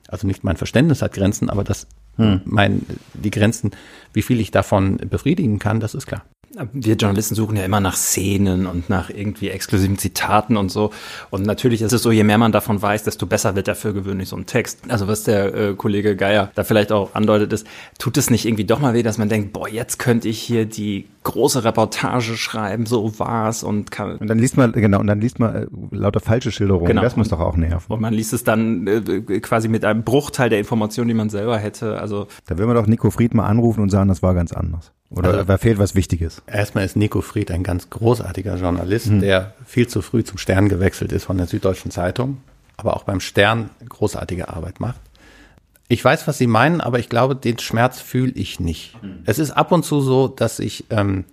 also 0.09 0.27
nicht 0.27 0.44
mein 0.44 0.57
Verständnis 0.57 1.03
hat 1.03 1.12
Grenzen, 1.12 1.48
aber 1.51 1.64
dass 1.64 1.87
hm. 2.16 2.40
mein, 2.44 2.87
die 3.14 3.31
Grenzen, 3.31 3.70
wie 4.12 4.22
viel 4.22 4.40
ich 4.40 4.51
davon 4.51 4.96
befriedigen 4.96 5.59
kann, 5.59 5.81
das 5.81 5.94
ist 5.94 6.07
klar. 6.07 6.25
Wir 6.72 6.96
Journalisten 6.96 7.34
suchen 7.34 7.56
ja 7.56 7.64
immer 7.64 7.80
nach 7.80 7.96
Szenen 7.96 8.66
und 8.66 8.90
nach 8.90 9.08
irgendwie 9.08 9.48
exklusiven 9.48 9.96
Zitaten 9.96 10.56
und 10.56 10.70
so. 10.70 10.90
Und 11.30 11.46
natürlich 11.46 11.80
ist 11.82 11.92
es 11.92 12.02
so, 12.02 12.10
je 12.10 12.24
mehr 12.24 12.38
man 12.38 12.52
davon 12.52 12.80
weiß, 12.80 13.04
desto 13.04 13.26
besser 13.26 13.56
wird 13.56 13.68
dafür 13.68 13.92
gewöhnlich 13.92 14.28
so 14.28 14.36
ein 14.36 14.46
Text. 14.46 14.80
Also 14.88 15.08
was 15.08 15.24
der 15.24 15.54
äh, 15.54 15.74
Kollege 15.74 16.14
Geier 16.14 16.50
da 16.54 16.64
vielleicht 16.64 16.92
auch 16.92 17.14
andeutet 17.14 17.52
ist, 17.52 17.66
tut 17.98 18.18
es 18.18 18.30
nicht 18.30 18.44
irgendwie 18.44 18.64
doch 18.64 18.80
mal 18.80 18.92
weh, 18.92 19.02
dass 19.02 19.18
man 19.18 19.28
denkt, 19.28 19.52
boah, 19.52 19.68
jetzt 19.68 19.98
könnte 19.98 20.28
ich 20.28 20.40
hier 20.40 20.66
die 20.66 21.06
große 21.24 21.64
Reportage 21.64 22.36
schreiben, 22.36 22.84
so 22.84 23.18
war's 23.18 23.62
und 23.62 23.90
kann. 23.90 24.16
Und 24.16 24.28
dann 24.28 24.38
liest 24.38 24.56
man, 24.56 24.72
genau, 24.72 25.00
und 25.00 25.06
dann 25.06 25.20
liest 25.20 25.38
man 25.38 25.54
äh, 25.54 25.66
lauter 25.90 26.20
falsche 26.20 26.52
Schilderungen. 26.52 26.86
Genau. 26.86 27.02
Das 27.02 27.16
muss 27.16 27.28
doch 27.28 27.40
auch 27.40 27.56
nerven. 27.56 27.92
Und 27.92 28.00
man 28.00 28.12
liest 28.12 28.32
es 28.32 28.44
dann 28.44 28.86
äh, 28.86 29.40
quasi 29.40 29.68
mit 29.68 29.84
einem 29.84 30.02
Bruchteil 30.02 30.50
der 30.50 30.58
Informationen, 30.58 31.08
die 31.08 31.14
man 31.14 31.30
selber 31.30 31.58
hätte. 31.58 31.98
Also. 31.98 32.26
Da 32.46 32.58
will 32.58 32.66
man 32.66 32.76
doch 32.76 32.86
Nico 32.86 33.10
Fried 33.10 33.34
mal 33.34 33.46
anrufen 33.46 33.80
und 33.80 33.90
sagen, 33.90 34.08
das 34.08 34.22
war 34.22 34.34
ganz 34.34 34.52
anders. 34.52 34.92
Oder 35.14 35.31
also, 35.31 35.44
da 35.44 35.59
fehlt 35.59 35.79
was 35.79 35.94
Wichtiges. 35.94 36.42
Erstmal 36.46 36.85
ist 36.85 36.96
Nico 36.96 37.20
Fried 37.20 37.51
ein 37.51 37.62
ganz 37.62 37.90
großartiger 37.90 38.57
Journalist, 38.57 39.07
hm. 39.07 39.20
der 39.20 39.55
viel 39.66 39.87
zu 39.87 40.01
früh 40.01 40.25
zum 40.25 40.38
Stern 40.38 40.68
gewechselt 40.68 41.12
ist 41.12 41.25
von 41.25 41.37
der 41.37 41.46
Süddeutschen 41.46 41.90
Zeitung, 41.90 42.38
aber 42.77 42.96
auch 42.96 43.05
beim 43.05 43.20
Stern 43.20 43.70
großartige 43.88 44.48
Arbeit 44.48 44.81
macht. 44.81 45.01
Ich 45.88 46.03
weiß, 46.03 46.27
was 46.27 46.38
Sie 46.38 46.46
meinen, 46.46 46.81
aber 46.81 46.98
ich 46.98 47.11
glaube, 47.11 47.37
den 47.37 47.59
Schmerz 47.59 48.01
fühle 48.01 48.33
ich 48.33 48.61
nicht. 48.61 49.03
Mhm. 49.03 49.18
Es 49.27 49.38
ist 49.38 49.51
ab 49.51 49.72
und 49.72 49.85
zu 49.85 50.01
so, 50.01 50.29
dass 50.29 50.59
ich, 50.59 50.87
ähm, 50.88 51.25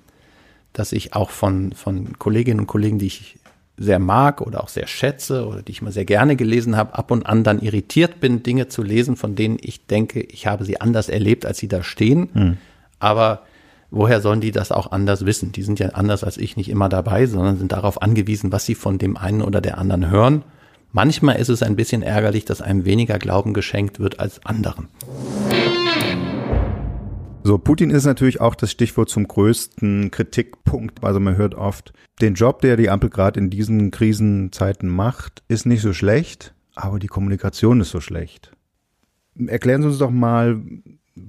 dass 0.73 0.91
ich 0.91 1.13
auch 1.13 1.29
von, 1.29 1.71
von 1.71 2.19
Kolleginnen 2.19 2.59
und 2.59 2.67
Kollegen, 2.67 2.99
die 2.99 3.07
ich 3.07 3.39
sehr 3.77 3.99
mag 3.99 4.41
oder 4.41 4.61
auch 4.61 4.67
sehr 4.67 4.87
schätze 4.87 5.47
oder 5.47 5.61
die 5.61 5.71
ich 5.71 5.81
mal 5.81 5.93
sehr 5.93 6.03
gerne 6.03 6.35
gelesen 6.35 6.75
habe, 6.75 6.95
ab 6.95 7.11
und 7.11 7.25
an 7.25 7.45
dann 7.45 7.59
irritiert 7.59 8.19
bin, 8.19 8.43
Dinge 8.43 8.67
zu 8.67 8.83
lesen, 8.83 9.15
von 9.15 9.35
denen 9.35 9.57
ich 9.61 9.85
denke, 9.85 10.19
ich 10.19 10.47
habe 10.47 10.65
sie 10.65 10.81
anders 10.81 11.07
erlebt, 11.07 11.45
als 11.45 11.59
sie 11.59 11.69
da 11.69 11.81
stehen. 11.81 12.29
Mhm. 12.33 12.57
Aber 12.99 13.43
woher 13.91 14.21
sollen 14.21 14.41
die 14.41 14.51
das 14.51 14.71
auch 14.71 14.91
anders 14.91 15.25
wissen? 15.25 15.51
Die 15.51 15.63
sind 15.63 15.79
ja 15.79 15.89
anders 15.89 16.23
als 16.23 16.37
ich 16.37 16.57
nicht 16.57 16.69
immer 16.69 16.89
dabei, 16.89 17.25
sondern 17.25 17.57
sind 17.57 17.71
darauf 17.71 18.01
angewiesen, 18.01 18.51
was 18.51 18.65
sie 18.65 18.75
von 18.75 18.97
dem 18.97 19.17
einen 19.17 19.41
oder 19.41 19.61
der 19.61 19.77
anderen 19.77 20.09
hören. 20.09 20.43
Manchmal 20.91 21.35
ist 21.35 21.49
es 21.49 21.61
ein 21.61 21.75
bisschen 21.75 22.01
ärgerlich, 22.01 22.45
dass 22.45 22.61
einem 22.61 22.85
weniger 22.85 23.19
Glauben 23.19 23.53
geschenkt 23.53 23.99
wird 23.99 24.19
als 24.19 24.45
anderen. 24.45 24.87
So, 27.43 27.57
Putin 27.57 27.89
ist 27.89 28.05
natürlich 28.05 28.41
auch 28.41 28.53
das 28.55 28.71
Stichwort 28.71 29.09
zum 29.09 29.27
größten 29.27 30.11
Kritikpunkt. 30.11 31.03
Also 31.03 31.19
man 31.19 31.37
hört 31.37 31.55
oft, 31.55 31.93
den 32.21 32.33
Job, 32.33 32.61
der 32.61 32.75
die 32.75 32.89
Ampel 32.89 33.09
gerade 33.09 33.39
in 33.39 33.49
diesen 33.49 33.91
Krisenzeiten 33.91 34.89
macht, 34.89 35.41
ist 35.47 35.65
nicht 35.65 35.81
so 35.81 35.93
schlecht, 35.93 36.53
aber 36.75 36.99
die 36.99 37.07
Kommunikation 37.07 37.81
ist 37.81 37.91
so 37.91 38.01
schlecht. 38.01 38.51
Erklären 39.47 39.81
Sie 39.81 39.87
uns 39.87 39.99
doch 39.99 40.11
mal, 40.11 40.61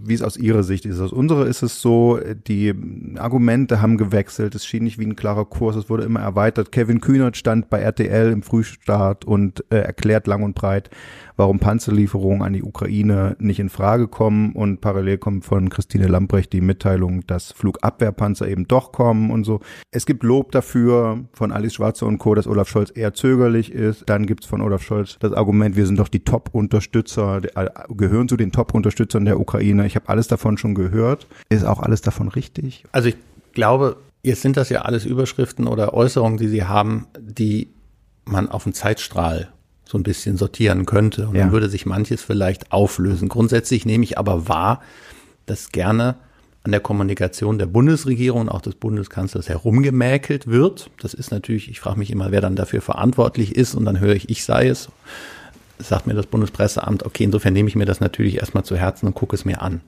wie 0.03 0.15
es 0.15 0.23
aus 0.23 0.37
Ihrer 0.37 0.63
Sicht 0.63 0.87
ist. 0.87 1.01
Aus 1.01 1.13
unserer 1.13 1.47
ist 1.47 1.63
es 1.63 1.81
so, 1.81 2.19
die 2.47 2.75
Argumente 3.17 3.81
haben 3.81 3.97
gewechselt, 3.97 4.55
es 4.55 4.67
schien 4.67 4.85
nicht 4.85 4.99
wie 4.99 5.07
ein 5.07 5.17
klarer 5.17 5.45
Kurs, 5.45 5.77
es 5.77 5.91
wurde 5.91 6.05
immer 6.05 6.21
erweitert. 6.21 6.73
Kevin 6.73 7.01
Kühnert 7.01 7.37
stand 7.37 7.71
bei 7.71 7.81
RTL 7.81 8.31
im 8.33 8.43
Frühstart 8.43 9.25
und 9.25 9.65
äh, 9.71 9.79
erklärt 9.79 10.27
lang 10.27 10.43
und 10.43 10.55
breit, 10.55 10.91
warum 11.41 11.59
Panzerlieferungen 11.59 12.43
an 12.43 12.53
die 12.53 12.63
Ukraine 12.63 13.35
nicht 13.39 13.61
in 13.61 13.71
Frage 13.71 14.09
kommen 14.09 14.53
und 14.53 14.83
parallel 14.83 15.17
kommt 15.17 15.47
von 15.47 15.71
Christine 15.71 16.07
Lambrecht 16.07 16.53
die 16.53 16.61
Mitteilung, 16.61 17.27
dass 17.27 17.53
Flugabwehrpanzer 17.53 18.47
eben 18.47 18.69
doch 18.69 18.93
kommen 18.93 19.31
und 19.31 19.45
so. 19.45 19.61
Es 19.91 20.05
gibt 20.05 20.23
Lob 20.23 20.53
dafür 20.53 21.25
von 21.33 21.51
Alice 21.51 21.73
Schwarzer 21.73 22.05
und 22.05 22.19
Co., 22.19 22.35
dass 22.35 22.47
Olaf 22.47 22.69
Scholz 22.69 22.93
eher 22.95 23.15
zögerlich 23.15 23.73
ist. 23.73 24.05
Dann 24.07 24.27
gibt's 24.27 24.45
von 24.45 24.61
Olaf 24.61 24.83
Scholz 24.83 25.17
das 25.19 25.33
Argument, 25.33 25.77
wir 25.77 25.87
sind 25.87 25.99
doch 25.99 26.09
die 26.09 26.21
Top-Unterstützer, 26.21 27.41
äh, 27.57 27.71
gehören 27.89 28.29
zu 28.29 28.37
den 28.37 28.53
Top-Unterstützern 28.53 29.25
der 29.25 29.41
Ukraine. 29.41 29.87
Ich 29.87 29.97
habe 29.97 30.11
alles 30.11 30.29
davon 30.29 30.59
schon 30.59 30.75
gehört. 30.75 31.27
Ist 31.49 31.65
auch 31.65 31.81
alles 31.81 32.03
davon 32.03 32.29
richtig? 32.29 32.85
Also 32.93 33.09
ich 33.09 33.17
glaube, 33.55 33.97
jetzt 34.23 34.43
sind 34.43 34.59
das 34.59 34.69
ja 34.69 34.83
alles 34.83 35.07
Überschriften 35.07 35.67
oder 35.67 35.95
Äußerungen, 35.95 36.37
die 36.37 36.49
Sie 36.49 36.65
haben, 36.65 37.07
die 37.19 37.71
man 38.27 38.51
auf 38.51 38.65
dem 38.65 38.75
Zeitstrahl 38.75 39.49
so 39.91 39.99
ein 39.99 40.05
bisschen 40.05 40.37
sortieren 40.37 40.87
könnte. 40.87 41.27
Und 41.29 41.35
ja. 41.35 41.43
dann 41.43 41.53
würde 41.53 41.69
sich 41.69 41.85
manches 41.85 42.23
vielleicht 42.23 42.71
auflösen. 42.73 43.29
Grundsätzlich 43.29 43.85
nehme 43.85 44.05
ich 44.05 44.19
aber 44.19 44.49
wahr, 44.49 44.83
dass 45.47 45.73
gerne 45.73 46.15
an 46.63 46.71
der 46.71 46.81
Kommunikation 46.81 47.59
der 47.59 47.67
Bundesregierung 47.67 48.43
und 48.43 48.49
auch 48.51 48.61
des 48.61 48.75
Bundeskanzlers 48.77 49.49
herumgemäkelt 49.49 50.47
wird. 50.47 50.91
Das 51.01 51.15
ist 51.15 51.31
natürlich, 51.31 51.71
ich 51.71 51.81
frage 51.81 51.99
mich 51.99 52.11
immer, 52.11 52.31
wer 52.31 52.41
dann 52.41 52.55
dafür 52.55 52.83
verantwortlich 52.83 53.57
ist 53.57 53.75
und 53.75 53.85
dann 53.85 53.99
höre 53.99 54.15
ich, 54.15 54.29
ich 54.29 54.45
sei 54.45 54.69
es. 54.69 54.89
Sagt 55.79 56.07
mir 56.07 56.15
das 56.15 56.27
Bundespresseamt, 56.27 57.05
okay, 57.05 57.25
insofern 57.25 57.55
nehme 57.55 57.69
ich 57.69 57.77
mir 57.77 57.87
das 57.87 58.01
natürlich 58.01 58.37
erstmal 58.37 58.65
zu 58.65 58.77
Herzen 58.77 59.07
und 59.07 59.15
gucke 59.15 59.35
es 59.35 59.47
mir 59.47 59.63
an. 59.63 59.81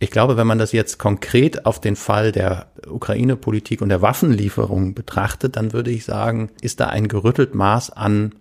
Ich 0.00 0.10
glaube, 0.10 0.36
wenn 0.36 0.46
man 0.46 0.58
das 0.58 0.72
jetzt 0.72 0.98
konkret 0.98 1.66
auf 1.66 1.80
den 1.80 1.96
Fall 1.96 2.32
der 2.32 2.68
Ukraine-Politik 2.88 3.82
und 3.82 3.90
der 3.90 4.00
Waffenlieferung 4.00 4.94
betrachtet, 4.94 5.56
dann 5.56 5.72
würde 5.72 5.90
ich 5.90 6.04
sagen, 6.04 6.50
ist 6.62 6.80
da 6.80 6.86
ein 6.86 7.08
gerüttelt 7.08 7.54
Maß 7.54 7.90
an 7.90 8.32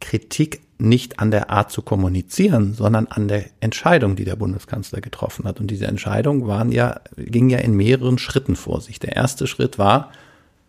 Kritik 0.00 0.62
nicht 0.78 1.20
an 1.20 1.30
der 1.30 1.50
Art 1.50 1.70
zu 1.70 1.82
kommunizieren, 1.82 2.74
sondern 2.74 3.06
an 3.06 3.28
der 3.28 3.44
Entscheidung, 3.60 4.16
die 4.16 4.24
der 4.24 4.36
Bundeskanzler 4.36 5.00
getroffen 5.00 5.44
hat. 5.44 5.60
Und 5.60 5.70
diese 5.70 5.86
Entscheidung 5.86 6.46
waren 6.46 6.72
ja, 6.72 7.00
ging 7.16 7.50
ja 7.50 7.58
in 7.58 7.74
mehreren 7.74 8.18
Schritten 8.18 8.56
vor 8.56 8.80
sich. 8.80 8.98
Der 8.98 9.14
erste 9.14 9.46
Schritt 9.46 9.78
war, 9.78 10.10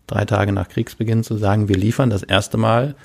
drei 0.08 0.26
Tage 0.26 0.52
nach 0.52 0.67
Kriegsbeginn 0.67 1.24
zu 1.24 1.38
sagen, 1.38 1.70
wir 1.70 1.78
liefern 1.78 2.10
das 2.10 2.24
erste 2.24 2.58
Mal 2.58 2.96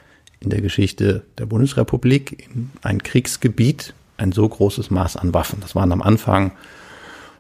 in 0.41 0.51
der 0.51 0.61
Geschichte 0.61 1.23
der 1.39 1.47
Bundesrepublik 1.47 2.49
in 2.53 2.71
ein 2.83 3.03
Kriegsgebiet 3.03 3.95
ein 4.19 4.33
so 4.33 4.49
großes 4.49 4.91
Maß 4.91 5.17
an 5.17 5.33
Waffen. 5.33 5.61
Das 5.61 5.75
waren 5.75 5.93
am 5.93 6.03
Anfang 6.03 6.53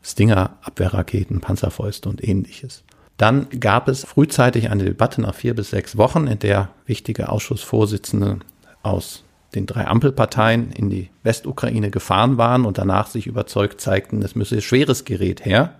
Stinger, 0.02 0.56
Abwehrraketen, 0.62 1.40
Panzerfäuste 1.40 2.08
und 2.08 2.26
ähnliches. 2.26 2.84
Dann 3.16 3.48
gab 3.60 3.88
es 3.88 4.04
frühzeitig 4.04 4.70
eine 4.70 4.84
Debatte 4.84 5.22
nach 5.22 5.34
vier 5.34 5.54
bis 5.54 5.70
sechs 5.70 5.96
Wochen, 5.96 6.26
in 6.26 6.38
der 6.38 6.68
wichtige 6.84 7.30
Ausschussvorsitzende 7.30 8.38
aus 8.86 9.24
den 9.54 9.66
drei 9.66 9.86
Ampelparteien 9.86 10.72
in 10.72 10.90
die 10.90 11.10
Westukraine 11.22 11.90
gefahren 11.90 12.36
waren 12.38 12.64
und 12.64 12.78
danach 12.78 13.08
sich 13.08 13.26
überzeugt 13.26 13.80
zeigten, 13.80 14.22
es 14.22 14.34
müsse 14.34 14.60
schweres 14.60 15.04
Gerät 15.04 15.44
her, 15.44 15.74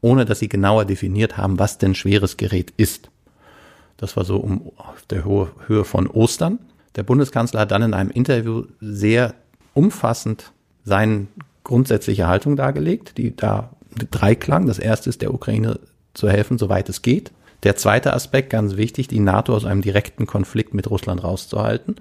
ohne 0.00 0.24
dass 0.24 0.40
sie 0.40 0.48
genauer 0.48 0.84
definiert 0.84 1.36
haben, 1.36 1.58
was 1.58 1.78
denn 1.78 1.94
schweres 1.94 2.36
Gerät 2.36 2.72
ist. 2.76 3.10
Das 3.96 4.16
war 4.16 4.24
so 4.24 4.36
um 4.36 4.72
auf 4.76 5.04
der 5.08 5.24
Höhe 5.24 5.84
von 5.84 6.06
Ostern. 6.06 6.58
Der 6.96 7.02
Bundeskanzler 7.02 7.60
hat 7.60 7.70
dann 7.70 7.82
in 7.82 7.94
einem 7.94 8.10
Interview 8.10 8.64
sehr 8.80 9.34
umfassend 9.74 10.52
seine 10.84 11.26
grundsätzliche 11.64 12.26
Haltung 12.26 12.56
dargelegt, 12.56 13.18
die 13.18 13.34
da 13.34 13.70
drei 14.10 14.34
klang. 14.34 14.66
Das 14.66 14.78
erste 14.78 15.10
ist, 15.10 15.22
der 15.22 15.32
Ukraine 15.32 15.80
zu 16.14 16.28
helfen, 16.28 16.58
soweit 16.58 16.88
es 16.88 17.02
geht. 17.02 17.32
Der 17.62 17.76
zweite 17.76 18.12
Aspekt, 18.12 18.50
ganz 18.50 18.76
wichtig, 18.76 19.08
die 19.08 19.20
NATO 19.20 19.54
aus 19.54 19.64
einem 19.64 19.82
direkten 19.82 20.26
Konflikt 20.26 20.74
mit 20.74 20.90
Russland 20.90 21.24
rauszuhalten. 21.24 21.96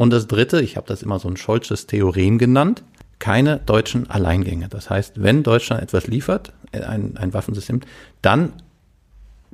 Und 0.00 0.14
das 0.14 0.26
dritte, 0.26 0.62
ich 0.62 0.78
habe 0.78 0.86
das 0.86 1.02
immer 1.02 1.18
so 1.18 1.28
ein 1.28 1.36
Scholzes 1.36 1.86
Theorem 1.86 2.38
genannt, 2.38 2.82
keine 3.18 3.58
deutschen 3.58 4.08
Alleingänge. 4.08 4.68
Das 4.68 4.88
heißt, 4.88 5.22
wenn 5.22 5.42
Deutschland 5.42 5.82
etwas 5.82 6.06
liefert, 6.06 6.54
äh, 6.72 6.80
ein, 6.80 7.18
ein 7.18 7.34
Waffensystem, 7.34 7.82
dann 8.22 8.54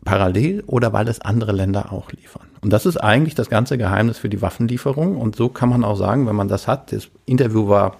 parallel 0.04 0.62
oder 0.68 0.92
weil 0.92 1.09
es 1.09 1.20
andere 1.20 1.50
Länder 1.50 1.92
auch 1.92 2.12
liefern. 2.12 2.46
Und 2.61 2.72
das 2.72 2.87
ist 2.87 2.96
eigentlich 2.96 3.35
das 3.35 3.50
ganze 3.50 3.76
Geheimnis 3.76 4.18
für 4.18 4.28
die 4.28 4.40
Waffenlieferung. 4.40 5.16
Und 5.16 5.35
so 5.35 5.48
kann 5.48 5.68
man 5.68 5.82
auch 5.82 5.96
sagen, 5.96 6.28
wenn 6.28 6.37
man 6.37 6.46
das 6.46 6.68
hat, 6.68 6.92
das 6.92 7.09
Interview 7.24 7.66
war 7.66 7.96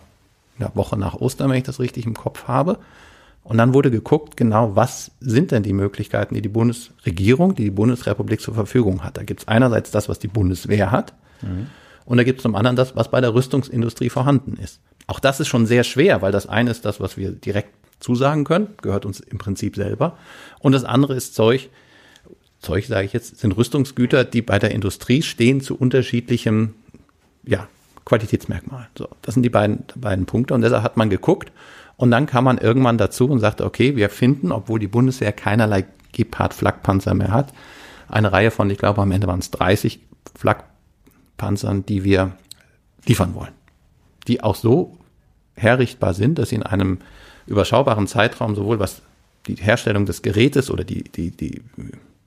eine 0.61 0.71
Woche 0.75 0.97
nach 0.97 1.15
Ostern, 1.15 1.51
wenn 1.51 1.59
ich 1.59 1.65
das 1.65 1.81
richtig 1.81 2.07
im 2.07 2.15
Kopf 2.15 2.47
habe. 2.47 2.79
Und 3.43 3.59
dann 3.59 3.75
wurde 3.75 3.91
geguckt, 3.91 4.37
genau, 4.37 4.77
was 4.77 5.11
sind 5.19 5.51
denn 5.51 5.65
die 5.65 5.73
Möglichkeiten, 5.73 6.37
die 6.37 6.43
die 6.43 6.49
Bundesregierung, 6.49 7.57
die 7.57 7.65
die 7.65 7.71
Bundesrepublik 7.73 8.41
zur 8.41 8.55
Verfügung 8.55 9.03
hat. 9.03 9.17
Da 9.17 9.25
gibt 9.25 9.41
es 9.41 9.49
einerseits 9.49 9.91
das, 9.91 10.09
was 10.09 10.21
die 10.21 10.29
Bundeswehr 10.29 10.93
hat. 10.93 11.13
Mhm. 11.43 11.67
Und 12.07 12.17
da 12.17 12.25
gibt 12.25 12.39
es 12.39 12.43
zum 12.43 12.55
anderen 12.55 12.77
das, 12.77 12.97
was 12.97 13.11
bei 13.11 13.21
der 13.21 13.35
Rüstungsindustrie 13.35 14.09
vorhanden 14.09 14.57
ist. 14.63 14.81
Auch 15.07 15.21
das 15.21 15.41
ist 15.41 15.49
schon 15.49 15.67
sehr 15.67 15.85
schwer, 15.85 16.23
weil 16.23 16.33
das 16.33 16.47
eine 16.47 16.71
ist 16.71 16.85
das, 16.85 17.01
was 17.01 17.17
wir 17.17 17.33
direkt 17.33 17.71
zusagen 18.01 18.45
können, 18.45 18.69
gehört 18.81 19.05
uns 19.05 19.21
im 19.21 19.39
Prinzip 19.39 19.77
selber. 19.77 20.17
Und 20.61 20.73
das 20.73 20.85
andere 20.85 21.15
ist 21.15 21.35
Zeug, 21.35 21.69
Zeug 22.61 22.87
sage 22.87 23.07
ich 23.07 23.13
jetzt, 23.13 23.39
sind 23.39 23.57
Rüstungsgüter, 23.57 24.25
die 24.25 24.43
bei 24.43 24.59
der 24.59 24.71
Industrie 24.71 25.23
stehen 25.23 25.61
zu 25.61 25.77
unterschiedlichem 25.77 26.75
ja, 27.45 27.69
Qualitätsmerkmal. 28.05 28.89
So, 28.97 29.09
das 29.23 29.35
sind 29.35 29.43
die 29.43 29.51
beiden, 29.51 29.85
beiden 29.97 30.27
Punkte. 30.27 30.55
Und 30.55 30.63
deshalb 30.63 30.83
hat 30.83 30.97
man 30.97 31.11
geguckt 31.11 31.53
und 31.97 32.11
dann 32.11 32.27
kam 32.27 32.45
man 32.45 32.59
irgendwann 32.59 32.99
dazu 32.99 33.29
und 33.29 33.41
sagte, 33.41 33.65
okay, 33.65 33.97
wir 33.97 34.11
finden, 34.11 34.53
obwohl 34.53 34.79
die 34.79 34.89
Bundeswehr 34.89 35.33
keinerlei 35.33 35.87
Gepard-Flakpanzer 36.13 37.15
mehr 37.15 37.33
hat, 37.33 37.53
eine 38.09 38.33
Reihe 38.33 38.51
von, 38.51 38.71
ich 38.71 38.79
glaube, 38.79 39.03
am 39.03 39.11
Ende 39.11 39.27
waren 39.27 39.41
es 39.41 39.51
30 39.51 40.01
Flakpanzern, 41.37 41.85
die 41.87 42.05
wir 42.05 42.33
liefern 43.07 43.35
wollen. 43.35 43.53
Die 44.27 44.43
auch 44.43 44.57
so 44.57 44.99
herrichtbar 45.55 46.15
sind, 46.15 46.39
dass 46.39 46.49
sie 46.49 46.57
in 46.57 46.63
einem 46.63 46.99
überschaubaren 47.47 48.07
Zeitraum 48.07 48.55
sowohl 48.55 48.79
was 48.79 49.03
die 49.47 49.55
Herstellung 49.55 50.07
des 50.07 50.23
Gerätes 50.23 50.71
oder 50.71 50.83
die, 50.83 51.05
die, 51.05 51.31
die 51.31 51.63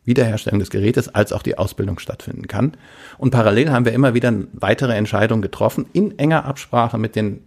Wiederherstellung 0.06 0.60
des 0.60 0.69
Gerätes 0.69 1.13
als 1.13 1.34
auch 1.34 1.43
die 1.43 1.58
Ausbildung 1.58 2.00
stattfinden 2.00 2.48
kann. 2.48 2.78
Und 3.17 3.32
parallel 3.32 3.72
haben 3.72 3.86
wir 3.86 3.91
immer 3.91 4.13
wieder 4.13 4.34
weitere 4.54 4.95
Entscheidungen 4.95 5.41
getroffen 5.41 5.86
in 5.91 6.17
enger 6.17 6.45
Absprache 6.45 6.98
mit 6.98 7.15
den 7.15 7.41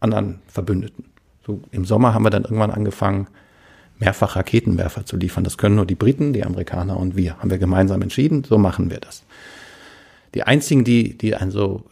anderen 0.00 0.40
Verbündeten. 0.48 1.04
So 1.46 1.62
im 1.70 1.84
Sommer 1.84 2.14
haben 2.14 2.24
wir 2.24 2.30
dann 2.30 2.42
irgendwann 2.42 2.72
angefangen, 2.72 3.28
mehrfach 3.98 4.34
Raketenwerfer 4.34 5.06
zu 5.06 5.16
liefern. 5.16 5.44
Das 5.44 5.56
können 5.56 5.76
nur 5.76 5.86
die 5.86 5.94
Briten, 5.94 6.32
die 6.32 6.44
Amerikaner 6.44 6.96
und 6.96 7.16
wir. 7.16 7.38
Haben 7.38 7.50
wir 7.50 7.58
gemeinsam 7.58 8.02
entschieden, 8.02 8.42
so 8.42 8.58
machen 8.58 8.90
wir 8.90 8.98
das. 8.98 9.22
Die 10.34 10.44
einzigen, 10.44 10.84
die, 10.84 11.16
die 11.16 11.34
ein 11.34 11.50
so 11.50 11.84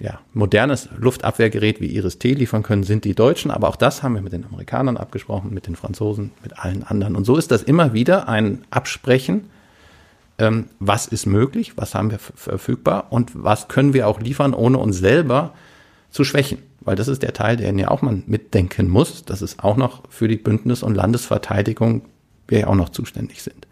ja, 0.00 0.20
modernes 0.32 0.88
Luftabwehrgerät 0.96 1.80
wie 1.80 1.86
Iris-T 1.86 2.32
liefern 2.32 2.62
können, 2.62 2.84
sind 2.84 3.04
die 3.04 3.14
Deutschen. 3.14 3.50
Aber 3.50 3.68
auch 3.68 3.76
das 3.76 4.02
haben 4.02 4.14
wir 4.14 4.22
mit 4.22 4.32
den 4.32 4.44
Amerikanern 4.44 4.96
abgesprochen, 4.96 5.52
mit 5.52 5.66
den 5.66 5.76
Franzosen, 5.76 6.30
mit 6.42 6.58
allen 6.58 6.84
anderen. 6.84 7.16
Und 7.16 7.24
so 7.24 7.36
ist 7.36 7.50
das 7.50 7.62
immer 7.62 7.92
wieder 7.92 8.28
ein 8.28 8.64
Absprechen. 8.70 9.50
Ähm, 10.38 10.66
was 10.78 11.06
ist 11.06 11.26
möglich? 11.26 11.76
Was 11.76 11.94
haben 11.94 12.10
wir 12.10 12.18
verfügbar? 12.18 13.08
Und 13.10 13.32
was 13.34 13.68
können 13.68 13.92
wir 13.92 14.06
auch 14.06 14.20
liefern, 14.20 14.54
ohne 14.54 14.78
uns 14.78 14.98
selber 14.98 15.54
zu 16.10 16.22
schwächen? 16.22 16.58
Weil 16.80 16.96
das 16.96 17.08
ist 17.08 17.22
der 17.22 17.32
Teil, 17.32 17.56
den 17.56 17.78
ja 17.78 17.88
auch 17.88 18.02
man 18.02 18.22
mitdenken 18.26 18.88
muss. 18.88 19.24
Das 19.24 19.42
ist 19.42 19.64
auch 19.64 19.76
noch 19.76 20.04
für 20.10 20.28
die 20.28 20.36
Bündnis- 20.36 20.84
und 20.84 20.94
Landesverteidigung, 20.94 22.02
wir 22.46 22.60
ja 22.60 22.66
auch 22.68 22.76
noch 22.76 22.90
zuständig 22.90 23.42
sind. 23.42 23.66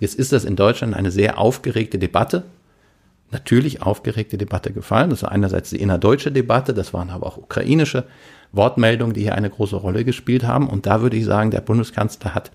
Jetzt 0.00 0.14
ist 0.14 0.32
das 0.32 0.44
in 0.44 0.56
Deutschland 0.56 0.94
eine 0.94 1.10
sehr 1.10 1.38
aufgeregte 1.38 1.98
Debatte 1.98 2.44
natürlich 3.30 3.82
aufgeregte 3.82 4.38
Debatte 4.38 4.72
gefallen. 4.72 5.10
Das 5.10 5.22
war 5.22 5.32
einerseits 5.32 5.70
die 5.70 5.80
innerdeutsche 5.80 6.32
Debatte, 6.32 6.74
das 6.74 6.94
waren 6.94 7.10
aber 7.10 7.26
auch 7.26 7.36
ukrainische 7.36 8.04
Wortmeldungen, 8.52 9.14
die 9.14 9.22
hier 9.22 9.34
eine 9.34 9.50
große 9.50 9.76
Rolle 9.76 10.04
gespielt 10.04 10.44
haben. 10.44 10.68
Und 10.68 10.86
da 10.86 11.02
würde 11.02 11.16
ich 11.16 11.24
sagen, 11.24 11.50
der 11.50 11.60
Bundeskanzler 11.60 12.34
hat, 12.34 12.50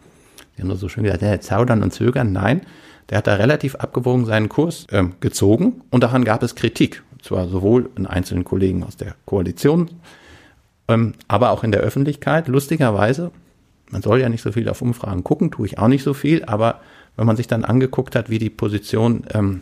ja 0.58 0.66
nur 0.66 0.78
so 0.78 0.90
schön 0.90 1.04
gesagt, 1.04 1.22
der 1.22 1.42
zaudern 1.42 1.84
und 1.84 1.92
zögern. 1.94 2.32
Nein, 2.32 2.62
der 3.10 3.18
hat 3.18 3.28
da 3.28 3.36
relativ 3.36 3.76
abgewogen 3.76 4.26
seinen 4.26 4.50
Kurs 4.50 4.88
ähm, 4.92 5.14
gezogen 5.20 5.82
und 5.90 6.02
daran 6.04 6.24
gab 6.24 6.44
es 6.44 6.56
Kritik. 6.56 7.04
Und 7.12 7.24
zwar 7.24 7.48
sowohl 7.48 7.90
in 7.98 8.08
einzelnen 8.08 8.46
Kollegen 8.46 8.84
aus 8.84 8.98
der 8.98 9.16
Koalition, 9.26 9.90
ähm, 10.88 11.14
aber 11.28 11.52
auch 11.52 11.64
in 11.64 11.72
der 11.72 11.82
Öffentlichkeit. 11.82 12.48
Lustigerweise, 12.48 13.32
man 13.90 14.02
soll 14.02 14.22
ja 14.22 14.30
nicht 14.30 14.42
so 14.42 14.52
viel 14.54 14.70
auf 14.70 14.82
Umfragen 14.82 15.24
gucken, 15.24 15.52
tue 15.52 15.66
ich 15.66 15.78
auch 15.78 15.90
nicht 15.90 16.04
so 16.04 16.14
viel, 16.14 16.46
aber 16.46 16.80
wenn 17.18 17.28
man 17.28 17.36
sich 17.36 17.48
dann 17.48 17.66
angeguckt 17.66 18.16
hat, 18.16 18.30
wie 18.30 18.40
die 18.40 18.50
Position 18.50 19.26
ähm, 19.34 19.62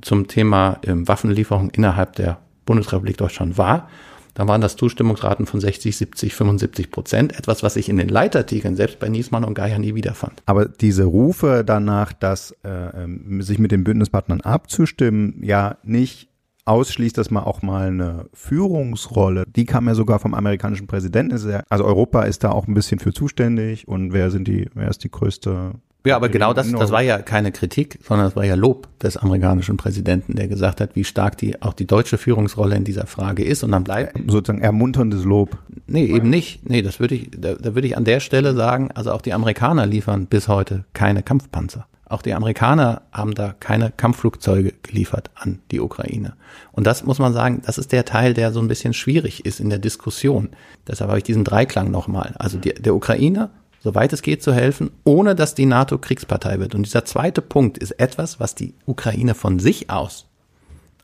zum 0.00 0.28
Thema 0.28 0.78
ähm, 0.84 1.06
Waffenlieferung 1.06 1.70
innerhalb 1.70 2.16
der 2.16 2.38
Bundesrepublik 2.64 3.16
Deutschland 3.16 3.58
war, 3.58 3.88
dann 4.34 4.48
waren 4.48 4.62
das 4.62 4.76
Zustimmungsraten 4.76 5.46
von 5.46 5.60
60, 5.60 5.96
70, 5.96 6.34
75 6.34 6.90
Prozent. 6.90 7.38
Etwas, 7.38 7.62
was 7.62 7.76
ich 7.76 7.88
in 7.88 7.98
den 7.98 8.08
Leitartikeln 8.08 8.76
selbst 8.76 8.98
bei 8.98 9.08
Niesmann 9.08 9.44
und 9.44 9.54
Geier 9.54 9.78
nie 9.78 9.94
wiederfand. 9.94 10.42
Aber 10.46 10.66
diese 10.66 11.04
Rufe 11.04 11.64
danach, 11.66 12.12
dass 12.12 12.52
äh, 12.64 12.68
ähm, 12.68 13.42
sich 13.42 13.58
mit 13.58 13.72
den 13.72 13.84
Bündnispartnern 13.84 14.40
abzustimmen, 14.40 15.38
ja 15.42 15.76
nicht 15.82 16.28
ausschließt, 16.64 17.18
dass 17.18 17.30
man 17.30 17.44
auch 17.44 17.62
mal 17.62 17.88
eine 17.88 18.26
Führungsrolle, 18.32 19.44
die 19.46 19.66
kam 19.66 19.88
ja 19.88 19.94
sogar 19.94 20.20
vom 20.20 20.32
amerikanischen 20.32 20.86
Präsidenten. 20.86 21.32
Also 21.68 21.84
Europa 21.84 22.22
ist 22.22 22.44
da 22.44 22.52
auch 22.52 22.68
ein 22.68 22.74
bisschen 22.74 23.00
für 23.00 23.12
zuständig 23.12 23.88
und 23.88 24.12
wer 24.12 24.30
sind 24.30 24.46
die, 24.46 24.70
wer 24.74 24.88
ist 24.88 25.02
die 25.02 25.10
größte 25.10 25.72
ja, 26.04 26.16
aber 26.16 26.28
genau 26.28 26.52
das, 26.52 26.70
das 26.70 26.90
war 26.90 27.02
ja 27.02 27.18
keine 27.18 27.52
Kritik, 27.52 27.98
sondern 28.06 28.26
das 28.26 28.36
war 28.36 28.44
ja 28.44 28.54
Lob 28.54 28.88
des 28.98 29.16
amerikanischen 29.16 29.76
Präsidenten, 29.76 30.34
der 30.34 30.48
gesagt 30.48 30.80
hat, 30.80 30.96
wie 30.96 31.04
stark 31.04 31.38
die 31.38 31.62
auch 31.62 31.74
die 31.74 31.86
deutsche 31.86 32.18
Führungsrolle 32.18 32.74
in 32.76 32.84
dieser 32.84 33.06
Frage 33.06 33.44
ist. 33.44 33.62
Und 33.62 33.72
dann 33.72 33.84
bleibt 33.84 34.18
sozusagen 34.26 34.62
ermunterndes 34.62 35.24
Lob. 35.24 35.58
Nee, 35.86 36.06
eben 36.06 36.28
nicht. 36.28 36.68
Nee, 36.68 36.82
das 36.82 36.98
würde 36.98 37.14
ich, 37.14 37.30
da, 37.36 37.54
da 37.54 37.74
würde 37.74 37.86
ich 37.86 37.96
an 37.96 38.04
der 38.04 38.20
Stelle 38.20 38.54
sagen, 38.54 38.90
also 38.92 39.12
auch 39.12 39.22
die 39.22 39.32
Amerikaner 39.32 39.86
liefern 39.86 40.26
bis 40.26 40.48
heute 40.48 40.84
keine 40.92 41.22
Kampfpanzer. 41.22 41.86
Auch 42.12 42.20
die 42.20 42.34
Amerikaner 42.34 43.02
haben 43.10 43.34
da 43.34 43.54
keine 43.58 43.90
Kampfflugzeuge 43.90 44.74
geliefert 44.82 45.30
an 45.34 45.60
die 45.70 45.80
Ukraine. 45.80 46.34
Und 46.72 46.86
das 46.86 47.04
muss 47.04 47.18
man 47.18 47.32
sagen, 47.32 47.62
das 47.64 47.78
ist 47.78 47.90
der 47.90 48.04
Teil, 48.04 48.34
der 48.34 48.52
so 48.52 48.60
ein 48.60 48.68
bisschen 48.68 48.92
schwierig 48.92 49.46
ist 49.46 49.60
in 49.60 49.70
der 49.70 49.78
Diskussion. 49.78 50.50
Deshalb 50.86 51.08
habe 51.08 51.18
ich 51.18 51.24
diesen 51.24 51.42
Dreiklang 51.42 51.90
nochmal. 51.90 52.34
Also 52.38 52.58
die, 52.58 52.74
der 52.74 52.94
Ukraine 52.94 53.48
soweit 53.82 54.12
es 54.12 54.22
geht, 54.22 54.42
zu 54.42 54.52
helfen, 54.52 54.90
ohne 55.04 55.34
dass 55.34 55.54
die 55.54 55.66
NATO 55.66 55.98
Kriegspartei 55.98 56.58
wird. 56.58 56.74
Und 56.74 56.86
dieser 56.86 57.04
zweite 57.04 57.42
Punkt 57.42 57.78
ist 57.78 57.92
etwas, 57.92 58.40
was 58.40 58.54
die 58.54 58.74
Ukraine 58.86 59.34
von 59.34 59.58
sich 59.58 59.90
aus 59.90 60.26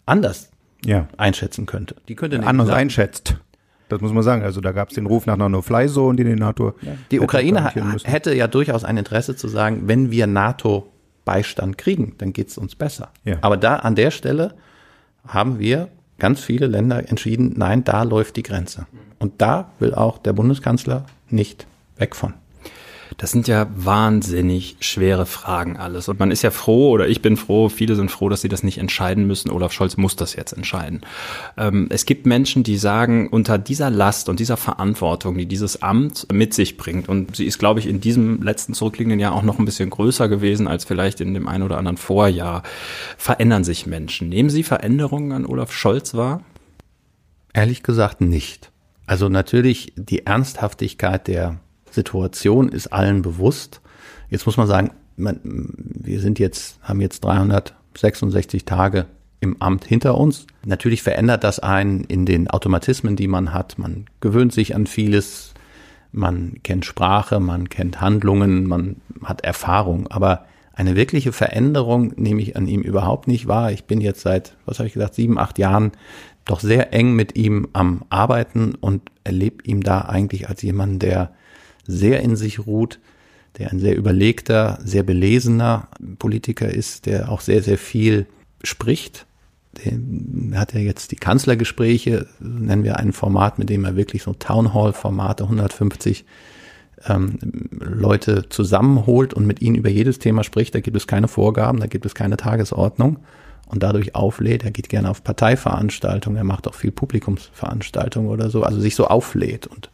anders 0.07 0.51
ja. 0.85 1.09
einschätzen 1.17 1.67
könnte. 1.67 1.97
Die 2.09 2.15
könnte 2.15 2.43
anders 2.45 2.69
sagen, 2.69 2.81
einschätzt. 2.81 3.37
Das 3.89 4.01
muss 4.01 4.13
man 4.13 4.23
sagen. 4.23 4.43
Also 4.43 4.61
da 4.61 4.73
gab 4.73 4.89
es 4.89 4.95
den 4.95 5.07
Ruf 5.07 5.27
nach 5.27 5.35
einer 5.35 5.49
No-Fly-Zone, 5.49 6.17
die 6.17 6.25
die 6.25 6.35
NATO. 6.35 6.75
Ja. 6.83 6.93
Die 7.11 7.21
Ukraine 7.21 7.73
hätte 8.05 8.35
ja 8.35 8.47
durchaus 8.47 8.85
ein 8.85 8.97
Interesse 8.97 9.37
zu 9.37 9.49
sagen, 9.49 9.83
wenn 9.87 10.11
wir 10.11 10.27
NATO-Beistand 10.27 11.79
kriegen, 11.79 12.15
dann 12.19 12.33
geht 12.33 12.49
es 12.49 12.59
uns 12.59 12.75
besser. 12.75 13.11
Ja. 13.25 13.39
Aber 13.41 13.57
da 13.57 13.77
an 13.77 13.95
der 13.95 14.11
Stelle 14.11 14.55
haben 15.27 15.59
wir 15.59 15.89
ganz 16.19 16.41
viele 16.41 16.67
Länder 16.67 17.09
entschieden, 17.09 17.55
nein, 17.57 17.85
da 17.85 18.03
läuft 18.03 18.37
die 18.37 18.43
Grenze. 18.43 18.87
Und 19.19 19.41
da 19.41 19.71
will 19.79 19.95
auch 19.95 20.19
der 20.19 20.33
Bundeskanzler 20.33 21.07
nicht 21.29 21.67
weg 21.97 22.15
von. 22.15 22.35
Das 23.19 23.33
sind 23.33 23.49
ja 23.49 23.67
wahnsinnig 23.75 24.77
schwere 24.79 25.27
Fragen 25.27 25.77
alles. 25.77 26.09
Und 26.09 26.21
man 26.21 26.31
ist 26.31 26.43
ja 26.43 26.53
froh, 26.53 26.91
oder 26.91 27.09
ich 27.09 27.21
bin 27.21 27.37
froh, 27.37 27.69
viele 27.69 27.97
sind 27.97 28.13
froh, 28.13 28.29
dass 28.29 28.43
sie 28.43 28.49
das 28.49 28.63
nicht 28.63 28.79
entscheiden 28.79 29.27
müssen. 29.27 29.51
Olaf 29.51 29.73
Scholz 29.73 29.97
muss 29.97 30.15
das 30.15 30.37
jetzt 30.37 30.53
entscheiden. 30.53 31.01
Ähm, 31.57 31.89
es 31.91 32.07
gibt 32.07 32.27
Menschen, 32.27 32.63
die 32.63 32.77
sagen, 32.79 33.29
unter 33.29 33.59
dieser 33.59 33.91
Last 33.91 34.29
und 34.29 34.39
dieser 34.39 34.57
Verantwortung, 34.57 35.37
die 35.37 35.47
dieses 35.47 35.83
Amt 35.83 36.33
mit 36.33 36.55
sich 36.55 36.77
bringt, 36.77 37.09
und 37.09 37.35
sie 37.35 37.47
ist, 37.47 37.59
glaube 37.59 37.81
ich, 37.81 37.89
in 37.89 38.01
diesem 38.01 38.41
letzten 38.41 38.73
zurückliegenden 38.73 39.19
Jahr 39.19 39.35
auch 39.35 39.43
noch 39.43 39.59
ein 39.59 39.65
bisschen 39.65 39.91
größer 39.91 40.29
gewesen 40.29 40.69
als 40.69 40.85
vielleicht 40.85 41.21
in 41.21 41.35
dem 41.35 41.49
einen 41.49 41.65
oder 41.65 41.77
anderen 41.77 41.97
Vorjahr, 41.97 42.63
verändern 43.17 43.65
sich 43.65 43.85
Menschen. 43.85 44.29
Nehmen 44.29 44.49
Sie 44.49 44.63
Veränderungen 44.63 45.33
an 45.33 45.45
Olaf 45.45 45.73
Scholz 45.73 46.15
wahr? 46.15 46.43
Ehrlich 47.53 47.83
gesagt 47.83 48.21
nicht. 48.21 48.71
Also 49.07 49.29
natürlich 49.29 49.93
die 49.97 50.25
Ernsthaftigkeit 50.25 51.27
der 51.27 51.59
Situation 51.99 52.69
ist 52.69 52.93
allen 52.93 53.23
bewusst. 53.23 53.81
Jetzt 54.31 54.47
muss 54.47 54.57
man 54.57 54.67
sagen, 54.67 54.93
man, 55.17 55.41
wir 55.45 56.21
sind 56.21 56.39
jetzt, 56.39 56.79
haben 56.83 57.01
jetzt 57.01 57.25
366 57.25 58.65
Tage 58.65 59.07
im 59.41 59.61
Amt 59.61 59.85
hinter 59.85 60.17
uns. 60.17 60.47
Natürlich 60.65 61.03
verändert 61.03 61.45
das 61.45 61.59
einen 61.59 62.05
in 62.05 62.25
den 62.25 62.49
Automatismen, 62.49 63.17
die 63.17 63.29
man 63.29 63.53
hat. 63.53 63.79
Man 63.79 64.07
gewöhnt 64.21 64.53
sich 64.53 64.75
an 64.75 64.87
vieles. 64.87 65.55
Man 66.13 66.55
kennt 66.63 66.85
Sprache, 66.85 67.41
man 67.41 67.69
kennt 67.69 68.01
Handlungen, 68.01 68.67
man 68.67 68.97
hat 69.23 69.43
Erfahrung. 69.43 70.07
Aber 70.09 70.47
eine 70.73 70.95
wirkliche 70.95 71.33
Veränderung 71.33 72.13
nehme 72.17 72.41
ich 72.41 72.57
an 72.57 72.69
ihm 72.69 72.83
überhaupt 72.83 73.27
nicht 73.27 73.49
wahr. 73.49 73.73
Ich 73.73 73.85
bin 73.85 74.01
jetzt 74.01 74.21
seit, 74.21 74.57
was 74.65 74.79
habe 74.79 74.87
ich 74.87 74.95
gesagt, 74.95 75.15
sieben, 75.15 75.39
acht 75.39 75.59
Jahren 75.59 75.93
doch 76.45 76.61
sehr 76.61 76.95
eng 76.95 77.15
mit 77.15 77.37
ihm 77.37 77.69
am 77.73 78.05
Arbeiten 78.09 78.75
und 78.75 79.03
erlebe 79.25 79.63
ihm 79.65 79.83
da 79.83 80.03
eigentlich 80.03 80.49
als 80.49 80.63
jemanden, 80.63 80.99
der 80.99 81.33
sehr 81.89 82.21
in 82.21 82.37
sich 82.37 82.67
ruht, 82.67 83.01
der 83.59 83.73
ein 83.73 83.81
sehr 83.81 83.97
überlegter, 83.97 84.79
sehr 84.85 85.03
belesener 85.03 85.89
Politiker 86.21 86.69
ist, 86.69 87.07
der 87.07 87.33
auch 87.33 87.41
sehr, 87.41 87.63
sehr 87.63 87.79
viel 87.79 88.27
spricht. 88.63 89.27
Der 89.85 90.61
hat 90.61 90.75
ja 90.75 90.81
jetzt 90.81 91.11
die 91.11 91.17
Kanzlergespräche, 91.17 92.27
nennen 92.39 92.85
wir 92.85 92.99
ein 92.99 93.13
Format, 93.13 93.59
mit 93.59 93.69
dem 93.71 93.85
er 93.85 93.97
wirklich 93.97 94.23
so 94.23 94.33
Townhall-Formate, 94.33 95.45
150 95.45 96.25
ähm, 97.07 97.39
Leute 97.71 98.49
zusammenholt 98.49 99.35
und 99.35 99.47
mit 99.47 99.63
ihnen 99.63 99.77
über 99.77 99.89
jedes 99.89 100.19
Thema 100.19 100.45
spricht. 100.45 100.75
Da 100.75 100.81
gibt 100.81 100.97
es 100.97 101.07
keine 101.07 101.29
Vorgaben, 101.29 101.81
da 101.81 101.87
gibt 101.87 102.07
es 102.07 102.15
keine 102.15 102.37
Tagesordnung 102.37 103.19
und 103.67 103.83
dadurch 103.83 104.15
auflädt. 104.15 104.65
Er 104.65 104.71
geht 104.71 104.89
gerne 104.89 105.11
auf 105.11 105.23
Parteiveranstaltungen, 105.23 106.37
er 106.37 106.45
macht 106.45 106.67
auch 106.67 106.75
viel 106.75 106.91
Publikumsveranstaltungen 106.91 108.31
oder 108.31 108.51
so, 108.51 108.63
also 108.63 108.81
sich 108.81 108.95
so 108.95 109.07
auflädt 109.07 109.67
und 109.67 109.91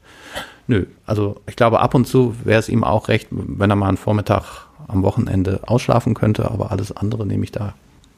nö, 0.66 0.86
also 1.06 1.40
ich 1.46 1.56
glaube 1.56 1.80
ab 1.80 1.94
und 1.94 2.06
zu 2.06 2.34
wäre 2.44 2.58
es 2.58 2.68
ihm 2.68 2.84
auch 2.84 3.08
recht, 3.08 3.28
wenn 3.30 3.70
er 3.70 3.76
mal 3.76 3.88
einen 3.88 3.96
Vormittag 3.96 4.66
am 4.88 5.02
Wochenende 5.02 5.60
ausschlafen 5.66 6.14
könnte, 6.14 6.50
aber 6.50 6.70
alles 6.70 6.96
andere 6.96 7.26
nehme 7.26 7.44
ich 7.44 7.52
da 7.52 7.74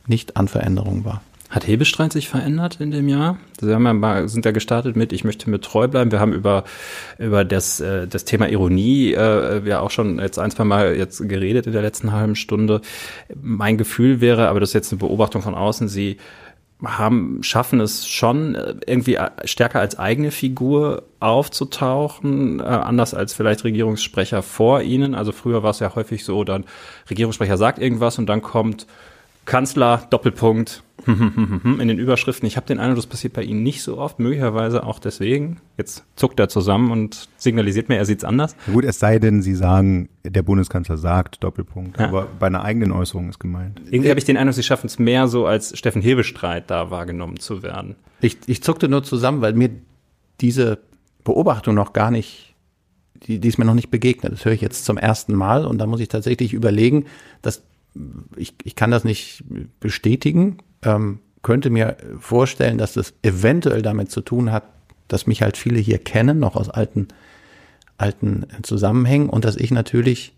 nicht 0.07 0.36
an 0.36 0.49
Veränderungen 0.49 1.05
wahr. 1.05 1.22
Hat 1.49 1.68
Hebestreit 1.68 2.12
sich 2.12 2.28
verändert 2.28 2.80
in 2.80 2.90
dem 2.90 3.09
Jahr? 3.09 3.38
Sie 3.61 3.72
haben 3.72 3.86
ja 3.86 3.92
mal, 3.92 4.28
sind 4.28 4.44
ja 4.44 4.51
gestartet 4.51 4.97
mit, 4.97 5.12
ich 5.12 5.22
möchte 5.22 5.49
mir 5.49 5.61
treu 5.61 5.86
bleiben. 5.86 6.11
Wir 6.11 6.18
haben 6.18 6.32
über, 6.32 6.64
über 7.18 7.44
das, 7.44 7.78
äh, 7.78 8.09
das 8.09 8.24
Thema 8.24 8.49
Ironie 8.49 9.12
äh, 9.12 9.62
ja 9.64 9.78
auch 9.78 9.92
schon 9.92 10.18
jetzt 10.18 10.40
ein, 10.40 10.51
zwei 10.51 10.64
Mal 10.64 10.97
jetzt 10.97 11.28
geredet 11.28 11.68
in 11.68 11.72
der 11.72 11.82
letzten 11.82 12.11
halben 12.11 12.34
Stunde. 12.34 12.80
Mein 13.40 13.78
Gefühl 13.78 14.20
wäre, 14.20 14.49
aber 14.49 14.59
das 14.59 14.70
ist 14.70 14.74
jetzt 14.74 14.92
eine 14.92 14.99
Beobachtung 14.99 15.40
von 15.40 15.55
außen, 15.55 15.86
Sie 15.86 16.16
haben, 16.84 17.42
schaffen 17.42 17.80
es 17.80 18.06
schon 18.06 18.54
äh, 18.54 18.74
irgendwie 18.86 19.18
stärker 19.44 19.80
als 19.80 19.98
eigene 19.98 20.30
Figur 20.30 21.04
aufzutauchen, 21.20 22.60
äh, 22.60 22.64
anders 22.64 23.14
als 23.14 23.32
vielleicht 23.32 23.64
Regierungssprecher 23.64 24.42
vor 24.42 24.82
Ihnen. 24.82 25.14
Also 25.14 25.32
früher 25.32 25.62
war 25.62 25.70
es 25.70 25.80
ja 25.80 25.94
häufig 25.94 26.24
so, 26.24 26.44
dann 26.44 26.64
Regierungssprecher 27.08 27.56
sagt 27.56 27.78
irgendwas 27.78 28.18
und 28.18 28.26
dann 28.26 28.42
kommt 28.42 28.86
Kanzler, 29.47 30.07
Doppelpunkt, 30.11 30.82
in 31.07 31.88
den 31.88 31.99
Überschriften. 31.99 32.47
Ich 32.47 32.57
habe 32.57 32.66
den 32.66 32.78
Eindruck, 32.78 32.97
das 32.97 33.07
passiert 33.07 33.32
bei 33.32 33.42
Ihnen 33.42 33.62
nicht 33.62 33.82
so 33.82 33.99
oft, 33.99 34.18
möglicherweise 34.18 34.84
auch 34.84 34.99
deswegen. 34.99 35.61
Jetzt 35.78 36.05
zuckt 36.16 36.40
er 36.40 36.49
zusammen 36.49 36.90
und 36.90 37.28
signalisiert 37.36 37.88
mir, 37.88 37.97
er 37.97 38.05
sieht's 38.05 38.24
anders. 38.24 38.57
Gut, 38.72 38.84
es 38.84 38.99
sei 38.99 39.18
denn, 39.18 39.40
Sie 39.40 39.55
sagen, 39.55 40.09
der 40.24 40.42
Bundeskanzler 40.42 40.97
sagt, 40.97 41.44
Doppelpunkt. 41.44 41.99
Ja. 41.99 42.09
Aber 42.09 42.26
bei 42.38 42.49
einer 42.49 42.64
eigenen 42.64 42.92
Äußerung 42.92 43.28
ist 43.28 43.38
gemeint. 43.38 43.80
Irgendwie 43.88 44.11
habe 44.11 44.18
ich 44.18 44.24
den 44.24 44.36
Eindruck, 44.36 44.57
Sie 44.57 44.64
schaffen 44.64 44.86
es 44.86 44.99
mehr 44.99 45.28
so, 45.28 45.47
als 45.47 45.78
Steffen 45.78 46.03
Hebestreit 46.03 46.70
da 46.70 46.90
wahrgenommen 46.90 47.38
zu 47.38 47.62
werden. 47.62 47.94
Ich, 48.20 48.38
ich 48.47 48.62
zuckte 48.62 48.88
nur 48.88 49.05
zusammen, 49.05 49.42
weil 49.42 49.53
mir 49.53 49.70
diese 50.40 50.80
Beobachtung 51.22 51.74
noch 51.74 51.92
gar 51.92 52.11
nicht 52.11 52.55
die, 53.26 53.38
die 53.38 53.49
ist 53.49 53.59
mir 53.59 53.64
noch 53.64 53.74
nicht 53.74 53.90
begegnet. 53.90 54.32
Das 54.32 54.44
höre 54.44 54.53
ich 54.53 54.61
jetzt 54.61 54.84
zum 54.84 54.99
ersten 54.99 55.34
Mal 55.34 55.64
und 55.64 55.78
da 55.78 55.86
muss 55.86 56.01
ich 56.01 56.09
tatsächlich 56.09 56.53
überlegen, 56.53 57.07
dass 57.42 57.62
ich, 58.36 58.55
ich 58.64 58.76
kann 58.76 58.90
das 58.90 59.05
nicht 59.05 59.44
bestätigen, 59.80 60.59
ähm, 60.82 61.20
könnte 61.42 61.70
mir 61.70 61.97
vorstellen, 62.18 62.78
dass 62.78 62.94
das 62.94 63.14
eventuell 63.22 63.82
damit 63.82 64.11
zu 64.11 64.20
tun 64.20 64.51
hat, 64.53 64.64
dass 65.09 65.26
mich 65.26 65.42
halt 65.42 65.57
viele 65.57 65.78
hier 65.78 65.99
kennen, 65.99 66.38
noch 66.38 66.57
aus 66.57 66.68
alten, 66.68 67.09
alten 67.99 68.47
Zusammenhängen 68.62 69.28
und 69.28 69.44
dass 69.44 69.57
ich 69.57 69.70
natürlich, 69.70 70.34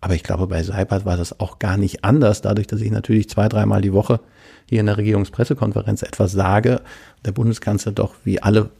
aber 0.00 0.14
ich 0.14 0.22
glaube, 0.22 0.46
bei 0.46 0.62
Seibert 0.62 1.04
war 1.04 1.16
das 1.16 1.40
auch 1.40 1.58
gar 1.58 1.76
nicht 1.76 2.04
anders, 2.04 2.40
dadurch, 2.40 2.66
dass 2.66 2.80
ich 2.80 2.90
natürlich 2.90 3.28
zwei, 3.28 3.48
dreimal 3.48 3.82
die 3.82 3.92
Woche 3.92 4.20
hier 4.68 4.80
in 4.80 4.86
der 4.86 4.96
Regierungspressekonferenz 4.96 6.02
etwas 6.02 6.32
sage, 6.32 6.80
der 7.24 7.32
Bundeskanzler 7.32 7.92
doch 7.92 8.14
wie 8.24 8.42
alle 8.42 8.70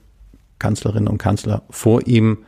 Kanzlerinnen 0.59 1.09
und 1.09 1.19
Kanzler 1.19 1.63
vor 1.69 2.07
ihm 2.07 2.39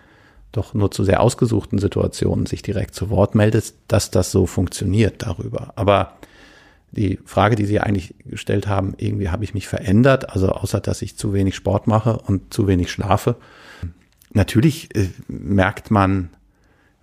doch 0.52 0.74
nur 0.74 0.90
zu 0.90 1.04
sehr 1.04 1.20
ausgesuchten 1.20 1.78
Situationen 1.78 2.46
sich 2.46 2.62
direkt 2.62 2.94
zu 2.94 3.10
Wort 3.10 3.34
meldet, 3.34 3.74
dass 3.88 4.10
das 4.10 4.30
so 4.30 4.46
funktioniert 4.46 5.22
darüber. 5.22 5.72
Aber 5.76 6.14
die 6.90 7.18
Frage, 7.24 7.56
die 7.56 7.66
Sie 7.66 7.80
eigentlich 7.80 8.14
gestellt 8.24 8.66
haben, 8.66 8.94
irgendwie 8.96 9.28
habe 9.28 9.44
ich 9.44 9.54
mich 9.54 9.68
verändert, 9.68 10.30
also 10.30 10.48
außer 10.48 10.80
dass 10.80 11.02
ich 11.02 11.16
zu 11.16 11.32
wenig 11.32 11.54
Sport 11.54 11.86
mache 11.86 12.18
und 12.18 12.52
zu 12.52 12.66
wenig 12.66 12.90
schlafe. 12.90 13.36
Natürlich 14.32 14.94
äh, 14.96 15.10
merkt 15.28 15.90
man, 15.90 16.30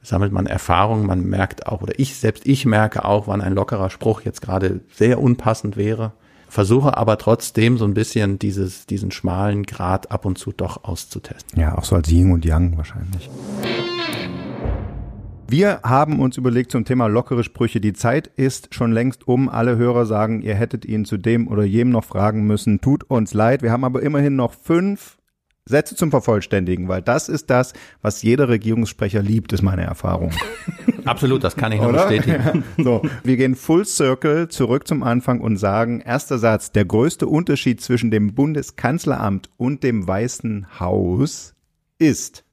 sammelt 0.01 0.31
man 0.31 0.47
Erfahrungen, 0.47 1.05
man 1.05 1.23
merkt 1.23 1.67
auch, 1.67 1.81
oder 1.81 1.99
ich 1.99 2.15
selbst, 2.15 2.45
ich 2.45 2.65
merke 2.65 3.05
auch, 3.05 3.27
wann 3.27 3.41
ein 3.41 3.53
lockerer 3.53 3.89
Spruch 3.89 4.21
jetzt 4.21 4.41
gerade 4.41 4.81
sehr 4.91 5.21
unpassend 5.21 5.77
wäre. 5.77 6.13
Versuche 6.49 6.97
aber 6.97 7.17
trotzdem 7.17 7.77
so 7.77 7.85
ein 7.85 7.93
bisschen 7.93 8.39
dieses, 8.39 8.85
diesen 8.85 9.11
schmalen 9.11 9.63
Grad 9.63 10.11
ab 10.11 10.25
und 10.25 10.37
zu 10.37 10.51
doch 10.51 10.83
auszutesten. 10.83 11.59
Ja, 11.59 11.77
auch 11.77 11.83
so 11.83 11.95
als 11.95 12.09
Yin 12.09 12.31
und 12.31 12.45
Yang 12.45 12.77
wahrscheinlich. 12.77 13.29
Wir 15.47 15.81
haben 15.83 16.19
uns 16.19 16.37
überlegt 16.37 16.71
zum 16.71 16.85
Thema 16.85 17.05
lockere 17.05 17.43
Sprüche. 17.43 17.79
Die 17.79 17.93
Zeit 17.93 18.27
ist 18.35 18.73
schon 18.73 18.91
längst 18.91 19.27
um. 19.27 19.47
Alle 19.47 19.77
Hörer 19.77 20.07
sagen, 20.07 20.41
ihr 20.41 20.55
hättet 20.55 20.85
ihn 20.85 21.05
zu 21.05 21.17
dem 21.17 21.47
oder 21.47 21.63
jedem 21.63 21.91
noch 21.91 22.03
fragen 22.03 22.47
müssen. 22.47 22.81
Tut 22.81 23.03
uns 23.03 23.35
leid. 23.35 23.61
Wir 23.61 23.71
haben 23.71 23.83
aber 23.83 24.01
immerhin 24.01 24.35
noch 24.35 24.53
fünf 24.53 25.14
Sätze 25.67 25.95
zum 25.95 26.11
Vervollständigen, 26.11 26.87
weil 26.87 27.01
das 27.01 27.27
ist 27.27 27.49
das, 27.49 27.73
was 28.03 28.21
jeder 28.21 28.49
Regierungssprecher 28.49 29.23
liebt, 29.23 29.51
ist 29.51 29.63
meine 29.63 29.81
Erfahrung. 29.81 30.31
Absolut, 31.05 31.43
das 31.43 31.55
kann 31.55 31.71
ich 31.71 31.81
nur 31.81 31.91
bestätigen. 31.91 32.43
Ja. 32.43 32.53
So, 32.83 33.01
wir 33.23 33.37
gehen 33.37 33.55
Full 33.55 33.85
Circle 33.85 34.49
zurück 34.49 34.87
zum 34.87 35.01
Anfang 35.01 35.41
und 35.41 35.57
sagen, 35.57 36.01
erster 36.01 36.37
Satz, 36.37 36.71
der 36.71 36.85
größte 36.85 37.25
Unterschied 37.25 37.81
zwischen 37.81 38.11
dem 38.11 38.35
Bundeskanzleramt 38.35 39.49
und 39.57 39.83
dem 39.83 40.07
Weißen 40.07 40.79
Haus 40.79 41.55
ist 41.97 42.43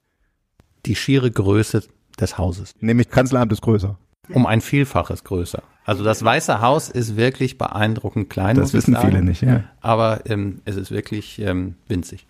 die 0.86 0.94
schiere 0.94 1.30
Größe 1.30 1.82
des 2.18 2.38
Hauses. 2.38 2.74
Nämlich 2.80 3.10
Kanzleramt 3.10 3.52
ist 3.52 3.60
größer. 3.60 3.98
Um 4.30 4.46
ein 4.46 4.62
Vielfaches 4.62 5.24
größer. 5.24 5.62
Also 5.84 6.02
das 6.02 6.24
Weiße 6.24 6.62
Haus 6.62 6.88
ist 6.88 7.16
wirklich 7.16 7.58
beeindruckend 7.58 8.30
klein. 8.30 8.56
Das 8.56 8.72
wissen 8.72 8.96
viele 8.96 9.22
nicht, 9.22 9.42
ja. 9.42 9.64
Aber 9.80 10.22
ähm, 10.26 10.62
es 10.64 10.76
ist 10.76 10.90
wirklich 10.90 11.40
ähm, 11.40 11.74
winzig. 11.88 12.26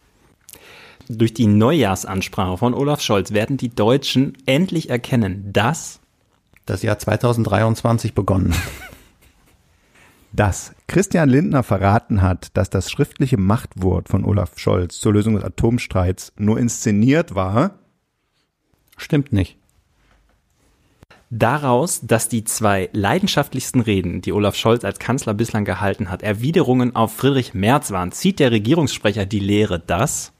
Durch 1.08 1.34
die 1.34 1.46
Neujahrsansprache 1.46 2.58
von 2.58 2.74
Olaf 2.74 3.00
Scholz 3.00 3.32
werden 3.32 3.56
die 3.56 3.68
Deutschen 3.68 4.36
endlich 4.46 4.90
erkennen, 4.90 5.52
dass 5.52 6.00
das 6.66 6.82
Jahr 6.82 6.98
2023 6.98 8.14
begonnen 8.14 8.54
hat. 8.54 8.62
Dass 10.34 10.74
Christian 10.86 11.28
Lindner 11.28 11.62
verraten 11.62 12.22
hat, 12.22 12.56
dass 12.56 12.70
das 12.70 12.90
schriftliche 12.90 13.36
Machtwort 13.36 14.08
von 14.08 14.24
Olaf 14.24 14.58
Scholz 14.58 14.98
zur 14.98 15.12
Lösung 15.12 15.34
des 15.34 15.44
Atomstreits 15.44 16.32
nur 16.38 16.58
inszeniert 16.58 17.34
war, 17.34 17.78
stimmt 18.96 19.32
nicht 19.32 19.58
daraus, 21.32 22.02
dass 22.02 22.28
die 22.28 22.44
zwei 22.44 22.90
leidenschaftlichsten 22.92 23.80
Reden, 23.80 24.20
die 24.20 24.32
Olaf 24.32 24.54
Scholz 24.54 24.84
als 24.84 24.98
Kanzler 24.98 25.32
bislang 25.32 25.64
gehalten 25.64 26.10
hat, 26.10 26.22
Erwiderungen 26.22 26.94
auf 26.94 27.16
Friedrich 27.16 27.54
Merz 27.54 27.90
waren, 27.90 28.12
zieht 28.12 28.38
der 28.38 28.52
Regierungssprecher 28.52 29.24
die 29.24 29.40
Lehre, 29.40 29.80
dass 29.80 30.31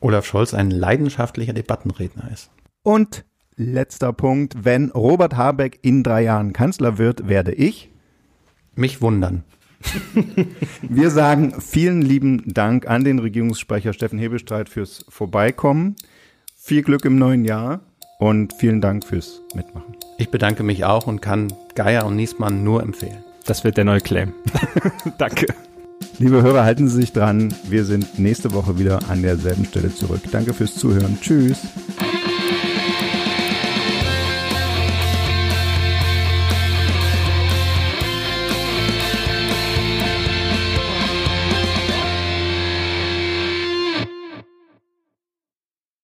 Olaf 0.00 0.26
Scholz 0.26 0.54
ein 0.54 0.70
leidenschaftlicher 0.70 1.52
Debattenredner 1.52 2.30
ist. 2.32 2.50
Und 2.82 3.24
letzter 3.56 4.12
Punkt, 4.12 4.64
wenn 4.64 4.90
Robert 4.90 5.36
Habeck 5.36 5.78
in 5.82 6.02
drei 6.02 6.22
Jahren 6.22 6.52
Kanzler 6.52 6.98
wird, 6.98 7.28
werde 7.28 7.52
ich 7.52 7.90
mich 8.74 9.02
wundern. 9.02 9.44
Wir 10.82 11.10
sagen 11.10 11.60
vielen 11.60 12.02
lieben 12.02 12.42
Dank 12.46 12.88
an 12.88 13.04
den 13.04 13.18
Regierungssprecher 13.18 13.92
Steffen 13.92 14.18
Hebelstreit 14.18 14.68
fürs 14.68 15.04
Vorbeikommen. 15.08 15.96
Viel 16.56 16.82
Glück 16.82 17.04
im 17.04 17.18
neuen 17.18 17.44
Jahr 17.44 17.80
und 18.18 18.52
vielen 18.54 18.80
Dank 18.80 19.04
fürs 19.04 19.42
Mitmachen. 19.54 19.96
Ich 20.18 20.30
bedanke 20.30 20.62
mich 20.62 20.84
auch 20.84 21.06
und 21.06 21.22
kann 21.22 21.52
Geier 21.74 22.06
und 22.06 22.16
Niesmann 22.16 22.64
nur 22.64 22.82
empfehlen. 22.82 23.24
Das 23.46 23.64
wird 23.64 23.76
der 23.76 23.84
neue 23.84 24.00
Claim. 24.00 24.32
Danke. 25.18 25.46
Liebe 26.20 26.42
Hörer, 26.42 26.64
halten 26.64 26.88
Sie 26.88 26.96
sich 26.96 27.12
dran. 27.12 27.54
Wir 27.68 27.84
sind 27.84 28.18
nächste 28.18 28.52
Woche 28.52 28.76
wieder 28.76 29.08
an 29.08 29.22
derselben 29.22 29.64
Stelle 29.64 29.94
zurück. 29.94 30.22
Danke 30.32 30.52
fürs 30.52 30.74
Zuhören. 30.74 31.16
Tschüss. 31.20 31.58